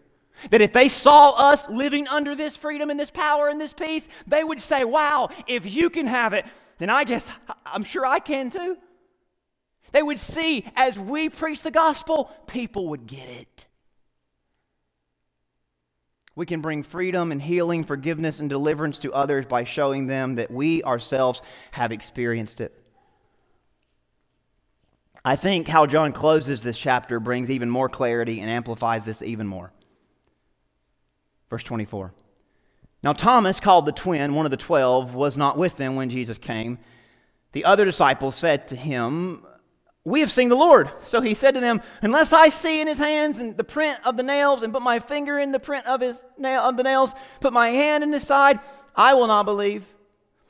That 0.52 0.62
if 0.62 0.72
they 0.72 0.88
saw 0.88 1.32
us 1.32 1.68
living 1.70 2.08
under 2.08 2.34
this 2.34 2.56
freedom 2.56 2.90
and 2.90 3.00
this 3.00 3.12
power 3.12 3.50
and 3.50 3.60
this 3.60 3.74
peace, 3.74 4.08
they 4.26 4.44
would 4.44 4.62
say, 4.62 4.84
Wow, 4.84 5.30
if 5.48 5.72
you 5.72 5.90
can 5.90 6.08
have 6.08 6.34
it, 6.34 6.46
then 6.78 6.90
I 6.90 7.04
guess 7.04 7.30
I'm 7.66 7.84
sure 7.84 8.06
I 8.06 8.20
can 8.20 8.50
too. 8.50 8.78
They 9.92 10.04
would 10.04 10.20
see 10.20 10.66
as 10.76 10.98
we 10.98 11.30
preach 11.30 11.64
the 11.64 11.72
gospel, 11.72 12.32
people 12.48 12.90
would 12.90 13.08
get 13.08 13.30
it. 13.30 13.66
We 16.36 16.46
can 16.46 16.62
bring 16.62 16.84
freedom 16.84 17.32
and 17.32 17.42
healing, 17.42 17.84
forgiveness 17.84 18.40
and 18.40 18.50
deliverance 18.50 19.00
to 19.00 19.12
others 19.12 19.48
by 19.48 19.64
showing 19.64 20.06
them 20.06 20.36
that 20.36 20.52
we 20.52 20.84
ourselves 20.84 21.42
have 21.72 21.92
experienced 21.92 22.62
it. 22.62 22.80
I 25.26 25.36
think 25.36 25.68
how 25.68 25.88
John 25.88 26.14
closes 26.14 26.62
this 26.62 26.78
chapter 26.78 27.20
brings 27.20 27.50
even 27.50 27.70
more 27.70 27.90
clarity 27.90 28.40
and 28.40 28.50
amplifies 28.50 29.04
this 29.04 29.22
even 29.22 29.48
more. 29.48 29.74
Verse 31.50 31.64
24. 31.64 32.14
Now, 33.04 33.14
Thomas, 33.14 33.60
called 33.60 33.86
the 33.86 33.92
twin, 33.92 34.34
one 34.34 34.46
of 34.46 34.52
the 34.52 34.58
twelve, 34.58 35.14
was 35.14 35.38
not 35.38 35.58
with 35.58 35.78
them 35.78 35.96
when 35.96 36.10
Jesus 36.10 36.38
came. 36.38 36.80
The 37.52 37.66
other 37.66 37.86
disciples 37.86 38.36
said 38.36 38.68
to 38.70 38.76
him, 38.76 39.46
We 40.04 40.20
have 40.22 40.32
seen 40.32 40.50
the 40.50 40.56
Lord. 40.56 40.90
So 41.06 41.22
he 41.22 41.34
said 41.34 41.54
to 41.56 41.62
them, 41.62 41.82
Unless 42.02 42.34
I 42.34 42.50
see 42.50 42.82
in 42.82 42.88
his 42.88 42.98
hands 42.98 43.40
and 43.40 43.56
the 43.56 43.64
print 43.64 44.00
of 44.04 44.18
the 44.18 44.24
nails, 44.24 44.64
and 44.64 44.74
put 44.74 44.82
my 44.82 45.00
finger 45.00 45.38
in 45.38 45.52
the 45.52 45.60
print 45.60 45.88
of, 45.88 46.02
his 46.02 46.24
nail, 46.38 46.62
of 46.62 46.76
the 46.76 46.84
nails, 46.84 47.14
put 47.40 47.54
my 47.54 47.70
hand 47.70 48.04
in 48.04 48.12
his 48.12 48.24
side, 48.24 48.60
I 48.96 49.14
will 49.14 49.28
not 49.28 49.46
believe. 49.46 49.94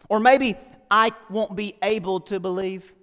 Or 0.10 0.20
maybe 0.20 0.58
I 0.90 1.12
won't 1.30 1.56
be 1.56 1.76
able 1.82 2.22
to 2.22 2.40
believe. 2.40 2.94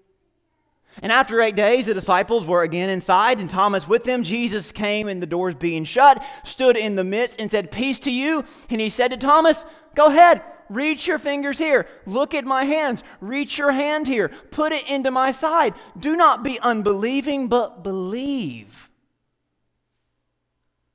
And 1.02 1.10
after 1.10 1.40
eight 1.40 1.56
days, 1.56 1.86
the 1.86 1.94
disciples 1.94 2.44
were 2.44 2.62
again 2.62 2.88
inside, 2.88 3.40
and 3.40 3.50
Thomas 3.50 3.88
with 3.88 4.04
them. 4.04 4.22
Jesus 4.22 4.72
came, 4.72 5.08
and 5.08 5.20
the 5.20 5.26
doors 5.26 5.54
being 5.54 5.84
shut, 5.84 6.24
stood 6.44 6.76
in 6.76 6.96
the 6.96 7.04
midst 7.04 7.40
and 7.40 7.50
said, 7.50 7.72
Peace 7.72 7.98
to 8.00 8.10
you. 8.10 8.44
And 8.70 8.80
he 8.80 8.90
said 8.90 9.08
to 9.08 9.16
Thomas, 9.16 9.64
Go 9.94 10.06
ahead, 10.06 10.42
reach 10.68 11.06
your 11.06 11.18
fingers 11.18 11.58
here. 11.58 11.86
Look 12.06 12.34
at 12.34 12.44
my 12.44 12.64
hands. 12.64 13.02
Reach 13.20 13.58
your 13.58 13.72
hand 13.72 14.06
here. 14.06 14.30
Put 14.50 14.72
it 14.72 14.88
into 14.88 15.10
my 15.10 15.32
side. 15.32 15.74
Do 15.98 16.16
not 16.16 16.42
be 16.42 16.58
unbelieving, 16.60 17.48
but 17.48 17.82
believe. 17.82 18.88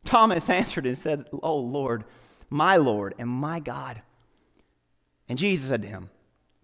Thomas 0.06 0.50
answered 0.50 0.86
and 0.86 0.98
said, 0.98 1.26
Oh 1.44 1.58
Lord, 1.58 2.06
my 2.50 2.78
Lord, 2.78 3.16
and 3.20 3.30
my 3.30 3.60
God. 3.60 4.02
And 5.28 5.38
Jesus 5.38 5.70
said 5.70 5.84
to 5.84 5.88
him, 5.88 6.10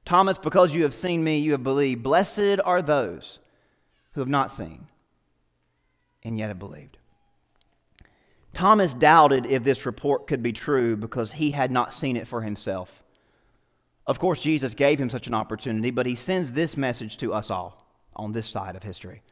Thomas, 0.06 0.38
because 0.38 0.74
you 0.74 0.84
have 0.84 0.94
seen 0.94 1.24
me, 1.24 1.40
you 1.40 1.52
have 1.52 1.64
believed. 1.64 2.04
Blessed 2.04 2.60
are 2.64 2.82
those 2.82 3.40
who 4.14 4.22
have 4.22 4.30
not 4.30 4.52
seen 4.52 4.88
and 6.24 6.38
yet 6.38 6.50
have 6.50 6.60
believed. 6.60 6.98
Thomas 8.54 8.94
doubted 8.94 9.46
if 9.46 9.64
this 9.64 9.86
report 9.86 10.28
could 10.28 10.42
be 10.42 10.54
true 10.54 10.96
because 10.96 11.34
he 11.34 11.52
had 11.52 11.72
not 11.72 11.94
seen 11.94 12.16
it 12.16 12.28
for 12.28 12.42
himself. 12.42 13.04
Of 14.08 14.20
course, 14.20 14.40
Jesus 14.40 14.76
gave 14.76 15.00
him 15.00 15.10
such 15.10 15.28
an 15.28 15.34
opportunity, 15.34 15.92
but 15.92 16.06
he 16.06 16.16
sends 16.16 16.52
this 16.52 16.78
message 16.78 17.18
to 17.18 17.34
us 17.34 17.52
all 17.52 17.86
on 18.16 18.32
this 18.32 18.48
side 18.48 18.76
of 18.76 18.84
history. 18.84 19.24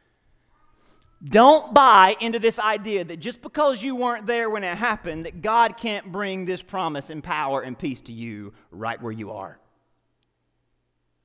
Don't 1.24 1.72
buy 1.72 2.16
into 2.20 2.38
this 2.38 2.58
idea 2.58 3.04
that 3.04 3.18
just 3.18 3.40
because 3.40 3.82
you 3.82 3.96
weren't 3.96 4.26
there 4.26 4.50
when 4.50 4.62
it 4.62 4.76
happened, 4.76 5.24
that 5.24 5.40
God 5.40 5.78
can't 5.78 6.12
bring 6.12 6.44
this 6.44 6.60
promise 6.60 7.08
and 7.08 7.24
power 7.24 7.62
and 7.62 7.78
peace 7.78 8.02
to 8.02 8.12
you 8.12 8.52
right 8.70 9.00
where 9.00 9.12
you 9.12 9.30
are. 9.30 9.58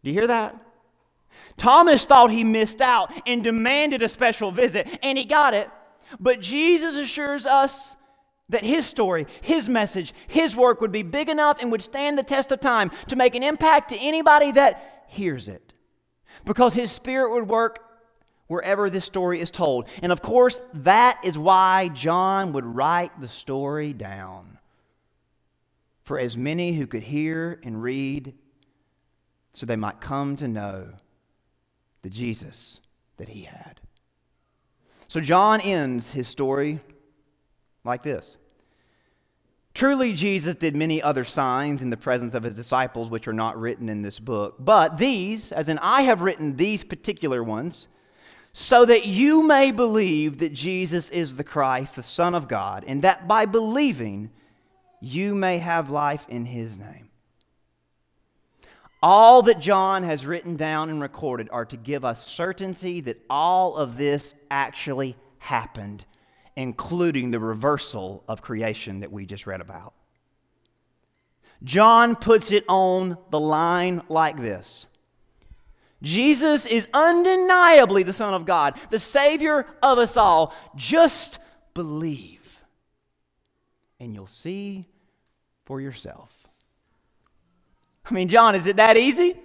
Do 0.03 0.09
you 0.09 0.13
hear 0.13 0.27
that? 0.27 0.55
Thomas 1.57 2.05
thought 2.05 2.31
he 2.31 2.43
missed 2.43 2.81
out 2.81 3.11
and 3.27 3.43
demanded 3.43 4.01
a 4.01 4.09
special 4.09 4.51
visit, 4.51 4.87
and 5.03 5.17
he 5.17 5.25
got 5.25 5.53
it. 5.53 5.69
But 6.19 6.39
Jesus 6.41 6.95
assures 6.95 7.45
us 7.45 7.97
That 8.49 8.63
his 8.63 8.87
story, 8.87 9.27
his 9.41 9.69
message, 9.69 10.13
his 10.27 10.55
work 10.55 10.81
would 10.81 10.91
be 10.91 11.03
big 11.03 11.29
enough 11.29 11.61
and 11.61 11.71
would 11.71 11.83
stand 11.83 12.17
the 12.17 12.23
test 12.23 12.51
of 12.51 12.59
time 12.59 12.89
to 13.07 13.15
make 13.15 13.35
an 13.35 13.43
impact 13.43 13.89
to 13.89 13.97
anybody 13.97 14.51
that 14.51 15.05
hears 15.07 15.47
it. 15.47 15.73
Because 16.45 16.73
his 16.73 16.91
spirit 16.91 17.31
would 17.31 17.47
work 17.47 17.79
wherever 18.47 18.89
this 18.89 19.05
story 19.05 19.39
is 19.39 19.51
told. 19.51 19.87
And 20.01 20.11
of 20.11 20.23
course, 20.23 20.61
that 20.73 21.19
is 21.23 21.37
why 21.37 21.89
John 21.89 22.53
would 22.53 22.65
write 22.65 23.21
the 23.21 23.27
story 23.27 23.93
down 23.93 24.57
for 26.01 26.17
as 26.17 26.35
many 26.35 26.73
who 26.73 26.87
could 26.87 27.03
hear 27.03 27.59
and 27.63 27.83
read 27.83 28.33
so 29.53 29.65
they 29.65 29.75
might 29.75 29.99
come 29.99 30.35
to 30.37 30.47
know 30.47 30.89
the 32.01 32.09
Jesus 32.09 32.79
that 33.17 33.29
he 33.29 33.43
had. 33.43 33.81
So 35.07 35.19
John 35.19 35.59
ends 35.61 36.11
his 36.11 36.27
story 36.27 36.79
like 37.83 38.03
this 38.03 38.37
Truly, 39.73 40.13
Jesus 40.13 40.55
did 40.55 40.75
many 40.75 41.01
other 41.01 41.23
signs 41.23 41.81
in 41.81 41.89
the 41.89 41.97
presence 41.97 42.33
of 42.33 42.43
his 42.43 42.55
disciples, 42.55 43.09
which 43.09 43.27
are 43.27 43.33
not 43.33 43.59
written 43.59 43.87
in 43.87 44.01
this 44.01 44.19
book. 44.19 44.55
But 44.59 44.97
these, 44.97 45.51
as 45.51 45.69
in 45.69 45.77
I 45.79 46.01
have 46.01 46.21
written 46.21 46.55
these 46.57 46.83
particular 46.83 47.43
ones, 47.43 47.87
so 48.51 48.83
that 48.85 49.05
you 49.05 49.47
may 49.47 49.71
believe 49.71 50.39
that 50.39 50.53
Jesus 50.53 51.09
is 51.09 51.35
the 51.35 51.43
Christ, 51.43 51.95
the 51.95 52.03
Son 52.03 52.35
of 52.35 52.47
God, 52.47 52.83
and 52.87 53.03
that 53.03 53.27
by 53.27 53.45
believing 53.45 54.31
you 54.99 55.35
may 55.35 55.59
have 55.59 55.89
life 55.89 56.25
in 56.27 56.45
his 56.45 56.77
name. 56.77 57.08
All 59.01 59.43
that 59.43 59.59
John 59.59 60.03
has 60.03 60.25
written 60.25 60.57
down 60.57 60.89
and 60.89 61.01
recorded 61.01 61.49
are 61.51 61.65
to 61.65 61.77
give 61.77 62.03
us 62.03 62.27
certainty 62.27 63.01
that 63.01 63.21
all 63.29 63.77
of 63.77 63.95
this 63.95 64.33
actually 64.51 65.15
happened, 65.37 66.05
including 66.55 67.31
the 67.31 67.39
reversal 67.39 68.23
of 68.27 68.41
creation 68.41 68.99
that 68.99 69.11
we 69.11 69.25
just 69.25 69.47
read 69.47 69.61
about. 69.61 69.93
John 71.63 72.15
puts 72.15 72.51
it 72.51 72.65
on 72.67 73.17
the 73.31 73.39
line 73.39 74.01
like 74.09 74.37
this 74.37 74.85
Jesus 76.01 76.65
is 76.65 76.87
undeniably 76.93 78.03
the 78.03 78.13
Son 78.13 78.33
of 78.33 78.45
God, 78.45 78.79
the 78.89 78.99
Savior 78.99 79.65
of 79.81 79.97
us 79.97 80.17
all. 80.17 80.53
Just 80.75 81.39
believe, 81.73 82.59
and 83.99 84.13
you'll 84.13 84.27
see 84.27 84.85
for 85.65 85.79
yourself. 85.81 86.38
I 88.09 88.13
mean, 88.13 88.27
John, 88.27 88.55
is 88.55 88.65
it 88.65 88.77
that 88.77 88.97
easy? 88.97 89.35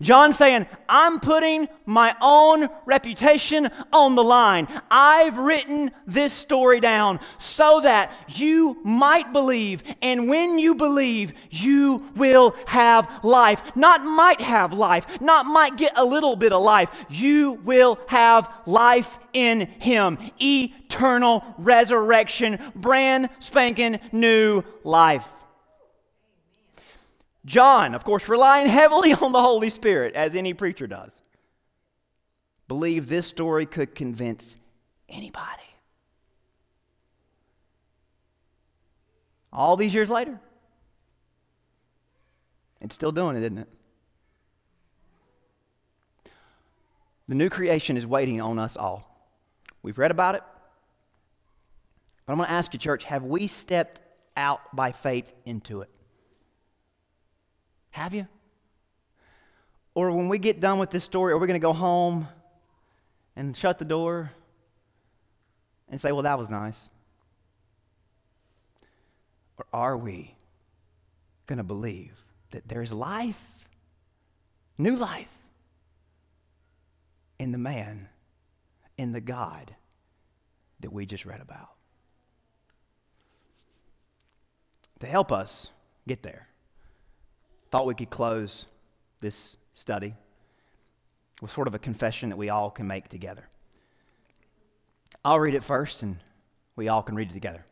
John 0.00 0.32
saying, 0.32 0.66
I'm 0.88 1.20
putting 1.20 1.68
my 1.86 2.16
own 2.20 2.68
reputation 2.86 3.70
on 3.92 4.16
the 4.16 4.24
line. 4.24 4.66
I've 4.90 5.38
written 5.38 5.92
this 6.06 6.32
story 6.32 6.80
down 6.80 7.20
so 7.38 7.80
that 7.80 8.12
you 8.28 8.78
might 8.82 9.32
believe. 9.32 9.84
And 10.02 10.28
when 10.28 10.58
you 10.58 10.74
believe, 10.74 11.32
you 11.50 12.10
will 12.16 12.56
have 12.66 13.08
life. 13.22 13.76
Not 13.76 14.02
might 14.04 14.40
have 14.40 14.72
life, 14.72 15.20
not 15.20 15.46
might 15.46 15.76
get 15.76 15.92
a 15.94 16.04
little 16.04 16.34
bit 16.34 16.52
of 16.52 16.62
life. 16.62 16.90
You 17.08 17.60
will 17.64 18.00
have 18.08 18.52
life 18.66 19.18
in 19.32 19.60
Him. 19.78 20.18
Eternal 20.40 21.44
resurrection, 21.58 22.58
brand 22.74 23.28
spanking 23.38 24.00
new 24.10 24.64
life. 24.82 25.28
John, 27.44 27.94
of 27.94 28.04
course, 28.04 28.28
relying 28.28 28.68
heavily 28.68 29.12
on 29.20 29.32
the 29.32 29.40
Holy 29.40 29.70
Spirit, 29.70 30.14
as 30.14 30.34
any 30.34 30.54
preacher 30.54 30.86
does, 30.86 31.20
believed 32.68 33.08
this 33.08 33.26
story 33.26 33.66
could 33.66 33.94
convince 33.94 34.58
anybody. 35.08 35.62
All 39.52 39.76
these 39.76 39.92
years 39.92 40.08
later, 40.08 40.40
it's 42.80 42.94
still 42.94 43.12
doing 43.12 43.36
it, 43.36 43.40
isn't 43.40 43.58
it? 43.58 43.68
The 47.28 47.34
new 47.34 47.48
creation 47.50 47.96
is 47.96 48.06
waiting 48.06 48.40
on 48.40 48.58
us 48.58 48.76
all. 48.76 49.08
We've 49.82 49.98
read 49.98 50.10
about 50.10 50.34
it. 50.34 50.42
But 52.26 52.32
I'm 52.32 52.38
going 52.38 52.48
to 52.48 52.52
ask 52.54 52.72
you, 52.72 52.78
church, 52.78 53.04
have 53.04 53.24
we 53.24 53.46
stepped 53.46 54.00
out 54.36 54.74
by 54.74 54.92
faith 54.92 55.32
into 55.44 55.82
it? 55.82 55.90
Have 57.92 58.14
you? 58.14 58.26
Or 59.94 60.10
when 60.10 60.28
we 60.28 60.38
get 60.38 60.60
done 60.60 60.78
with 60.78 60.90
this 60.90 61.04
story, 61.04 61.32
are 61.32 61.38
we 61.38 61.46
going 61.46 61.60
to 61.60 61.64
go 61.64 61.74
home 61.74 62.26
and 63.36 63.56
shut 63.56 63.78
the 63.78 63.84
door 63.84 64.32
and 65.88 66.00
say, 66.00 66.10
well, 66.10 66.22
that 66.22 66.38
was 66.38 66.50
nice? 66.50 66.88
Or 69.58 69.66
are 69.72 69.96
we 69.96 70.34
going 71.46 71.58
to 71.58 71.62
believe 71.64 72.18
that 72.52 72.66
there's 72.66 72.92
life, 72.92 73.40
new 74.78 74.96
life, 74.96 75.28
in 77.38 77.52
the 77.52 77.58
man, 77.58 78.08
in 78.96 79.12
the 79.12 79.20
God 79.20 79.74
that 80.80 80.92
we 80.92 81.04
just 81.04 81.26
read 81.26 81.42
about? 81.42 81.68
To 85.00 85.06
help 85.06 85.30
us 85.30 85.68
get 86.06 86.22
there 86.22 86.48
thought 87.72 87.86
we 87.86 87.94
could 87.94 88.10
close 88.10 88.66
this 89.20 89.56
study 89.72 90.14
with 91.40 91.50
sort 91.50 91.66
of 91.66 91.74
a 91.74 91.78
confession 91.78 92.28
that 92.28 92.36
we 92.36 92.50
all 92.50 92.70
can 92.70 92.86
make 92.86 93.08
together. 93.08 93.48
I'll 95.24 95.40
read 95.40 95.54
it 95.54 95.64
first, 95.64 96.02
and 96.02 96.18
we 96.76 96.88
all 96.88 97.02
can 97.02 97.14
read 97.14 97.30
it 97.30 97.34
together. 97.34 97.64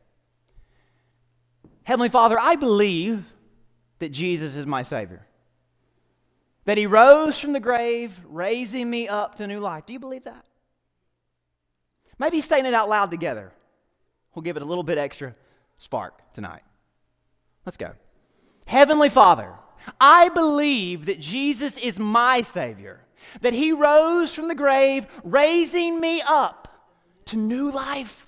Heavenly 1.82 2.08
Father, 2.08 2.38
I 2.40 2.56
believe 2.56 3.24
that 3.98 4.08
Jesus 4.08 4.56
is 4.56 4.66
my 4.66 4.82
Savior, 4.82 5.26
that 6.64 6.78
He 6.78 6.86
rose 6.86 7.38
from 7.38 7.52
the 7.52 7.60
grave, 7.60 8.18
raising 8.24 8.88
me 8.88 9.06
up 9.06 9.34
to 9.34 9.46
new 9.46 9.60
life. 9.60 9.84
Do 9.84 9.92
you 9.92 10.00
believe 10.00 10.24
that? 10.24 10.46
Maybe 12.18 12.40
saying 12.40 12.64
it 12.64 12.74
out 12.74 12.88
loud 12.88 13.10
together 13.10 13.52
will 14.34 14.42
give 14.42 14.56
it 14.56 14.62
a 14.62 14.66
little 14.66 14.84
bit 14.84 14.96
extra 14.96 15.34
spark 15.76 16.32
tonight. 16.32 16.62
Let's 17.66 17.76
go. 17.76 17.92
Heavenly 18.66 19.10
Father, 19.10 19.54
I 20.00 20.28
believe 20.28 21.06
that 21.06 21.20
Jesus 21.20 21.78
is 21.78 21.98
my 21.98 22.42
Savior, 22.42 23.00
that 23.40 23.52
He 23.52 23.72
rose 23.72 24.34
from 24.34 24.48
the 24.48 24.54
grave, 24.54 25.06
raising 25.24 26.00
me 26.00 26.22
up 26.26 26.68
to 27.26 27.36
new 27.36 27.70
life. 27.70 28.26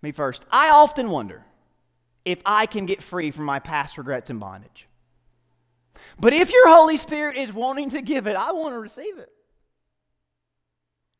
Me 0.00 0.12
first. 0.12 0.46
I 0.50 0.70
often 0.70 1.10
wonder 1.10 1.44
if 2.24 2.40
I 2.46 2.66
can 2.66 2.86
get 2.86 3.02
free 3.02 3.30
from 3.30 3.44
my 3.44 3.58
past 3.58 3.98
regrets 3.98 4.30
and 4.30 4.38
bondage. 4.38 4.86
But 6.20 6.32
if 6.32 6.52
your 6.52 6.68
Holy 6.68 6.96
Spirit 6.96 7.36
is 7.36 7.52
wanting 7.52 7.90
to 7.90 8.02
give 8.02 8.26
it, 8.26 8.36
I 8.36 8.52
want 8.52 8.74
to 8.74 8.78
receive 8.78 9.18
it. 9.18 9.32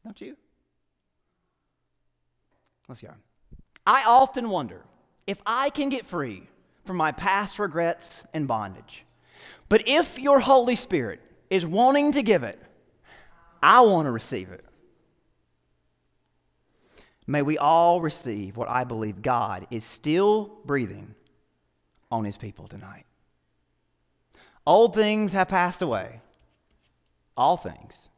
Don't 0.05 0.21
you? 0.21 0.37
Let's 2.89 3.03
go. 3.03 3.11
I 3.87 4.05
often 4.07 4.49
wonder 4.49 4.83
if 5.29 5.43
I 5.45 5.69
can 5.69 5.91
get 5.91 6.07
free 6.07 6.49
from 6.87 6.97
my 6.97 7.13
past 7.13 7.59
regrets 7.59 8.25
and 8.33 8.49
bondage. 8.49 9.05
But 9.69 9.87
if 9.87 10.19
your 10.19 10.41
Holy 10.41 10.75
Spirit 10.75 11.21
is 11.51 11.67
wanting 11.67 12.13
to 12.13 12.23
give 12.23 12.43
it, 12.43 12.59
I 13.63 13.83
want 13.83 14.07
to 14.07 14.11
receive 14.11 14.49
it. 14.49 14.65
May 17.27 17.43
we 17.43 17.59
all 17.59 18.01
receive 18.01 18.57
what 18.57 18.71
I 18.71 18.85
believe 18.85 19.21
God 19.21 19.67
is 19.71 19.85
still 19.85 20.61
breathing 20.65 21.15
on 22.11 22.25
his 22.25 22.39
people 22.39 22.67
tonight. 22.67 23.05
Old 24.67 24.95
things 24.95 25.35
have 25.35 25.49
passed 25.49 25.83
away. 25.83 26.23
All 27.37 27.59
things, 27.59 28.09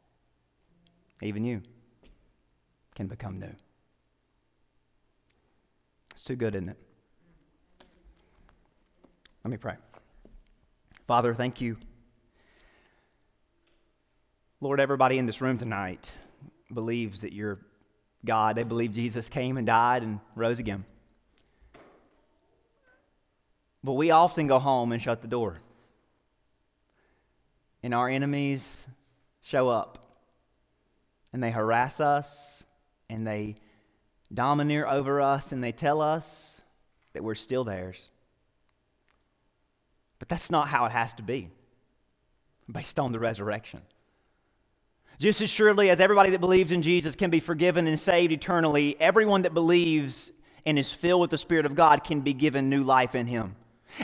even 1.21 1.43
you, 1.43 1.61
can 2.95 3.07
become 3.07 3.37
new. 3.37 3.53
It's 6.11 6.23
too 6.23 6.37
good, 6.37 6.55
isn't 6.55 6.69
it? 6.69 6.77
Let 9.43 9.51
me 9.51 9.57
pray. 9.57 9.75
Father, 11.07 11.33
thank 11.33 11.61
you. 11.61 11.77
Lord, 14.59 14.79
everybody 14.79 15.17
in 15.17 15.25
this 15.25 15.41
room 15.41 15.57
tonight 15.57 16.11
believes 16.71 17.21
that 17.21 17.33
you're 17.33 17.59
God. 18.23 18.55
They 18.55 18.63
believe 18.63 18.93
Jesus 18.93 19.29
came 19.29 19.57
and 19.57 19.65
died 19.65 20.03
and 20.03 20.19
rose 20.35 20.59
again. 20.59 20.85
But 23.83 23.93
we 23.93 24.11
often 24.11 24.45
go 24.45 24.59
home 24.59 24.91
and 24.91 25.01
shut 25.01 25.23
the 25.23 25.27
door. 25.27 25.57
And 27.81 27.95
our 27.95 28.07
enemies 28.07 28.87
show 29.41 29.69
up. 29.69 29.97
And 31.33 31.41
they 31.41 31.49
harass 31.49 31.99
us. 31.99 32.63
And 33.09 33.25
they 33.25 33.55
domineer 34.31 34.85
over 34.85 35.19
us. 35.19 35.51
And 35.51 35.63
they 35.63 35.71
tell 35.71 35.99
us 35.99 36.61
that 37.13 37.23
we're 37.23 37.33
still 37.33 37.63
theirs. 37.63 38.11
But 40.21 40.29
that's 40.29 40.51
not 40.51 40.67
how 40.67 40.85
it 40.85 40.91
has 40.91 41.15
to 41.15 41.23
be 41.23 41.49
based 42.71 42.99
on 42.99 43.11
the 43.11 43.17
resurrection. 43.17 43.81
Just 45.17 45.41
as 45.41 45.49
surely 45.49 45.89
as 45.89 45.99
everybody 45.99 46.29
that 46.29 46.39
believes 46.39 46.71
in 46.71 46.83
Jesus 46.83 47.15
can 47.15 47.31
be 47.31 47.39
forgiven 47.39 47.87
and 47.87 47.99
saved 47.99 48.31
eternally, 48.31 48.95
everyone 48.99 49.41
that 49.41 49.55
believes 49.55 50.31
and 50.63 50.77
is 50.77 50.91
filled 50.91 51.21
with 51.21 51.31
the 51.31 51.39
Spirit 51.39 51.65
of 51.65 51.73
God 51.73 52.03
can 52.03 52.21
be 52.21 52.35
given 52.35 52.69
new 52.69 52.83
life 52.83 53.15
in 53.15 53.25
Him. 53.25 53.55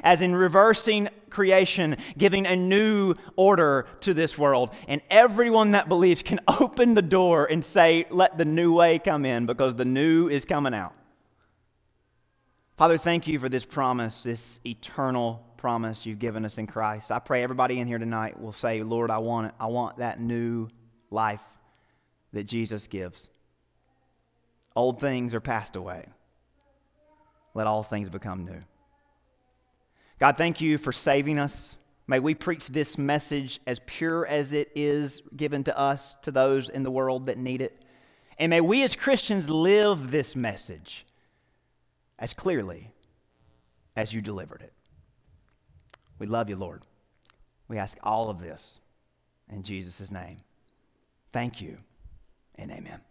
As 0.04 0.22
in 0.22 0.34
reversing 0.34 1.08
creation, 1.30 1.98
giving 2.18 2.48
a 2.48 2.56
new 2.56 3.14
order 3.36 3.86
to 4.00 4.16
this 4.16 4.40
world. 4.40 4.72
And 4.88 5.02
everyone 5.12 5.74
that 5.74 5.88
believes 5.88 6.24
can 6.24 6.40
open 6.48 6.96
the 6.96 7.04
door 7.04 7.46
and 7.46 7.64
say, 7.64 8.08
Let 8.10 8.40
the 8.40 8.46
new 8.46 8.74
way 8.74 8.98
come 8.98 9.24
in 9.24 9.46
because 9.46 9.76
the 9.76 9.86
new 9.86 10.30
is 10.30 10.46
coming 10.46 10.74
out. 10.74 10.96
Father, 12.76 12.98
thank 12.98 13.28
you 13.28 13.38
for 13.38 13.50
this 13.50 13.66
promise, 13.66 14.24
this 14.24 14.60
eternal 14.66 15.47
promise 15.58 16.06
you've 16.06 16.20
given 16.20 16.46
us 16.46 16.58
in 16.58 16.68
Christ. 16.68 17.12
I 17.12 17.20
pray 17.20 17.44
everybody 17.44 17.80
in 17.80 17.88
here 17.88 17.98
tonight 17.98 18.40
will 18.40 18.52
say, 18.52 18.84
Lord, 18.84 19.12
I 19.12 19.18
want 19.18 19.48
it. 19.48 19.54
I 19.60 19.68
want 19.68 19.98
that 19.98 20.20
new 20.20 20.70
life 21.10 21.42
that 22.34 22.44
Jesus 22.44 22.88
gives. 22.88 23.30
Old 24.76 25.00
things 25.00 25.34
are 25.34 25.42
passed 25.42 25.76
away. 25.76 26.06
Let 27.54 27.68
all 27.68 27.84
things 27.84 28.10
become 28.10 28.46
new. 28.46 28.60
God, 30.20 30.38
thank 30.38 30.62
you 30.62 30.78
for 30.78 30.92
saving 30.92 31.40
us. 31.40 31.76
May 32.08 32.20
we 32.20 32.36
preach 32.36 32.68
this 32.68 32.98
message 32.98 33.60
as 33.68 33.82
pure 33.86 34.26
as 34.26 34.54
it 34.54 34.72
is 34.76 35.22
given 35.36 35.64
to 35.66 35.78
us, 35.78 36.16
to 36.22 36.32
those 36.32 36.70
in 36.70 36.84
the 36.84 36.92
world 36.92 37.26
that 37.26 37.38
need 37.38 37.62
it. 37.62 37.84
And 38.40 38.52
may 38.52 38.62
we 38.62 38.84
as 38.84 38.96
Christians 38.96 39.50
live 39.50 40.12
this 40.12 40.36
message 40.36 41.06
as 42.20 42.34
clearly 42.34 42.92
as 43.96 44.14
you 44.14 44.22
delivered 44.22 44.62
it. 44.62 44.74
We 46.20 46.28
love 46.28 46.50
you, 46.50 46.56
Lord. 46.56 46.84
We 47.68 47.78
ask 47.78 47.98
all 48.04 48.30
of 48.30 48.40
this 48.40 48.80
in 49.50 49.64
Jesus' 49.64 50.12
name. 50.12 50.38
Thank 51.32 51.62
you 51.62 51.78
and 52.56 52.72
amen. 52.72 53.02